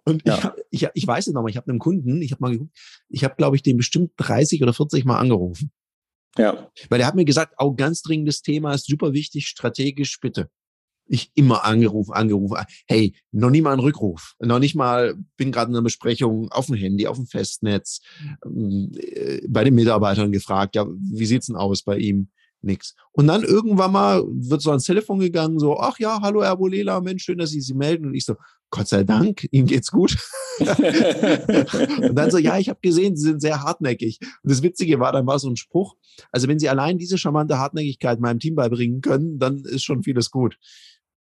Und 0.05 0.27
ja. 0.27 0.55
ich, 0.70 0.83
ich, 0.83 0.90
ich 0.92 1.07
weiß 1.07 1.27
es 1.27 1.33
nochmal, 1.33 1.51
ich 1.51 1.57
habe 1.57 1.70
einen 1.70 1.79
Kunden, 1.79 2.20
ich 2.20 2.33
habe 2.33 2.42
mal 2.42 2.53
geguckt, 2.53 2.77
ich 3.09 3.24
habe, 3.24 3.35
glaube 3.37 3.57
ich, 3.57 3.62
den 3.62 3.79
bestimmt 3.79 4.12
30 4.18 4.62
oder 4.62 4.74
40 4.74 5.07
Mal 5.07 5.18
angerufen. 5.18 5.70
Ja. 6.37 6.70
Weil 6.90 7.01
er 7.01 7.07
hat 7.07 7.14
mir 7.14 7.24
gesagt, 7.24 7.55
auch 7.59 7.74
ganz 7.74 8.03
dringendes 8.03 8.42
Thema 8.42 8.74
ist 8.74 8.87
super 8.87 9.14
wichtig, 9.14 9.46
strategisch, 9.48 10.20
bitte 10.20 10.51
ich 11.08 11.32
immer 11.34 11.64
angerufen, 11.64 12.12
angerufen. 12.12 12.58
Hey, 12.86 13.14
noch 13.32 13.50
nie 13.50 13.62
mal 13.62 13.72
einen 13.72 13.80
Rückruf, 13.80 14.34
noch 14.40 14.58
nicht 14.58 14.74
mal, 14.74 15.16
bin 15.36 15.52
gerade 15.52 15.70
in 15.70 15.76
einer 15.76 15.82
Besprechung 15.82 16.50
auf 16.52 16.66
dem 16.66 16.76
Handy, 16.76 17.06
auf 17.06 17.16
dem 17.16 17.26
Festnetz, 17.26 18.00
ähm, 18.44 18.92
äh, 18.96 19.40
bei 19.48 19.64
den 19.64 19.74
Mitarbeitern 19.74 20.32
gefragt, 20.32 20.76
ja, 20.76 20.86
wie 20.86 21.26
sieht's 21.26 21.46
denn 21.46 21.56
aus 21.56 21.82
bei 21.82 21.98
ihm? 21.98 22.28
Nix. 22.60 22.94
Und 23.12 23.28
dann 23.28 23.44
irgendwann 23.44 23.92
mal 23.92 24.24
wird 24.26 24.62
so 24.62 24.70
ans 24.70 24.84
Telefon 24.84 25.20
gegangen, 25.20 25.60
so, 25.60 25.78
ach 25.78 25.98
ja, 26.00 26.20
hallo 26.20 26.42
Herr 26.42 26.56
Bolela, 26.56 27.00
Mensch, 27.00 27.22
schön, 27.24 27.38
dass 27.38 27.50
Sie 27.50 27.60
sich 27.60 27.74
melden. 27.74 28.06
Und 28.06 28.14
ich 28.14 28.24
so, 28.24 28.34
Gott 28.70 28.88
sei 28.88 29.04
Dank, 29.04 29.46
Ihnen 29.52 29.66
geht's 29.66 29.90
gut. 29.90 30.18
und 30.58 32.14
dann 32.16 32.30
so, 32.30 32.38
ja, 32.38 32.58
ich 32.58 32.68
habe 32.68 32.80
gesehen, 32.82 33.16
Sie 33.16 33.22
sind 33.22 33.40
sehr 33.40 33.62
hartnäckig. 33.62 34.18
Und 34.42 34.50
das 34.50 34.62
Witzige 34.62 34.98
war, 34.98 35.12
dann 35.12 35.26
war 35.26 35.38
so 35.38 35.48
ein 35.48 35.56
Spruch, 35.56 35.94
also 36.32 36.48
wenn 36.48 36.58
Sie 36.58 36.68
allein 36.68 36.98
diese 36.98 37.16
charmante 37.16 37.58
Hartnäckigkeit 37.58 38.20
meinem 38.20 38.40
Team 38.40 38.56
beibringen 38.56 39.00
können, 39.00 39.38
dann 39.38 39.58
ist 39.58 39.84
schon 39.84 40.02
vieles 40.02 40.30
gut. 40.30 40.58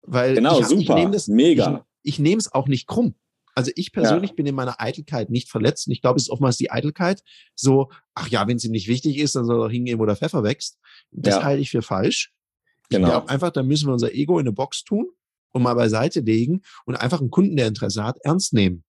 Weil 0.03 0.35
genau, 0.35 0.61
ich, 0.61 0.67
super, 0.67 0.99
ich 0.99 1.11
das, 1.11 1.29
mega. 1.29 1.87
Ich, 2.03 2.15
ich 2.15 2.19
nehme 2.19 2.39
es 2.39 2.53
auch 2.53 2.67
nicht 2.67 2.87
krumm. 2.87 3.15
Also 3.55 3.71
ich 3.77 3.93
persönlich 3.93 4.31
ja. 4.31 4.37
bin 4.37 4.47
in 4.47 4.55
meiner 4.55 4.81
Eitelkeit 4.81 5.31
nicht 5.31 5.51
verletzt. 5.51 5.87
Und 5.87 5.93
ich 5.93 6.01
glaube, 6.01 6.17
es 6.17 6.25
ist 6.25 6.31
oftmals 6.31 6.57
die 6.57 6.71
Eitelkeit, 6.71 7.23
so, 7.55 7.91
ach 8.15 8.29
ja, 8.29 8.47
wenn 8.49 8.57
es 8.57 8.65
ihm 8.65 8.73
nicht 8.73 8.89
wichtig 8.89 9.19
ist, 9.19 9.35
dann 9.35 9.45
soll 9.45 9.61
er 9.61 9.71
hingehen, 9.71 9.99
wo 9.99 10.07
der 10.07 10.17
Pfeffer 10.17 10.43
wächst. 10.43 10.79
Das 11.11 11.37
ja. 11.37 11.43
halte 11.43 11.61
ich 11.61 11.71
für 11.71 11.83
falsch. 11.83 12.33
Genau. 12.89 13.07
Ich 13.07 13.13
glaube 13.13 13.29
einfach, 13.29 13.51
da 13.51 13.63
müssen 13.63 13.89
wir 13.89 13.93
unser 13.93 14.13
Ego 14.13 14.39
in 14.39 14.47
eine 14.47 14.53
Box 14.53 14.85
tun 14.85 15.11
und 15.53 15.63
mal 15.63 15.75
beiseite 15.75 16.21
legen 16.21 16.63
und 16.87 16.97
einfach 16.97 17.21
einen 17.21 17.31
Kunden, 17.31 17.57
der 17.57 17.67
Interesse 17.67 18.05
hat, 18.05 18.17
ernst 18.23 18.55
nehmen. 18.55 18.85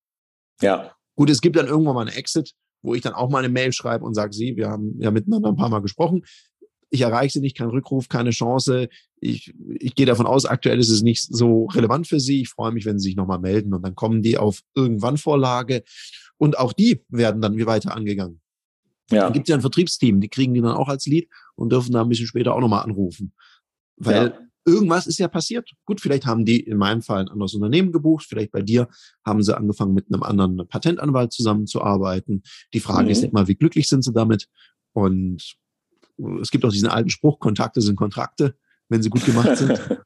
Ja. 0.61 0.95
Gut, 1.15 1.29
es 1.29 1.41
gibt 1.41 1.57
dann 1.57 1.67
irgendwann 1.67 1.95
mal 1.95 2.07
eine 2.07 2.15
Exit, 2.15 2.53
wo 2.81 2.95
ich 2.95 3.01
dann 3.01 3.13
auch 3.13 3.29
mal 3.29 3.39
eine 3.39 3.49
Mail 3.49 3.73
schreibe 3.73 4.05
und 4.05 4.13
sage, 4.13 4.33
Sie, 4.33 4.55
wir 4.55 4.69
haben 4.69 4.99
ja 4.99 5.11
miteinander 5.11 5.49
ein 5.49 5.55
paar 5.55 5.69
Mal 5.69 5.81
gesprochen 5.81 6.23
ich 6.93 7.01
erreiche 7.01 7.33
sie 7.33 7.39
nicht, 7.39 7.57
kein 7.57 7.69
Rückruf, 7.69 8.07
keine 8.07 8.29
Chance. 8.29 8.87
Ich, 9.19 9.51
ich 9.79 9.95
gehe 9.95 10.05
davon 10.05 10.27
aus, 10.27 10.45
aktuell 10.45 10.79
ist 10.79 10.91
es 10.91 11.01
nicht 11.01 11.23
so 11.23 11.65
relevant 11.65 12.07
für 12.07 12.19
sie. 12.19 12.41
Ich 12.41 12.49
freue 12.49 12.71
mich, 12.71 12.85
wenn 12.85 12.99
sie 12.99 13.09
sich 13.09 13.15
nochmal 13.15 13.39
melden 13.39 13.73
und 13.73 13.81
dann 13.81 13.95
kommen 13.95 14.21
die 14.21 14.37
auf 14.37 14.59
irgendwann 14.75 15.17
Vorlage 15.17 15.83
und 16.37 16.59
auch 16.59 16.71
die 16.71 17.03
werden 17.09 17.41
dann 17.41 17.57
wie 17.57 17.65
weiter 17.65 17.95
angegangen. 17.95 18.41
Ja. 19.09 19.23
Dann 19.23 19.33
gibt 19.33 19.47
es 19.47 19.49
ja 19.49 19.55
ein 19.55 19.61
Vertriebsteam, 19.61 20.21
die 20.21 20.29
kriegen 20.29 20.53
die 20.53 20.61
dann 20.61 20.75
auch 20.75 20.87
als 20.87 21.07
Lead 21.07 21.29
und 21.55 21.71
dürfen 21.71 21.93
da 21.93 22.01
ein 22.01 22.09
bisschen 22.09 22.27
später 22.27 22.53
auch 22.53 22.59
nochmal 22.59 22.83
anrufen. 22.83 23.33
Weil 23.97 24.27
ja. 24.27 24.39
irgendwas 24.71 25.07
ist 25.07 25.17
ja 25.17 25.27
passiert. 25.27 25.71
Gut, 25.85 25.99
vielleicht 25.99 26.27
haben 26.27 26.45
die 26.45 26.59
in 26.59 26.77
meinem 26.77 27.01
Fall 27.01 27.21
ein 27.21 27.29
anderes 27.29 27.55
Unternehmen 27.55 27.91
gebucht, 27.91 28.27
vielleicht 28.29 28.51
bei 28.51 28.61
dir 28.61 28.87
haben 29.25 29.41
sie 29.41 29.57
angefangen 29.57 29.95
mit 29.95 30.13
einem 30.13 30.21
anderen 30.21 30.67
Patentanwalt 30.67 31.33
zusammenzuarbeiten. 31.33 32.43
Die 32.71 32.79
Frage 32.79 33.05
mhm. 33.05 33.09
ist 33.09 33.21
nicht 33.23 33.33
mal, 33.33 33.47
wie 33.47 33.55
glücklich 33.55 33.89
sind 33.89 34.03
sie 34.03 34.13
damit? 34.13 34.47
Und 34.91 35.55
es 36.41 36.51
gibt 36.51 36.65
auch 36.65 36.71
diesen 36.71 36.89
alten 36.89 37.09
Spruch, 37.09 37.39
Kontakte 37.39 37.81
sind 37.81 37.95
Kontrakte, 37.95 38.55
wenn 38.89 39.01
sie 39.01 39.09
gut 39.09 39.25
gemacht 39.25 39.57
sind. 39.57 39.79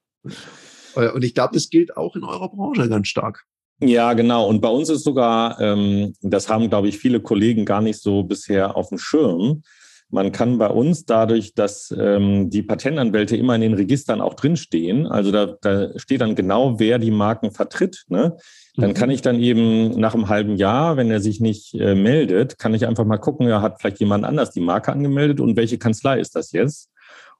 Äh, 0.97 1.11
und 1.11 1.23
ich 1.23 1.33
glaube, 1.35 1.53
das 1.53 1.69
gilt 1.69 1.95
auch 1.95 2.15
in 2.15 2.23
eurer 2.23 2.49
Branche 2.49 2.89
ganz 2.89 3.07
stark. 3.07 3.45
Ja, 3.79 4.13
genau. 4.13 4.47
Und 4.47 4.61
bei 4.61 4.69
uns 4.69 4.89
ist 4.89 5.03
sogar, 5.03 5.61
ähm, 5.61 6.13
das 6.21 6.49
haben, 6.49 6.69
glaube 6.69 6.89
ich, 6.89 6.97
viele 6.97 7.21
Kollegen 7.21 7.63
gar 7.63 7.81
nicht 7.81 8.01
so 8.01 8.23
bisher 8.23 8.75
auf 8.75 8.89
dem 8.89 8.97
Schirm. 8.97 9.61
Man 10.09 10.31
kann 10.31 10.57
bei 10.57 10.67
uns 10.67 11.05
dadurch, 11.05 11.53
dass 11.53 11.93
ähm, 11.97 12.49
die 12.49 12.63
Patentanwälte 12.63 13.35
immer 13.35 13.55
in 13.55 13.61
den 13.61 13.73
Registern 13.73 14.21
auch 14.21 14.35
drinstehen, 14.35 15.05
also 15.05 15.31
da, 15.31 15.57
da 15.61 15.89
steht 15.99 16.21
dann 16.21 16.35
genau, 16.35 16.79
wer 16.79 16.97
die 16.97 17.11
Marken 17.11 17.51
vertritt, 17.51 18.05
ne? 18.07 18.37
Dann 18.79 18.93
kann 18.93 19.09
mhm. 19.09 19.15
ich 19.15 19.21
dann 19.23 19.39
eben 19.39 19.99
nach 19.99 20.13
einem 20.13 20.29
halben 20.29 20.55
Jahr, 20.55 20.97
wenn 20.97 21.09
er 21.09 21.19
sich 21.19 21.41
nicht 21.41 21.73
äh, 21.73 21.95
meldet, 21.95 22.59
kann 22.59 22.75
ich 22.75 22.85
einfach 22.85 23.05
mal 23.05 23.17
gucken, 23.17 23.47
ja, 23.47 23.59
hat 23.59 23.81
vielleicht 23.81 23.99
jemand 23.99 24.23
anders 24.23 24.51
die 24.51 24.61
Marke 24.61 24.91
angemeldet 24.91 25.39
und 25.39 25.57
welche 25.57 25.79
Kanzlei 25.79 26.19
ist 26.19 26.35
das 26.35 26.51
jetzt? 26.51 26.91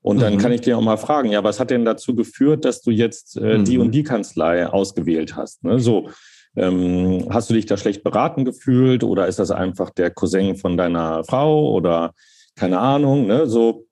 Und 0.01 0.21
dann 0.21 0.33
mhm. 0.33 0.37
kann 0.39 0.51
ich 0.51 0.61
dir 0.61 0.77
auch 0.77 0.81
mal 0.81 0.97
fragen, 0.97 1.29
ja, 1.29 1.43
was 1.43 1.59
hat 1.59 1.69
denn 1.69 1.85
dazu 1.85 2.15
geführt, 2.15 2.65
dass 2.65 2.81
du 2.81 2.91
jetzt 2.91 3.37
äh, 3.37 3.59
mhm. 3.59 3.65
die 3.65 3.77
und 3.77 3.91
die 3.91 4.03
Kanzlei 4.03 4.67
ausgewählt 4.67 5.35
hast? 5.35 5.63
Ne? 5.63 5.79
So, 5.79 6.09
ähm, 6.55 7.27
hast 7.29 7.49
du 7.49 7.53
dich 7.53 7.67
da 7.67 7.77
schlecht 7.77 8.03
beraten 8.03 8.43
gefühlt 8.43 9.03
oder 9.03 9.27
ist 9.27 9.37
das 9.37 9.51
einfach 9.51 9.91
der 9.91 10.09
Cousin 10.09 10.55
von 10.55 10.75
deiner 10.75 11.23
Frau 11.23 11.71
oder 11.71 12.13
keine 12.57 12.79
Ahnung? 12.79 13.27
Ne? 13.27 13.47
So 13.47 13.85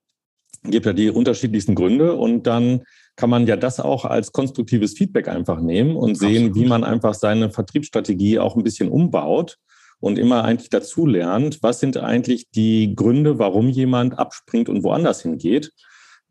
gibt 0.64 0.86
ja 0.86 0.94
die 0.94 1.10
unterschiedlichsten 1.10 1.76
Gründe 1.76 2.16
und 2.16 2.44
dann 2.44 2.82
kann 3.16 3.30
man 3.30 3.48
ja 3.48 3.56
das 3.56 3.80
auch 3.80 4.04
als 4.04 4.32
konstruktives 4.32 4.94
Feedback 4.94 5.28
einfach 5.28 5.62
nehmen 5.62 5.96
und 5.96 6.18
sehen, 6.18 6.48
Absolut. 6.48 6.56
wie 6.56 6.66
man 6.66 6.84
einfach 6.84 7.14
seine 7.14 7.50
Vertriebsstrategie 7.50 8.40
auch 8.40 8.56
ein 8.58 8.64
bisschen 8.64 8.90
umbaut 8.90 9.58
und 10.00 10.20
immer 10.20 10.44
eigentlich 10.44 10.70
dazu 10.70 11.06
lernt, 11.06 11.64
was 11.64 11.80
sind 11.80 11.98
eigentlich 11.98 12.50
die 12.52 12.94
Gründe, 12.96 13.40
warum 13.40 13.70
jemand 13.70 14.20
abspringt 14.20 14.68
und 14.68 14.84
woanders 14.84 15.22
hingeht. 15.22 15.72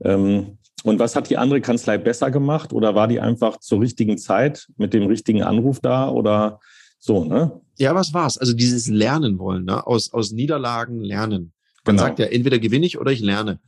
Ähm, 0.02 0.58
und 0.82 0.98
was 0.98 1.16
hat 1.16 1.30
die 1.30 1.38
andere 1.38 1.62
Kanzlei 1.62 1.96
besser 1.96 2.30
gemacht 2.30 2.74
oder 2.74 2.94
war 2.94 3.08
die 3.08 3.18
einfach 3.18 3.58
zur 3.58 3.80
richtigen 3.80 4.18
Zeit 4.18 4.68
mit 4.76 4.92
dem 4.92 5.06
richtigen 5.06 5.42
Anruf 5.42 5.80
da 5.80 6.10
oder 6.10 6.60
So, 6.98 7.24
ne? 7.24 7.60
Ja, 7.78 7.94
was 7.94 8.12
war's? 8.12 8.36
Also 8.36 8.52
dieses 8.52 8.88
Lernen 8.88 9.38
wollen, 9.38 9.64
ne? 9.64 9.86
Aus, 9.86 10.12
aus 10.12 10.32
Niederlagen 10.32 11.00
lernen. 11.00 11.53
Man 11.84 11.96
genau. 11.96 12.06
sagt 12.06 12.18
ja, 12.18 12.26
entweder 12.26 12.58
gewinne 12.58 12.86
ich 12.86 12.98
oder 12.98 13.12
ich 13.12 13.20
lerne. 13.20 13.60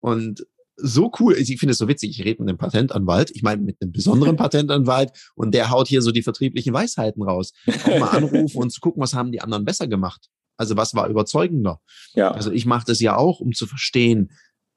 Und 0.00 0.46
so 0.82 1.12
cool. 1.20 1.36
Ich 1.36 1.58
finde 1.58 1.72
es 1.72 1.78
so 1.78 1.88
witzig. 1.88 2.10
Ich 2.10 2.24
rede 2.24 2.42
mit 2.42 2.48
einem 2.48 2.58
Patentanwalt. 2.58 3.30
Ich 3.34 3.42
meine, 3.42 3.62
mit 3.62 3.76
einem 3.80 3.92
besonderen 3.92 4.36
Patentanwalt. 4.36 5.12
Und 5.34 5.54
der 5.54 5.70
haut 5.70 5.88
hier 5.88 6.02
so 6.02 6.10
die 6.10 6.22
vertrieblichen 6.22 6.72
Weisheiten 6.72 7.22
raus. 7.22 7.52
Auch 7.84 7.98
mal 7.98 8.08
anrufen 8.16 8.58
und 8.58 8.70
zu 8.70 8.80
gucken, 8.80 9.02
was 9.02 9.14
haben 9.14 9.32
die 9.32 9.40
anderen 9.40 9.64
besser 9.64 9.88
gemacht. 9.88 10.28
Also 10.56 10.76
was 10.76 10.94
war 10.94 11.08
überzeugender? 11.08 11.80
Ja. 12.14 12.32
Also 12.32 12.50
ich 12.50 12.66
mache 12.66 12.84
das 12.86 13.00
ja 13.00 13.16
auch, 13.16 13.40
um 13.40 13.52
zu 13.52 13.66
verstehen, 13.66 14.30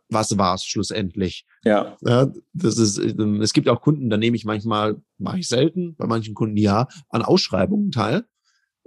was 0.10 0.38
war 0.38 0.56
es 0.56 0.64
schlussendlich. 0.66 1.46
Ja. 1.64 1.98
ja. 2.02 2.32
Das 2.54 2.78
ist, 2.78 2.98
es 2.98 3.54
gibt 3.54 3.68
auch 3.68 3.82
Kunden, 3.82 4.10
da 4.10 4.18
nehme 4.18 4.36
ich 4.36 4.46
manchmal, 4.46 5.02
mache 5.18 5.40
ich 5.40 5.48
selten, 5.48 5.96
bei 5.96 6.06
manchen 6.06 6.36
Kunden 6.36 6.58
ja, 6.58 6.88
an 7.10 7.22
Ausschreibungen 7.22 7.92
teil. 7.92 8.26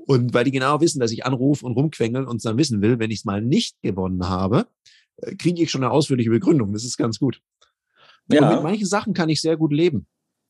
Und 0.07 0.33
weil 0.35 0.45
die 0.45 0.53
genau 0.53 0.81
wissen, 0.81 1.01
dass 1.01 1.11
ich 1.11 1.27
anrufe 1.27 1.67
und 1.67 1.73
rumquengel 1.73 2.25
und 2.25 2.45
dann 2.45 2.57
wissen 2.57 2.81
will, 2.81 2.99
wenn 2.99 3.11
ich 3.11 3.21
es 3.21 3.25
mal 3.25 3.43
nicht 3.43 3.77
gewonnen 3.83 4.29
habe, 4.29 4.67
äh, 5.17 5.35
kriege 5.35 5.63
ich 5.63 5.71
schon 5.71 5.83
eine 5.83 5.93
ausführliche 5.93 6.31
Begründung. 6.31 6.73
Das 6.73 6.85
ist 6.85 6.97
ganz 6.97 7.19
gut. 7.19 7.41
Ja. 8.31 8.49
Und 8.49 8.55
mit 8.55 8.63
manchen 8.63 8.87
Sachen 8.87 9.15
kann 9.15 9.29
ich 9.29 9.41
sehr 9.41 9.57
gut 9.57 9.73
leben. 9.73 10.07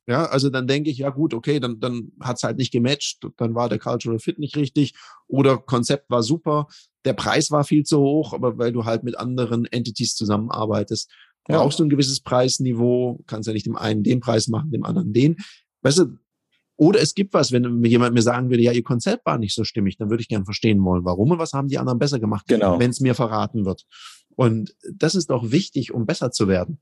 Ja, 0.09 0.27
also 0.27 0.51
dann 0.51 0.69
denke 0.69 0.89
ich, 0.89 0.99
ja 0.99 1.11
gut, 1.11 1.35
okay, 1.35 1.59
dann, 1.59 1.81
dann 1.81 2.13
hat 2.21 2.37
es 2.37 2.45
halt 2.45 2.59
nicht 2.59 2.71
gematcht, 2.71 3.27
dann 3.39 3.57
war 3.57 3.69
der 3.69 3.81
Cultural 3.81 4.21
Fit 4.21 4.39
nicht 4.39 4.57
richtig 4.57 4.95
oder 5.27 5.59
Konzept 5.59 6.11
war 6.11 6.23
super, 6.23 6.69
der 7.05 7.15
Preis 7.15 7.51
war 7.51 7.65
viel 7.65 7.83
zu 7.83 7.99
hoch, 7.99 8.33
aber 8.33 8.57
weil 8.57 8.73
du 8.73 8.85
halt 8.85 9.03
mit 9.03 9.19
anderen 9.19 9.65
Entities 9.65 10.15
zusammenarbeitest, 10.15 11.11
ja. 11.49 11.59
brauchst 11.59 11.81
du 11.81 11.85
ein 11.85 11.89
gewisses 11.89 12.21
Preisniveau, 12.21 13.25
kannst 13.27 13.49
ja 13.49 13.53
nicht 13.53 13.67
dem 13.67 13.75
einen 13.75 14.05
den 14.05 14.21
Preis 14.21 14.47
machen, 14.47 14.71
dem 14.71 14.85
anderen 14.85 15.13
den. 15.13 15.39
Weißt 15.83 15.99
du, 15.99 16.19
oder 16.77 17.01
es 17.01 17.15
gibt 17.15 17.33
was, 17.33 17.53
wenn 17.53 17.83
jemand 17.85 18.15
mir 18.15 18.23
sagen 18.23 18.51
würde, 18.51 18.63
ja, 18.63 18.73
ihr 18.73 18.83
Konzept 18.83 19.25
war 19.25 19.39
nicht 19.39 19.55
so 19.55 19.65
stimmig, 19.65 19.97
dann 19.97 20.11
würde 20.11 20.21
ich 20.21 20.29
gern 20.29 20.45
verstehen 20.45 20.83
wollen, 20.85 21.05
warum 21.05 21.31
und 21.31 21.39
was 21.39 21.53
haben 21.53 21.69
die 21.69 21.79
anderen 21.79 21.99
besser 21.99 22.21
gemacht, 22.21 22.47
genau. 22.49 22.79
wenn 22.79 22.91
es 22.91 23.01
mir 23.01 23.15
verraten 23.15 23.65
wird. 23.65 23.85
Und 24.35 24.75
das 24.93 25.15
ist 25.15 25.31
doch 25.31 25.51
wichtig, 25.51 25.95
um 25.95 26.05
besser 26.05 26.31
zu 26.31 26.49
werden. 26.49 26.79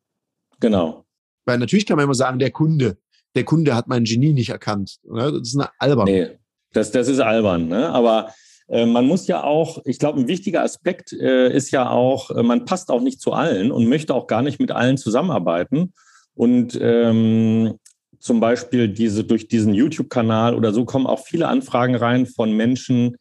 Genau. 0.61 1.05
Weil 1.45 1.59
natürlich 1.59 1.87
kann 1.87 1.97
man 1.97 2.05
immer 2.05 2.15
sagen, 2.15 2.39
der 2.39 2.51
Kunde, 2.51 2.99
der 3.37 3.45
Kunde 3.45 3.75
hat 3.75 3.87
mein 3.87 4.05
Genie 4.05 4.33
nicht 4.33 4.51
erkannt. 4.51 4.99
Das 5.05 5.33
ist 5.33 5.57
eine 5.57 5.69
albern. 5.79 6.07
Nee, 6.07 6.31
das, 6.73 6.91
das 6.91 7.07
ist 7.07 7.21
albern. 7.21 7.69
Ne? 7.69 7.89
Aber 7.91 8.33
äh, 8.69 8.87
man 8.87 9.07
muss 9.07 9.27
ja 9.29 9.45
auch, 9.45 9.83
ich 9.85 9.99
glaube, 9.99 10.21
ein 10.21 10.29
wichtiger 10.29 10.63
Aspekt 10.63 11.13
äh, 11.13 11.55
ist 11.55 11.71
ja 11.71 11.91
auch, 11.91 12.31
äh, 12.31 12.43
man 12.43 12.65
passt 12.65 12.91
auch 12.91 13.01
nicht 13.01 13.21
zu 13.21 13.33
allen 13.33 13.71
und 13.71 13.89
möchte 13.89 14.15
auch 14.15 14.27
gar 14.27 14.43
nicht 14.43 14.59
mit 14.59 14.73
allen 14.73 14.97
zusammenarbeiten. 14.97 15.93
Und 16.35 16.77
ähm, 16.81 17.79
zum 18.25 18.41
Beispiel 18.41 18.89
diese 18.89 19.23
durch 19.23 19.49
diesen 19.49 19.75
YouTube-Kanal 19.75 20.55
oder 20.55 20.73
so 20.73 20.87
kommen 20.87 21.07
auch 21.07 21.27
viele 21.27 21.47
Anfragen 21.47 21.95
rein 21.95 22.25
von 22.25 22.57
Menschen, 22.57 23.17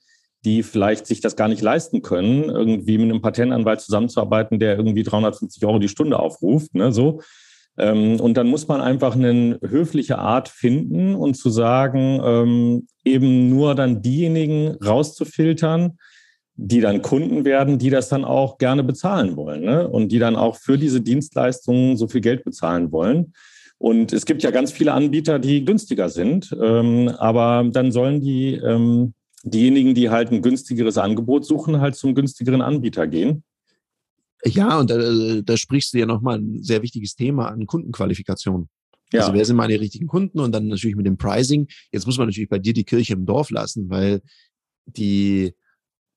die 0.45 0.63
vielleicht 0.63 1.07
sich 1.07 1.19
das 1.19 1.35
gar 1.35 1.49
nicht 1.49 1.61
leisten 1.61 2.01
können, 2.01 2.45
irgendwie 2.45 2.97
mit 2.97 3.09
einem 3.09 3.21
Patentanwalt 3.21 3.81
zusammenzuarbeiten, 3.81 4.59
der 4.59 4.77
irgendwie 4.77 5.03
350 5.03 5.65
Euro 5.65 5.79
die 5.79 5.89
Stunde 5.89 6.17
aufruft, 6.19 6.73
ne, 6.73 6.93
so. 6.93 7.19
Ähm, 7.77 8.17
und 8.21 8.37
dann 8.37 8.47
muss 8.47 8.69
man 8.69 8.79
einfach 8.79 9.13
eine 9.15 9.59
höfliche 9.61 10.19
Art 10.19 10.47
finden 10.47 11.15
und 11.15 11.33
zu 11.33 11.49
sagen, 11.49 12.21
ähm, 12.23 12.87
eben 13.03 13.49
nur 13.49 13.75
dann 13.75 14.01
diejenigen 14.01 14.77
rauszufiltern, 14.81 15.97
die 16.55 16.79
dann 16.79 17.01
Kunden 17.01 17.43
werden, 17.43 17.77
die 17.77 17.89
das 17.89 18.07
dann 18.07 18.23
auch 18.23 18.57
gerne 18.57 18.85
bezahlen 18.85 19.35
wollen 19.35 19.65
ne? 19.65 19.89
und 19.89 20.13
die 20.13 20.19
dann 20.19 20.37
auch 20.37 20.55
für 20.55 20.77
diese 20.77 21.01
Dienstleistungen 21.01 21.97
so 21.97 22.07
viel 22.07 22.21
Geld 22.21 22.45
bezahlen 22.45 22.93
wollen. 22.93 23.33
Und 23.83 24.13
es 24.13 24.25
gibt 24.25 24.43
ja 24.43 24.51
ganz 24.51 24.71
viele 24.71 24.93
Anbieter, 24.93 25.39
die 25.39 25.65
günstiger 25.65 26.07
sind, 26.07 26.55
ähm, 26.61 27.09
aber 27.17 27.69
dann 27.69 27.91
sollen 27.91 28.21
die 28.21 28.53
ähm, 28.53 29.13
diejenigen, 29.43 29.93
die 29.93 30.09
halt 30.09 30.31
ein 30.31 30.41
günstigeres 30.41 30.97
Angebot 30.97 31.43
suchen, 31.45 31.81
halt 31.81 31.95
zum 31.95 32.15
günstigeren 32.15 32.61
Anbieter 32.61 33.07
gehen. 33.07 33.43
Ja, 34.45 34.79
und 34.79 34.89
da, 34.89 35.41
da 35.43 35.57
sprichst 35.57 35.93
du 35.93 35.97
ja 35.97 36.05
nochmal 36.05 36.37
ein 36.37 36.63
sehr 36.63 36.81
wichtiges 36.81 37.15
Thema 37.15 37.49
an 37.49 37.65
Kundenqualifikation. 37.65 38.69
Ja. 39.11 39.19
Also 39.19 39.33
wer 39.33 39.43
sind 39.43 39.57
meine 39.57 39.77
richtigen 39.77 40.07
Kunden 40.07 40.39
und 40.39 40.53
dann 40.53 40.69
natürlich 40.69 40.95
mit 40.95 41.05
dem 41.05 41.17
Pricing. 41.17 41.67
Jetzt 41.91 42.05
muss 42.05 42.17
man 42.17 42.27
natürlich 42.27 42.49
bei 42.49 42.59
dir 42.59 42.71
die 42.71 42.85
Kirche 42.85 43.11
im 43.11 43.25
Dorf 43.25 43.49
lassen, 43.49 43.89
weil 43.89 44.21
die, 44.85 45.55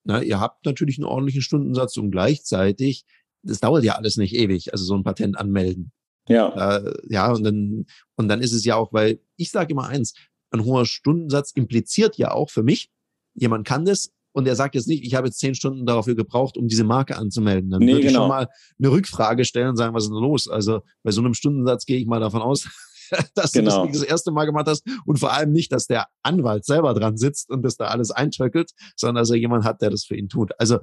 na, 0.05 0.23
ihr 0.23 0.39
habt 0.39 0.65
natürlich 0.67 0.99
einen 0.99 1.07
ordentlichen 1.07 1.43
Stundensatz 1.43 1.97
und 1.97 2.13
gleichzeitig, 2.13 3.07
das 3.43 3.59
dauert 3.59 3.83
ja 3.83 3.97
alles 3.97 4.19
nicht 4.19 4.37
ewig, 4.37 4.73
also 4.73 4.85
so 4.85 4.95
ein 4.95 5.03
Patent 5.03 5.37
anmelden. 5.37 5.91
Ja. 6.29 6.79
Äh, 6.79 6.93
ja, 7.09 7.33
und 7.33 7.45
dann, 7.45 7.87
und 8.17 8.29
dann 8.29 8.41
ist 8.41 8.53
es 8.53 8.65
ja 8.65 8.77
auch, 8.77 8.93
weil 8.93 9.21
ich 9.37 9.51
sage 9.51 9.73
immer 9.73 9.87
eins, 9.87 10.15
ein 10.51 10.65
hoher 10.65 10.87
Stundensatz 10.87 11.53
impliziert 11.53 12.17
ja 12.17 12.33
auch 12.33 12.51
für 12.51 12.63
mich, 12.63 12.91
jemand 13.35 13.67
kann 13.67 13.85
das 13.85 14.11
und 14.37 14.47
er 14.47 14.55
sagt 14.55 14.75
jetzt 14.75 14.87
nicht, 14.87 15.03
ich 15.03 15.15
habe 15.15 15.29
jetzt 15.29 15.39
zehn 15.39 15.55
Stunden 15.55 15.87
dafür 15.87 16.15
gebraucht, 16.15 16.59
um 16.59 16.69
diese 16.69 16.85
Marke 16.85 17.17
anzumelden. 17.17 17.71
Dann 17.71 17.81
nee, 17.81 17.93
würde 17.93 18.01
ich 18.01 18.07
genau. 18.09 18.21
schon 18.21 18.29
mal 18.29 18.49
eine 18.79 18.91
Rückfrage 18.91 19.47
stellen 19.47 19.71
und 19.71 19.77
sagen, 19.77 19.95
was 19.95 20.05
ist 20.05 20.11
denn 20.11 20.19
los? 20.19 20.47
Also 20.47 20.83
bei 21.03 21.11
so 21.11 21.23
einem 21.23 21.33
Stundensatz 21.33 21.87
gehe 21.87 21.99
ich 21.99 22.07
mal 22.07 22.21
davon 22.21 22.43
aus, 22.43 22.69
dass 23.35 23.53
genau. 23.53 23.63
du 23.63 23.65
das 23.65 23.75
genau. 23.75 23.85
nicht 23.87 23.95
das 23.95 24.03
erste 24.03 24.33
Mal 24.33 24.45
gemacht 24.45 24.67
hast 24.67 24.87
und 25.07 25.19
vor 25.19 25.33
allem 25.33 25.53
nicht, 25.53 25.73
dass 25.73 25.87
der 25.87 26.09
Anwalt 26.23 26.67
selber 26.67 26.93
dran 26.93 27.17
sitzt 27.17 27.49
und 27.49 27.63
das 27.63 27.79
da 27.79 27.87
alles 27.87 28.11
eintöckelt, 28.11 28.73
sondern 28.95 29.23
dass 29.23 29.31
er 29.31 29.37
jemand 29.37 29.65
hat, 29.65 29.81
der 29.81 29.89
das 29.89 30.05
für 30.05 30.17
ihn 30.17 30.29
tut. 30.29 30.53
Also 30.59 30.81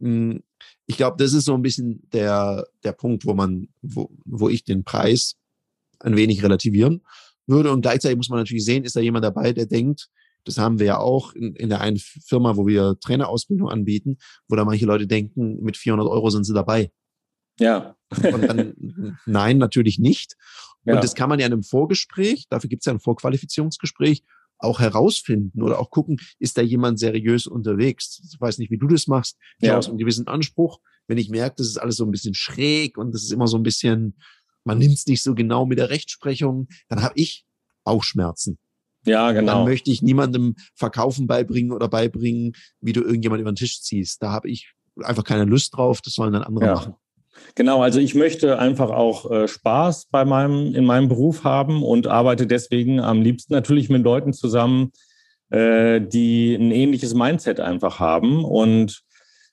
ich 0.00 0.96
glaube, 0.96 1.16
das 1.18 1.32
ist 1.32 1.44
so 1.44 1.54
ein 1.54 1.62
bisschen 1.62 2.08
der, 2.12 2.66
der 2.84 2.92
Punkt, 2.92 3.26
wo 3.26 3.34
man, 3.34 3.68
wo, 3.82 4.10
wo 4.24 4.48
ich 4.48 4.64
den 4.64 4.84
Preis 4.84 5.36
ein 6.00 6.16
wenig 6.16 6.42
relativieren 6.42 7.02
würde. 7.46 7.70
Und 7.70 7.82
gleichzeitig 7.82 8.16
muss 8.16 8.30
man 8.30 8.38
natürlich 8.38 8.64
sehen, 8.64 8.84
ist 8.84 8.96
da 8.96 9.00
jemand 9.00 9.24
dabei, 9.24 9.52
der 9.52 9.66
denkt, 9.66 10.08
das 10.44 10.56
haben 10.56 10.78
wir 10.78 10.86
ja 10.86 10.98
auch 10.98 11.34
in, 11.34 11.54
in 11.54 11.68
der 11.68 11.82
einen 11.82 11.98
Firma, 11.98 12.56
wo 12.56 12.66
wir 12.66 12.96
Trainerausbildung 13.00 13.68
anbieten, 13.68 14.16
wo 14.48 14.56
da 14.56 14.64
manche 14.64 14.86
Leute 14.86 15.06
denken, 15.06 15.62
mit 15.62 15.76
400 15.76 16.08
Euro 16.08 16.30
sind 16.30 16.44
sie 16.44 16.54
dabei. 16.54 16.90
Ja. 17.58 17.94
Und 18.10 18.42
dann, 18.48 19.18
nein, 19.26 19.58
natürlich 19.58 19.98
nicht. 19.98 20.36
Ja. 20.86 20.94
Und 20.94 21.04
das 21.04 21.14
kann 21.14 21.28
man 21.28 21.38
ja 21.38 21.44
in 21.44 21.52
einem 21.52 21.62
Vorgespräch, 21.62 22.46
dafür 22.48 22.70
gibt 22.70 22.80
es 22.80 22.86
ja 22.86 22.94
ein 22.94 23.00
Vorqualifizierungsgespräch, 23.00 24.24
auch 24.60 24.80
herausfinden 24.80 25.62
oder 25.62 25.78
auch 25.78 25.90
gucken, 25.90 26.18
ist 26.38 26.58
da 26.58 26.62
jemand 26.62 26.98
seriös 26.98 27.46
unterwegs? 27.46 28.20
Ich 28.32 28.40
weiß 28.40 28.58
nicht, 28.58 28.70
wie 28.70 28.78
du 28.78 28.86
das 28.86 29.06
machst. 29.06 29.36
Ich 29.58 29.68
ja. 29.68 29.74
habe 29.74 29.86
einen 29.86 29.98
gewissen 29.98 30.26
Anspruch. 30.26 30.80
Wenn 31.06 31.18
ich 31.18 31.28
merke, 31.28 31.56
das 31.58 31.66
ist 31.66 31.78
alles 31.78 31.96
so 31.96 32.04
ein 32.04 32.10
bisschen 32.10 32.34
schräg 32.34 32.96
und 32.96 33.12
das 33.14 33.22
ist 33.22 33.32
immer 33.32 33.48
so 33.48 33.56
ein 33.56 33.62
bisschen, 33.62 34.16
man 34.64 34.78
nimmt 34.78 34.94
es 34.94 35.06
nicht 35.06 35.22
so 35.22 35.34
genau 35.34 35.66
mit 35.66 35.78
der 35.78 35.90
Rechtsprechung, 35.90 36.68
dann 36.88 37.02
habe 37.02 37.14
ich 37.16 37.44
Bauchschmerzen. 37.84 38.58
Ja, 39.06 39.32
genau. 39.32 39.54
Dann 39.54 39.64
möchte 39.64 39.90
ich 39.90 40.02
niemandem 40.02 40.56
Verkaufen 40.74 41.26
beibringen 41.26 41.72
oder 41.72 41.88
beibringen, 41.88 42.52
wie 42.80 42.92
du 42.92 43.00
irgendjemand 43.00 43.40
über 43.40 43.50
den 43.50 43.56
Tisch 43.56 43.80
ziehst. 43.80 44.22
Da 44.22 44.30
habe 44.30 44.50
ich 44.50 44.72
einfach 45.02 45.24
keine 45.24 45.44
Lust 45.44 45.74
drauf. 45.74 46.00
Das 46.02 46.14
sollen 46.14 46.32
dann 46.32 46.42
andere 46.42 46.66
ja. 46.66 46.74
machen. 46.74 46.94
Genau, 47.54 47.82
also 47.82 48.00
ich 48.00 48.14
möchte 48.14 48.58
einfach 48.58 48.90
auch 48.90 49.30
äh, 49.30 49.48
Spaß 49.48 50.06
bei 50.06 50.24
meinem, 50.24 50.74
in 50.74 50.84
meinem 50.84 51.08
Beruf 51.08 51.44
haben 51.44 51.82
und 51.82 52.06
arbeite 52.06 52.46
deswegen 52.46 53.00
am 53.00 53.22
liebsten 53.22 53.52
natürlich 53.52 53.88
mit 53.88 54.02
Leuten 54.02 54.32
zusammen, 54.32 54.92
äh, 55.50 56.00
die 56.00 56.54
ein 56.54 56.70
ähnliches 56.70 57.14
Mindset 57.14 57.60
einfach 57.60 57.98
haben. 57.98 58.44
Und 58.44 59.02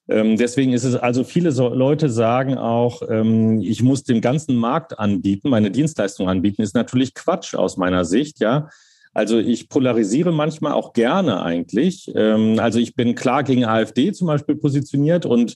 ähm, 0.09 0.37
deswegen 0.37 0.73
ist 0.73 0.83
es, 0.83 0.95
also 0.95 1.23
viele 1.23 1.51
so 1.51 1.69
Leute 1.69 2.09
sagen 2.09 2.57
auch, 2.57 3.01
ähm, 3.09 3.59
ich 3.61 3.81
muss 3.83 4.03
den 4.03 4.21
ganzen 4.21 4.55
Markt 4.55 4.97
anbieten, 4.99 5.49
meine 5.49 5.71
Dienstleistung 5.71 6.29
anbieten, 6.29 6.61
ist 6.61 6.75
natürlich 6.75 7.13
Quatsch 7.13 7.55
aus 7.55 7.77
meiner 7.77 8.05
Sicht, 8.05 8.39
ja. 8.39 8.69
Also 9.13 9.39
ich 9.39 9.67
polarisiere 9.67 10.31
manchmal 10.31 10.73
auch 10.73 10.93
gerne 10.93 11.41
eigentlich. 11.41 12.11
Ähm, 12.15 12.59
also 12.59 12.77
ich 12.77 12.95
bin 12.95 13.15
klar 13.15 13.43
gegen 13.43 13.65
AfD 13.65 14.13
zum 14.13 14.27
Beispiel 14.27 14.55
positioniert 14.55 15.25
und 15.25 15.55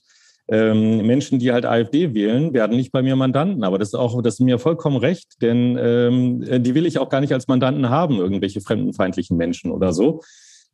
ähm, 0.52 1.06
Menschen, 1.08 1.40
die 1.40 1.52
halt 1.52 1.66
AfD 1.66 2.14
wählen, 2.14 2.54
werden 2.54 2.78
nicht 2.78 2.92
bei 2.92 3.02
mir 3.02 3.16
Mandanten. 3.16 3.64
Aber 3.64 3.80
das 3.80 3.90
ist 3.90 3.96
auch, 3.96 4.22
das 4.22 4.36
ist 4.36 4.40
mir 4.42 4.60
vollkommen 4.60 4.98
recht, 4.98 5.42
denn 5.42 5.78
ähm, 5.80 6.64
die 6.64 6.76
will 6.76 6.86
ich 6.86 7.00
auch 7.00 7.10
gar 7.10 7.22
nicht 7.22 7.34
als 7.34 7.48
Mandanten 7.48 7.90
haben, 7.90 8.18
irgendwelche 8.18 8.62
fremdenfeindlichen 8.62 9.38
Menschen 9.38 9.72
oder 9.72 9.94
so. 9.94 10.22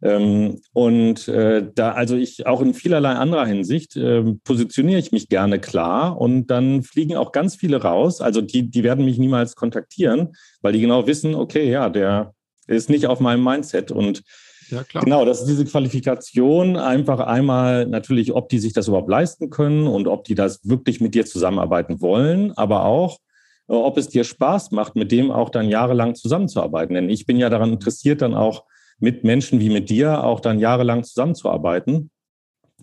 Ähm, 0.02 0.62
und 0.74 1.28
äh, 1.28 1.66
da, 1.74 1.92
also 1.94 2.16
ich 2.16 2.46
auch 2.46 2.62
in 2.62 2.74
vielerlei 2.74 3.14
anderer 3.14 3.46
Hinsicht 3.46 3.96
äh, 3.96 4.24
positioniere 4.44 5.00
ich 5.00 5.12
mich 5.12 5.30
gerne 5.30 5.60
klar 5.60 6.20
und 6.20 6.48
dann 6.48 6.84
fliegen 6.84 7.16
auch 7.16 7.32
ganz 7.32 7.56
viele 7.56 7.82
raus. 7.82 8.20
Also 8.20 8.42
die, 8.42 8.70
die 8.70 8.84
werden 8.84 9.06
mich 9.06 9.18
niemals 9.18 9.56
kontaktieren, 9.56 10.34
weil 10.62 10.74
die 10.74 10.82
genau 10.82 11.08
wissen, 11.08 11.34
okay, 11.34 11.72
ja, 11.72 11.90
der, 11.90 12.34
ist 12.68 12.90
nicht 12.90 13.08
auf 13.08 13.20
meinem 13.20 13.44
Mindset. 13.44 13.92
Und 13.92 14.24
ja, 14.70 14.84
klar. 14.84 15.04
genau, 15.04 15.26
das 15.26 15.42
ist 15.42 15.48
diese 15.48 15.66
Qualifikation. 15.66 16.78
Einfach 16.78 17.20
einmal 17.20 17.86
natürlich, 17.86 18.34
ob 18.34 18.50
die 18.50 18.60
sich 18.60 18.74
das 18.74 18.88
überhaupt 18.88 19.10
leisten 19.10 19.50
können 19.50 19.88
und 19.88 20.08
ob 20.08 20.24
die 20.24 20.36
das 20.36 20.60
wirklich 20.64 21.02
mit 21.02 21.16
dir 21.16 21.26
zusammenarbeiten 21.26 22.02
wollen, 22.02 22.52
aber 22.58 22.86
auch, 22.86 23.20
äh, 23.68 23.74
ob 23.74 23.98
es 23.98 24.10
dir 24.10 24.24
Spaß 24.24 24.72
macht, 24.72 24.96
mit 24.96 25.12
dem 25.12 25.32
auch 25.32 25.50
dann 25.50 25.70
jahrelang 25.70 26.16
zusammenzuarbeiten. 26.16 26.96
Denn 26.96 27.10
ich 27.10 27.26
bin 27.26 27.38
ja 27.38 27.50
daran 27.50 27.74
interessiert, 27.74 28.22
dann 28.22 28.34
auch 28.34 28.64
mit 29.00 29.24
Menschen 29.24 29.60
wie 29.60 29.70
mit 29.70 29.90
dir 29.90 30.24
auch 30.24 30.40
dann 30.40 30.60
jahrelang 30.60 31.04
zusammenzuarbeiten. 31.04 32.10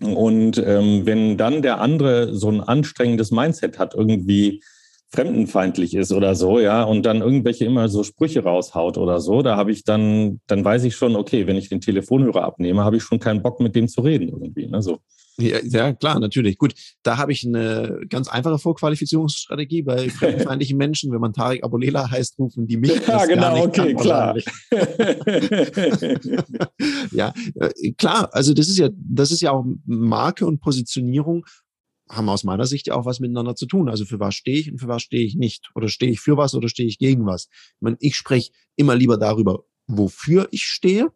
Und 0.01 0.57
ähm, 0.57 1.05
wenn 1.05 1.37
dann 1.37 1.61
der 1.61 1.79
andere 1.79 2.33
so 2.35 2.49
ein 2.49 2.61
anstrengendes 2.61 3.31
Mindset 3.31 3.79
hat, 3.79 3.93
irgendwie 3.93 4.61
fremdenfeindlich 5.09 5.95
ist 5.95 6.11
oder 6.11 6.35
so, 6.35 6.59
ja, 6.59 6.83
und 6.83 7.05
dann 7.05 7.21
irgendwelche 7.21 7.65
immer 7.65 7.87
so 7.89 8.03
Sprüche 8.03 8.43
raushaut 8.43 8.97
oder 8.97 9.19
so, 9.19 9.41
da 9.41 9.55
habe 9.55 9.71
ich 9.71 9.83
dann, 9.83 10.41
dann 10.47 10.65
weiß 10.65 10.83
ich 10.83 10.95
schon, 10.95 11.15
okay, 11.15 11.47
wenn 11.47 11.55
ich 11.55 11.69
den 11.69 11.81
Telefonhörer 11.81 12.43
abnehme, 12.43 12.83
habe 12.83 12.97
ich 12.97 13.03
schon 13.03 13.19
keinen 13.19 13.41
Bock, 13.41 13.59
mit 13.59 13.75
dem 13.75 13.87
zu 13.87 14.01
reden 14.01 14.29
irgendwie. 14.29 14.67
Ne, 14.67 14.81
so. 14.81 14.99
Ja, 15.37 15.57
ja, 15.63 15.91
klar, 15.91 16.19
natürlich. 16.19 16.57
Gut, 16.57 16.73
da 17.03 17.17
habe 17.17 17.33
ich 17.33 17.45
eine 17.45 17.99
ganz 18.09 18.29
einfache 18.29 18.57
Vorqualifizierungsstrategie 18.57 19.81
bei 19.81 20.09
fremdenfeindlichen 20.17 20.77
Menschen. 20.77 21.11
Wenn 21.11 21.19
man 21.19 21.33
Tarek 21.33 21.61
Abulela 21.63 22.09
heißt, 22.09 22.39
rufen 22.39 22.67
die 22.67 22.77
mich. 22.77 22.95
Ja, 23.07 23.25
genau, 23.25 23.65
okay, 23.65 23.93
klar. 23.93 24.35
ja, 27.11 27.33
äh, 27.55 27.91
klar. 27.97 28.29
Also 28.33 28.53
das 28.53 28.67
ist 28.67 28.77
ja, 28.77 28.89
das 28.93 29.31
ist 29.31 29.41
ja 29.41 29.51
auch 29.51 29.65
Marke 29.85 30.45
und 30.45 30.59
Positionierung 30.59 31.45
haben 32.09 32.29
aus 32.29 32.43
meiner 32.43 32.65
Sicht 32.65 32.87
ja 32.87 32.95
auch 32.95 33.05
was 33.05 33.19
miteinander 33.19 33.55
zu 33.55 33.65
tun. 33.65 33.89
Also 33.89 34.05
für 34.05 34.19
was 34.19 34.35
stehe 34.35 34.57
ich 34.57 34.71
und 34.71 34.79
für 34.79 34.87
was 34.87 35.01
stehe 35.01 35.25
ich 35.25 35.35
nicht? 35.35 35.69
Oder 35.75 35.87
stehe 35.87 36.11
ich 36.11 36.19
für 36.19 36.37
was 36.37 36.53
oder 36.53 36.69
stehe 36.69 36.87
ich 36.87 36.99
gegen 36.99 37.25
was? 37.25 37.47
Ich, 37.51 37.81
meine, 37.81 37.97
ich 37.99 38.15
spreche 38.15 38.51
immer 38.75 38.95
lieber 38.95 39.17
darüber, 39.17 39.65
wofür 39.87 40.47
ich 40.51 40.65
stehe. 40.65 41.11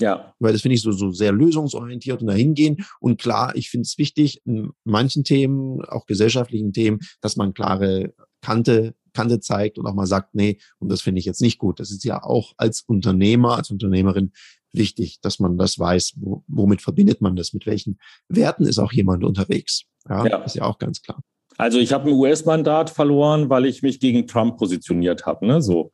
Ja. 0.00 0.34
Weil 0.38 0.52
das 0.52 0.62
finde 0.62 0.74
ich 0.74 0.82
so, 0.82 0.92
so 0.92 1.10
sehr 1.10 1.32
lösungsorientiert 1.32 2.22
und 2.22 2.28
dahin 2.28 2.54
gehen. 2.54 2.84
Und 3.00 3.20
klar, 3.20 3.54
ich 3.56 3.68
finde 3.68 3.82
es 3.82 3.98
wichtig, 3.98 4.40
in 4.44 4.70
manchen 4.84 5.24
Themen, 5.24 5.84
auch 5.84 6.06
gesellschaftlichen 6.06 6.72
Themen, 6.72 7.00
dass 7.20 7.36
man 7.36 7.52
klare 7.52 8.14
Kante, 8.40 8.94
Kante 9.12 9.40
zeigt 9.40 9.78
und 9.78 9.86
auch 9.86 9.94
mal 9.94 10.06
sagt, 10.06 10.34
nee, 10.34 10.58
und 10.78 10.88
das 10.88 11.02
finde 11.02 11.18
ich 11.18 11.24
jetzt 11.24 11.42
nicht 11.42 11.58
gut. 11.58 11.78
Das 11.78 11.90
ist 11.90 12.04
ja 12.04 12.22
auch 12.22 12.54
als 12.56 12.82
Unternehmer, 12.82 13.56
als 13.56 13.70
Unternehmerin 13.70 14.32
wichtig, 14.72 15.20
dass 15.20 15.38
man 15.38 15.58
das 15.58 15.78
weiß, 15.78 16.14
womit 16.48 16.80
verbindet 16.80 17.20
man 17.20 17.36
das, 17.36 17.52
mit 17.52 17.66
welchen 17.66 17.98
Werten 18.28 18.64
ist 18.64 18.78
auch 18.78 18.92
jemand 18.92 19.24
unterwegs. 19.24 19.84
Ja, 20.08 20.26
ja. 20.26 20.38
ist 20.38 20.56
ja 20.56 20.64
auch 20.64 20.78
ganz 20.78 21.02
klar. 21.02 21.22
Also 21.58 21.78
ich 21.78 21.92
habe 21.92 22.08
ein 22.08 22.14
US-Mandat 22.14 22.90
verloren, 22.90 23.50
weil 23.50 23.66
ich 23.66 23.82
mich 23.82 24.00
gegen 24.00 24.26
Trump 24.26 24.58
positioniert 24.58 25.26
habe, 25.26 25.46
ne? 25.46 25.62
So. 25.62 25.90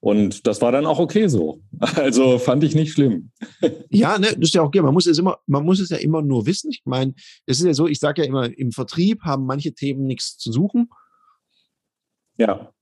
Und 0.00 0.48
das 0.48 0.60
war 0.60 0.72
dann 0.72 0.84
auch 0.84 0.98
okay 0.98 1.28
so. 1.28 1.62
Also 1.96 2.38
fand 2.38 2.64
ich 2.64 2.74
nicht 2.74 2.92
schlimm. 2.92 3.30
Ja, 3.90 4.18
ne, 4.18 4.28
das 4.28 4.48
ist 4.48 4.54
ja 4.54 4.62
auch 4.62 4.66
okay. 4.66 4.80
Man 4.80 4.94
muss 4.94 5.06
es 5.06 5.18
immer, 5.18 5.38
man 5.46 5.64
muss 5.64 5.78
es 5.78 5.90
ja 5.90 5.98
immer 5.98 6.22
nur 6.22 6.46
wissen. 6.46 6.70
Ich 6.70 6.82
meine, 6.84 7.14
es 7.46 7.60
ist 7.60 7.66
ja 7.66 7.74
so, 7.74 7.86
ich 7.86 8.00
sage 8.00 8.22
ja 8.22 8.28
immer, 8.28 8.46
im 8.58 8.72
Vertrieb 8.72 9.22
haben 9.22 9.46
manche 9.46 9.74
Themen 9.74 10.06
nichts 10.06 10.38
zu 10.38 10.50
suchen. 10.50 10.88
Ja. 12.36 12.72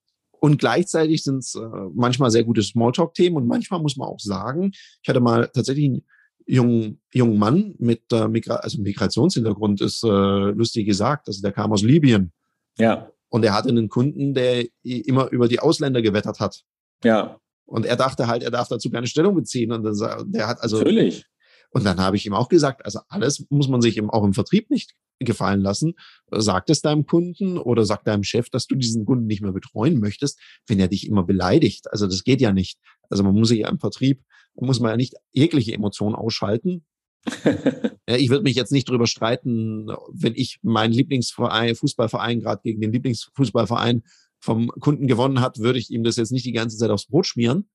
Und 0.40 0.58
gleichzeitig 0.58 1.22
sind 1.22 1.38
es 1.38 1.54
äh, 1.54 1.60
manchmal 1.92 2.30
sehr 2.30 2.44
gute 2.44 2.62
Smalltalk-Themen 2.62 3.36
und 3.36 3.46
manchmal 3.46 3.80
muss 3.80 3.98
man 3.98 4.08
auch 4.08 4.20
sagen, 4.20 4.70
ich 5.02 5.08
hatte 5.08 5.20
mal 5.20 5.50
tatsächlich 5.52 6.02
jungen, 6.46 7.00
jungen 7.12 7.38
Mann 7.38 7.74
mit 7.78 8.12
äh, 8.12 8.28
Migra 8.28 8.56
also 8.56 8.80
Migrationshintergrund, 8.82 9.80
ist 9.80 10.02
äh, 10.04 10.08
lustig 10.08 10.86
gesagt, 10.86 11.28
also 11.28 11.40
der 11.42 11.52
kam 11.52 11.72
aus 11.72 11.82
Libyen. 11.82 12.32
Ja. 12.78 13.10
Und 13.28 13.44
er 13.44 13.54
hatte 13.54 13.68
einen 13.68 13.88
Kunden, 13.88 14.34
der 14.34 14.66
immer 14.82 15.30
über 15.30 15.48
die 15.48 15.60
Ausländer 15.60 16.02
gewettert 16.02 16.40
hat. 16.40 16.62
Ja. 17.04 17.38
Und 17.64 17.86
er 17.86 17.96
dachte 17.96 18.26
halt, 18.26 18.42
er 18.42 18.50
darf 18.50 18.68
dazu 18.68 18.90
keine 18.90 19.06
Stellung 19.06 19.36
beziehen. 19.36 19.70
Und 19.70 19.84
dann, 19.84 20.32
der 20.32 20.48
hat 20.48 20.60
also. 20.60 20.78
Natürlich. 20.78 21.24
Und 21.70 21.84
dann 21.84 22.00
habe 22.00 22.16
ich 22.16 22.26
ihm 22.26 22.34
auch 22.34 22.48
gesagt, 22.48 22.84
also 22.84 23.00
alles 23.08 23.46
muss 23.48 23.68
man 23.68 23.80
sich 23.80 24.00
auch 24.02 24.24
im 24.24 24.34
Vertrieb 24.34 24.70
nicht 24.70 24.94
gefallen 25.20 25.60
lassen. 25.60 25.94
Sag 26.30 26.68
es 26.68 26.80
deinem 26.80 27.06
Kunden 27.06 27.58
oder 27.58 27.84
sag 27.84 28.04
deinem 28.04 28.24
Chef, 28.24 28.48
dass 28.50 28.66
du 28.66 28.74
diesen 28.74 29.04
Kunden 29.04 29.26
nicht 29.26 29.42
mehr 29.42 29.52
betreuen 29.52 30.00
möchtest, 30.00 30.40
wenn 30.66 30.80
er 30.80 30.88
dich 30.88 31.06
immer 31.06 31.22
beleidigt. 31.22 31.90
Also 31.92 32.06
das 32.06 32.24
geht 32.24 32.40
ja 32.40 32.52
nicht. 32.52 32.78
Also 33.08 33.22
man 33.22 33.34
muss 33.34 33.48
sich 33.48 33.60
ja 33.60 33.68
im 33.68 33.78
Vertrieb, 33.78 34.22
muss 34.54 34.80
man 34.80 34.90
ja 34.90 34.96
nicht 34.96 35.14
jegliche 35.32 35.74
Emotionen 35.74 36.14
ausschalten. 36.14 36.84
ja, 37.44 38.16
ich 38.16 38.30
würde 38.30 38.44
mich 38.44 38.56
jetzt 38.56 38.72
nicht 38.72 38.88
drüber 38.88 39.06
streiten, 39.06 39.88
wenn 40.12 40.34
ich 40.34 40.58
meinen 40.62 40.92
Lieblingsverein, 40.92 41.74
Fußballverein 41.76 42.40
gerade 42.40 42.62
gegen 42.64 42.80
den 42.80 42.92
Lieblingsfußballverein 42.92 44.02
vom 44.40 44.68
Kunden 44.68 45.06
gewonnen 45.06 45.40
hat, 45.40 45.58
würde 45.58 45.78
ich 45.78 45.90
ihm 45.90 46.02
das 46.02 46.16
jetzt 46.16 46.32
nicht 46.32 46.46
die 46.46 46.52
ganze 46.52 46.78
Zeit 46.78 46.90
aufs 46.90 47.06
Brot 47.06 47.26
schmieren. 47.26 47.68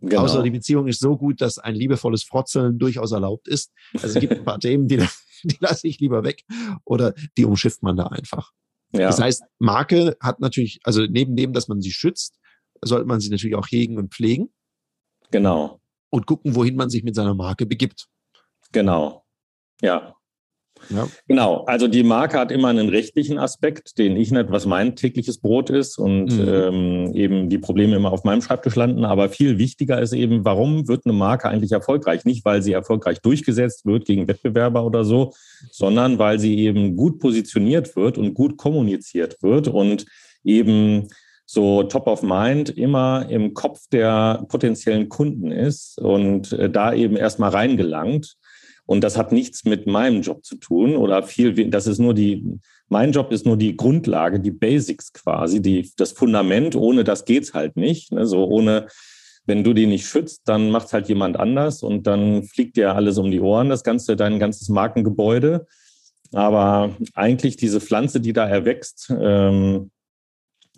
Genau. 0.00 0.22
Außer 0.22 0.42
die 0.42 0.50
Beziehung 0.50 0.86
ist 0.86 1.00
so 1.00 1.16
gut, 1.16 1.40
dass 1.40 1.58
ein 1.58 1.74
liebevolles 1.74 2.22
Frotzeln 2.22 2.78
durchaus 2.78 3.12
erlaubt 3.12 3.48
ist. 3.48 3.72
Also 3.94 4.08
es 4.08 4.20
gibt 4.20 4.32
ein 4.32 4.44
paar 4.44 4.58
Themen, 4.60 4.88
die, 4.88 4.98
die 5.44 5.56
lasse 5.60 5.88
ich 5.88 5.98
lieber 6.00 6.24
weg 6.24 6.44
oder 6.84 7.14
die 7.36 7.44
umschifft 7.44 7.82
man 7.82 7.96
da 7.96 8.06
einfach. 8.06 8.52
Ja. 8.92 9.06
Das 9.06 9.20
heißt, 9.20 9.42
Marke 9.58 10.16
hat 10.20 10.40
natürlich, 10.40 10.80
also 10.84 11.02
neben 11.02 11.36
dem, 11.36 11.52
dass 11.52 11.68
man 11.68 11.80
sie 11.80 11.92
schützt, 11.92 12.38
sollte 12.82 13.06
man 13.06 13.20
sie 13.20 13.30
natürlich 13.30 13.56
auch 13.56 13.68
hegen 13.68 13.98
und 13.98 14.12
pflegen. 14.14 14.52
Genau. 15.30 15.80
Und 16.10 16.26
gucken, 16.26 16.56
wohin 16.56 16.76
man 16.76 16.90
sich 16.90 17.04
mit 17.04 17.14
seiner 17.14 17.34
Marke 17.34 17.66
begibt. 17.66 18.08
Genau. 18.72 19.24
Ja. 19.80 20.16
Ja. 20.88 21.08
Genau, 21.28 21.64
also 21.66 21.86
die 21.88 22.02
Marke 22.02 22.38
hat 22.38 22.50
immer 22.50 22.68
einen 22.68 22.88
rechtlichen 22.88 23.38
Aspekt, 23.38 23.98
den 23.98 24.16
ich 24.16 24.30
nicht, 24.30 24.50
was 24.50 24.66
mein 24.66 24.96
tägliches 24.96 25.38
Brot 25.38 25.70
ist 25.70 25.98
und 25.98 26.32
mhm. 26.36 26.48
ähm, 26.48 27.14
eben 27.14 27.48
die 27.48 27.58
Probleme 27.58 27.96
immer 27.96 28.12
auf 28.12 28.24
meinem 28.24 28.42
Schreibtisch 28.42 28.76
landen. 28.76 29.04
Aber 29.04 29.28
viel 29.28 29.58
wichtiger 29.58 30.00
ist 30.00 30.12
eben, 30.12 30.44
warum 30.44 30.88
wird 30.88 31.04
eine 31.04 31.12
Marke 31.12 31.48
eigentlich 31.48 31.72
erfolgreich? 31.72 32.24
Nicht, 32.24 32.44
weil 32.44 32.62
sie 32.62 32.72
erfolgreich 32.72 33.20
durchgesetzt 33.20 33.86
wird 33.86 34.06
gegen 34.06 34.26
Wettbewerber 34.26 34.84
oder 34.84 35.04
so, 35.04 35.32
sondern 35.70 36.18
weil 36.18 36.38
sie 36.38 36.58
eben 36.60 36.96
gut 36.96 37.18
positioniert 37.18 37.94
wird 37.96 38.18
und 38.18 38.34
gut 38.34 38.56
kommuniziert 38.56 39.36
wird 39.42 39.68
und 39.68 40.06
eben 40.44 41.08
so 41.52 41.82
top 41.82 42.06
of 42.06 42.22
mind 42.22 42.70
immer 42.70 43.26
im 43.28 43.54
Kopf 43.54 43.80
der 43.90 44.46
potenziellen 44.48 45.08
Kunden 45.08 45.50
ist 45.50 45.98
und 45.98 46.52
äh, 46.52 46.70
da 46.70 46.94
eben 46.94 47.16
erstmal 47.16 47.50
reingelangt 47.50 48.36
und 48.90 49.04
das 49.04 49.16
hat 49.16 49.30
nichts 49.30 49.64
mit 49.64 49.86
meinem 49.86 50.20
Job 50.20 50.44
zu 50.44 50.56
tun 50.56 50.96
oder 50.96 51.22
viel, 51.22 51.70
das 51.70 51.86
ist 51.86 52.00
nur 52.00 52.12
die, 52.12 52.44
mein 52.88 53.12
Job 53.12 53.30
ist 53.30 53.46
nur 53.46 53.56
die 53.56 53.76
Grundlage, 53.76 54.40
die 54.40 54.50
Basics 54.50 55.12
quasi, 55.12 55.62
die, 55.62 55.88
das 55.96 56.10
Fundament. 56.10 56.74
Ohne 56.74 57.04
das 57.04 57.24
geht's 57.24 57.54
halt 57.54 57.76
nicht. 57.76 58.10
Ne? 58.10 58.26
So 58.26 58.48
ohne, 58.48 58.88
wenn 59.46 59.62
du 59.62 59.74
die 59.74 59.86
nicht 59.86 60.08
schützt, 60.08 60.42
dann 60.46 60.72
macht's 60.72 60.92
halt 60.92 61.08
jemand 61.08 61.38
anders 61.38 61.84
und 61.84 62.08
dann 62.08 62.42
fliegt 62.42 62.76
dir 62.76 62.96
alles 62.96 63.16
um 63.16 63.30
die 63.30 63.38
Ohren, 63.38 63.68
das 63.68 63.84
ganze, 63.84 64.16
dein 64.16 64.40
ganzes 64.40 64.68
Markengebäude. 64.68 65.68
Aber 66.32 66.96
eigentlich 67.14 67.56
diese 67.56 67.80
Pflanze, 67.80 68.20
die 68.20 68.32
da 68.32 68.48
erwächst, 68.48 69.14
ähm, 69.16 69.92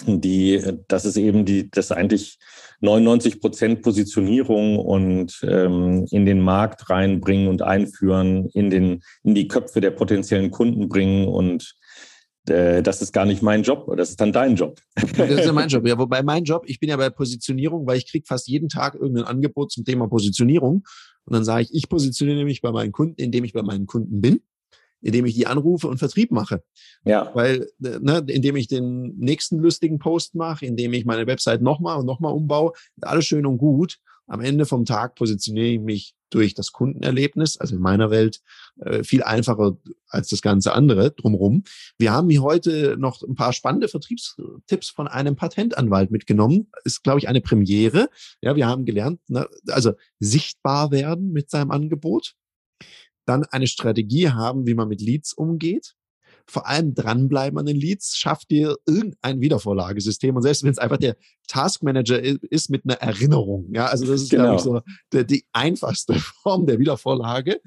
die, 0.06 0.62
das 0.88 1.04
ist 1.04 1.16
eben 1.16 1.44
die, 1.44 1.70
das 1.70 1.92
eigentlich 1.92 2.38
99 2.80 3.40
Prozent 3.40 3.82
Positionierung 3.82 4.78
und 4.78 5.40
ähm, 5.42 6.06
in 6.10 6.26
den 6.26 6.40
Markt 6.40 6.90
reinbringen 6.90 7.48
und 7.48 7.62
einführen, 7.62 8.48
in 8.54 8.70
den, 8.70 9.02
in 9.22 9.34
die 9.34 9.48
Köpfe 9.48 9.80
der 9.80 9.92
potenziellen 9.92 10.50
Kunden 10.50 10.88
bringen 10.88 11.28
und 11.28 11.74
äh, 12.48 12.82
das 12.82 13.02
ist 13.02 13.12
gar 13.12 13.24
nicht 13.24 13.42
mein 13.42 13.62
Job, 13.62 13.88
das 13.96 14.10
ist 14.10 14.20
dann 14.20 14.32
dein 14.32 14.56
Job. 14.56 14.80
Das 15.16 15.30
ist 15.30 15.44
ja 15.46 15.52
mein 15.52 15.68
Job. 15.70 15.86
Ja, 15.86 15.96
wobei 15.98 16.22
mein 16.22 16.44
Job, 16.44 16.64
ich 16.66 16.80
bin 16.80 16.88
ja 16.88 16.96
bei 16.96 17.10
Positionierung, 17.10 17.86
weil 17.86 17.98
ich 17.98 18.10
kriege 18.10 18.26
fast 18.26 18.48
jeden 18.48 18.68
Tag 18.68 18.94
irgendein 18.94 19.24
Angebot 19.24 19.70
zum 19.70 19.84
Thema 19.84 20.08
Positionierung. 20.08 20.84
Und 21.24 21.34
dann 21.34 21.44
sage 21.44 21.62
ich, 21.62 21.70
ich 21.72 21.88
positioniere 21.88 22.44
mich 22.44 22.62
bei 22.62 22.72
meinen 22.72 22.90
Kunden, 22.90 23.14
indem 23.16 23.44
ich 23.44 23.52
bei 23.52 23.62
meinen 23.62 23.86
Kunden 23.86 24.20
bin 24.20 24.40
indem 25.02 25.26
ich 25.26 25.34
die 25.34 25.46
anrufe 25.46 25.88
und 25.88 25.98
Vertrieb 25.98 26.30
mache. 26.30 26.62
Ja. 27.04 27.30
Weil, 27.34 27.68
ne, 27.78 28.24
indem 28.28 28.56
ich 28.56 28.68
den 28.68 29.16
nächsten 29.18 29.58
lustigen 29.58 29.98
Post 29.98 30.34
mache, 30.34 30.64
indem 30.64 30.92
ich 30.94 31.04
meine 31.04 31.26
Website 31.26 31.60
nochmal 31.60 31.98
und 31.98 32.06
nochmal 32.06 32.32
umbaue, 32.32 32.72
alles 33.00 33.26
schön 33.26 33.44
und 33.44 33.58
gut. 33.58 33.98
Am 34.26 34.40
Ende 34.40 34.64
vom 34.64 34.84
Tag 34.84 35.16
positioniere 35.16 35.66
ich 35.66 35.80
mich 35.80 36.14
durch 36.30 36.54
das 36.54 36.72
Kundenerlebnis, 36.72 37.58
also 37.58 37.76
in 37.76 37.82
meiner 37.82 38.10
Welt 38.10 38.40
äh, 38.80 39.04
viel 39.04 39.22
einfacher 39.22 39.76
als 40.08 40.28
das 40.28 40.40
ganze 40.40 40.72
andere 40.72 41.10
drumherum. 41.10 41.64
Wir 41.98 42.12
haben 42.12 42.30
hier 42.30 42.42
heute 42.42 42.96
noch 42.98 43.22
ein 43.22 43.34
paar 43.34 43.52
spannende 43.52 43.88
Vertriebstipps 43.88 44.88
von 44.88 45.08
einem 45.08 45.36
Patentanwalt 45.36 46.10
mitgenommen. 46.10 46.70
Ist, 46.84 47.02
glaube 47.02 47.18
ich, 47.18 47.28
eine 47.28 47.40
Premiere. 47.40 48.08
Ja, 48.40 48.56
wir 48.56 48.66
haben 48.66 48.84
gelernt, 48.84 49.20
ne, 49.28 49.46
also 49.68 49.92
sichtbar 50.20 50.90
werden 50.90 51.32
mit 51.32 51.50
seinem 51.50 51.70
Angebot 51.70 52.34
dann 53.24 53.44
eine 53.44 53.66
Strategie 53.66 54.30
haben, 54.30 54.66
wie 54.66 54.74
man 54.74 54.88
mit 54.88 55.00
Leads 55.00 55.32
umgeht. 55.32 55.94
Vor 56.46 56.66
allem 56.66 56.94
dranbleiben 56.94 57.58
an 57.58 57.66
den 57.66 57.76
Leads, 57.76 58.16
schafft 58.16 58.50
dir 58.50 58.76
irgendein 58.86 59.40
Wiedervorlagesystem. 59.40 60.34
Und 60.34 60.42
selbst 60.42 60.64
wenn 60.64 60.72
es 60.72 60.78
einfach 60.78 60.96
der 60.96 61.16
Taskmanager 61.46 62.20
ist 62.20 62.68
mit 62.68 62.84
einer 62.84 62.94
Erinnerung. 62.94 63.72
Ja, 63.72 63.86
also 63.86 64.06
das 64.06 64.22
ist, 64.22 64.30
genau. 64.30 64.44
glaube 64.44 64.56
ich, 64.56 64.62
so 64.62 64.80
die, 65.12 65.26
die 65.26 65.44
einfachste 65.52 66.14
Form 66.42 66.66
der 66.66 66.78
Wiedervorlage. 66.78 67.60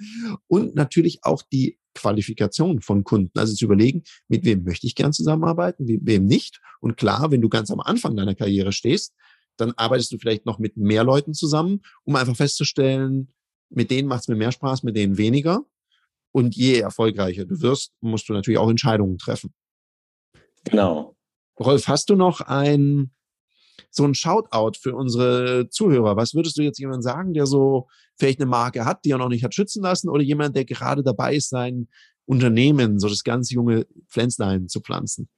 Und 0.48 0.76
natürlich 0.76 1.20
auch 1.24 1.42
die 1.42 1.80
Qualifikation 1.94 2.82
von 2.82 3.04
Kunden. 3.04 3.40
Also 3.40 3.54
zu 3.54 3.66
überlegen, 3.66 4.04
mit 4.28 4.44
wem 4.44 4.64
möchte 4.64 4.86
ich 4.86 4.96
gern 4.96 5.14
zusammenarbeiten, 5.14 5.86
mit 5.86 6.02
wem 6.04 6.26
nicht. 6.26 6.60
Und 6.82 6.98
klar, 6.98 7.32
wenn 7.32 7.42
du 7.42 7.50
ganz 7.50 7.72
am 7.72 7.80
Anfang 7.80 8.16
deiner 8.16 8.36
Karriere 8.36 8.74
stehst, 8.74 9.14
dann 9.58 9.72
arbeitest 9.78 10.12
du 10.12 10.18
vielleicht 10.18 10.46
noch 10.46 10.60
mit 10.60 10.78
mehr 10.78 11.04
Leuten 11.04 11.34
zusammen, 11.34 11.82
um 12.04 12.16
einfach 12.16 12.36
festzustellen, 12.36 13.30
mit 13.70 13.92
denen 13.92 14.08
macht 14.08 14.22
es 14.22 14.28
mir 14.28 14.36
mehr 14.36 14.52
Spaß, 14.52 14.84
mit 14.84 14.96
denen 14.96 15.18
weniger. 15.18 15.66
Und 16.32 16.56
je 16.56 16.80
erfolgreicher 16.80 17.46
du 17.46 17.62
wirst, 17.62 17.94
musst 18.02 18.28
du 18.28 18.34
natürlich 18.34 18.58
auch 18.58 18.70
Entscheidungen 18.70 19.18
treffen. 19.18 19.54
Genau. 20.66 21.16
Rolf, 21.60 21.88
hast 21.88 22.10
du 22.10 22.16
noch 22.16 22.42
ein 22.42 23.12
so 23.90 24.04
ein 24.04 24.14
Shoutout 24.14 24.78
für 24.80 24.96
unsere 24.96 25.70
Zuhörer? 25.70 26.18
Was 26.18 26.34
würdest 26.34 26.58
du 26.58 26.62
jetzt 26.62 26.80
jemand 26.80 27.04
sagen, 27.04 27.34
der 27.34 27.46
so 27.46 27.88
vielleicht 28.18 28.40
eine 28.40 28.50
Marke 28.50 28.86
hat, 28.86 29.06
die 29.06 29.12
er 29.12 29.18
noch 29.18 29.30
nicht 29.30 29.44
hat 29.44 29.56
schützen 29.56 29.84
lassen, 29.84 30.10
oder 30.10 30.22
jemand, 30.22 30.56
der 30.56 30.66
gerade 30.66 31.04
dabei 31.04 31.36
ist, 31.36 31.50
sein 31.50 31.88
Unternehmen, 32.26 33.00
so 33.00 33.08
das 33.08 33.24
ganz 33.24 33.52
junge 33.52 33.88
Pflänzlein 34.10 34.68
zu 34.68 34.82
pflanzen? 34.82 35.30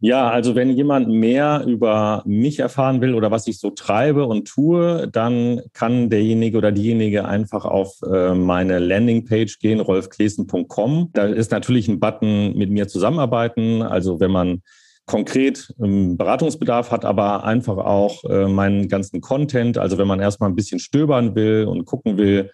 Ja, 0.00 0.30
also 0.30 0.54
wenn 0.54 0.70
jemand 0.70 1.08
mehr 1.08 1.64
über 1.66 2.22
mich 2.24 2.60
erfahren 2.60 3.00
will 3.00 3.14
oder 3.14 3.32
was 3.32 3.48
ich 3.48 3.58
so 3.58 3.70
treibe 3.70 4.26
und 4.26 4.46
tue, 4.46 5.08
dann 5.08 5.60
kann 5.72 6.08
derjenige 6.08 6.56
oder 6.58 6.70
diejenige 6.70 7.24
einfach 7.24 7.64
auf 7.64 8.00
äh, 8.02 8.32
meine 8.32 8.78
Landingpage 8.78 9.58
gehen, 9.58 9.80
rolfklesen.com. 9.80 11.10
Da 11.14 11.24
ist 11.24 11.50
natürlich 11.50 11.88
ein 11.88 11.98
Button 11.98 12.56
mit 12.56 12.70
mir 12.70 12.86
zusammenarbeiten. 12.86 13.82
Also 13.82 14.20
wenn 14.20 14.30
man 14.30 14.62
konkret 15.06 15.74
ähm, 15.82 16.16
Beratungsbedarf 16.16 16.92
hat, 16.92 17.04
aber 17.04 17.42
einfach 17.42 17.78
auch 17.78 18.22
äh, 18.24 18.46
meinen 18.46 18.86
ganzen 18.88 19.20
Content. 19.20 19.78
Also 19.78 19.98
wenn 19.98 20.06
man 20.06 20.20
erstmal 20.20 20.48
ein 20.48 20.54
bisschen 20.54 20.78
stöbern 20.78 21.34
will 21.34 21.64
und 21.64 21.86
gucken 21.86 22.18
will, 22.18 22.52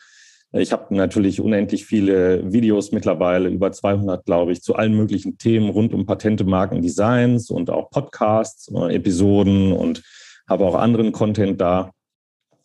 ich 0.57 0.73
habe 0.73 0.95
natürlich 0.95 1.41
unendlich 1.41 1.85
viele 1.85 2.53
Videos 2.53 2.93
mittlerweile, 2.93 3.49
über 3.49 3.73
200, 3.73 4.25
glaube 4.25 4.53
ich, 4.53 4.63
zu 4.63 4.77
allen 4.77 4.95
möglichen 4.95 5.37
Themen 5.37 5.69
rund 5.69 5.93
um 5.93 6.07
Patente, 6.07 6.45
Marken, 6.45 6.81
Designs 6.81 7.51
und 7.51 7.71
auch 7.71 7.91
Podcasts, 7.91 8.69
Episoden 8.69 9.73
und 9.73 10.03
habe 10.49 10.65
auch 10.65 10.77
anderen 10.77 11.13
Content 11.13 11.61
da. 11.61 11.91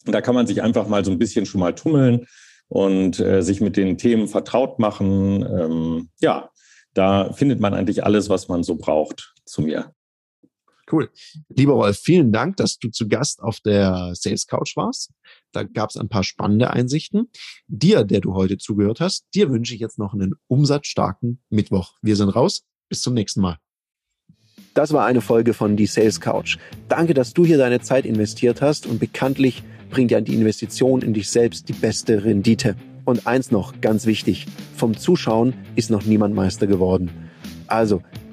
Da 0.05 0.21
kann 0.21 0.35
man 0.35 0.47
sich 0.47 0.61
einfach 0.61 0.87
mal 0.87 1.03
so 1.03 1.11
ein 1.11 1.19
bisschen 1.19 1.45
schon 1.45 1.61
mal 1.61 1.73
tummeln 1.73 2.27
und 2.67 3.19
äh, 3.19 3.41
sich 3.41 3.59
mit 3.59 3.75
den 3.75 3.97
Themen 3.97 4.27
vertraut 4.27 4.79
machen. 4.79 5.43
Ähm, 5.43 6.09
ja, 6.19 6.49
da 6.93 7.33
findet 7.33 7.59
man 7.59 7.73
eigentlich 7.73 8.03
alles, 8.03 8.29
was 8.29 8.47
man 8.47 8.63
so 8.63 8.75
braucht 8.75 9.33
zu 9.45 9.61
mir. 9.61 9.93
Cool. 10.91 11.09
Lieber 11.49 11.73
Rolf, 11.73 11.99
vielen 11.99 12.31
Dank, 12.31 12.57
dass 12.57 12.79
du 12.79 12.89
zu 12.89 13.07
Gast 13.07 13.41
auf 13.41 13.59
der 13.59 14.13
Sales 14.15 14.47
Couch 14.47 14.75
warst. 14.75 15.11
Da 15.51 15.63
gab 15.63 15.91
es 15.91 15.97
ein 15.97 16.09
paar 16.09 16.23
spannende 16.23 16.71
Einsichten. 16.71 17.29
Dir, 17.67 18.03
der 18.03 18.21
du 18.21 18.33
heute 18.33 18.57
zugehört 18.57 18.99
hast, 18.99 19.25
dir 19.35 19.49
wünsche 19.51 19.73
ich 19.73 19.79
jetzt 19.79 19.99
noch 19.99 20.13
einen 20.13 20.33
umsatzstarken 20.47 21.41
Mittwoch. 21.49 21.93
Wir 22.01 22.15
sind 22.15 22.29
raus. 22.29 22.63
Bis 22.89 23.01
zum 23.01 23.13
nächsten 23.13 23.41
Mal. 23.41 23.57
Das 24.73 24.93
war 24.93 25.05
eine 25.05 25.21
Folge 25.21 25.53
von 25.53 25.77
Die 25.77 25.85
Sales 25.85 26.21
Couch. 26.21 26.57
Danke, 26.87 27.13
dass 27.13 27.33
du 27.33 27.45
hier 27.45 27.57
deine 27.57 27.81
Zeit 27.81 28.05
investiert 28.05 28.61
hast 28.61 28.87
und 28.87 28.99
bekanntlich 28.99 29.63
bringt 29.89 30.09
ja 30.11 30.21
die 30.21 30.33
Investition 30.33 31.01
in 31.01 31.13
dich 31.13 31.29
selbst 31.29 31.69
die 31.69 31.73
beste 31.73 32.23
Rendite. 32.23 32.75
Und 33.05 33.27
eins 33.27 33.51
noch, 33.51 33.81
ganz 33.81 34.05
wichtig, 34.05 34.45
vom 34.75 34.97
Zuschauen 34.97 35.53
ist 35.75 35.89
noch 35.89 36.05
niemand 36.05 36.35
Meister 36.35 36.67
geworden. 36.67 37.11
Also 37.67 38.01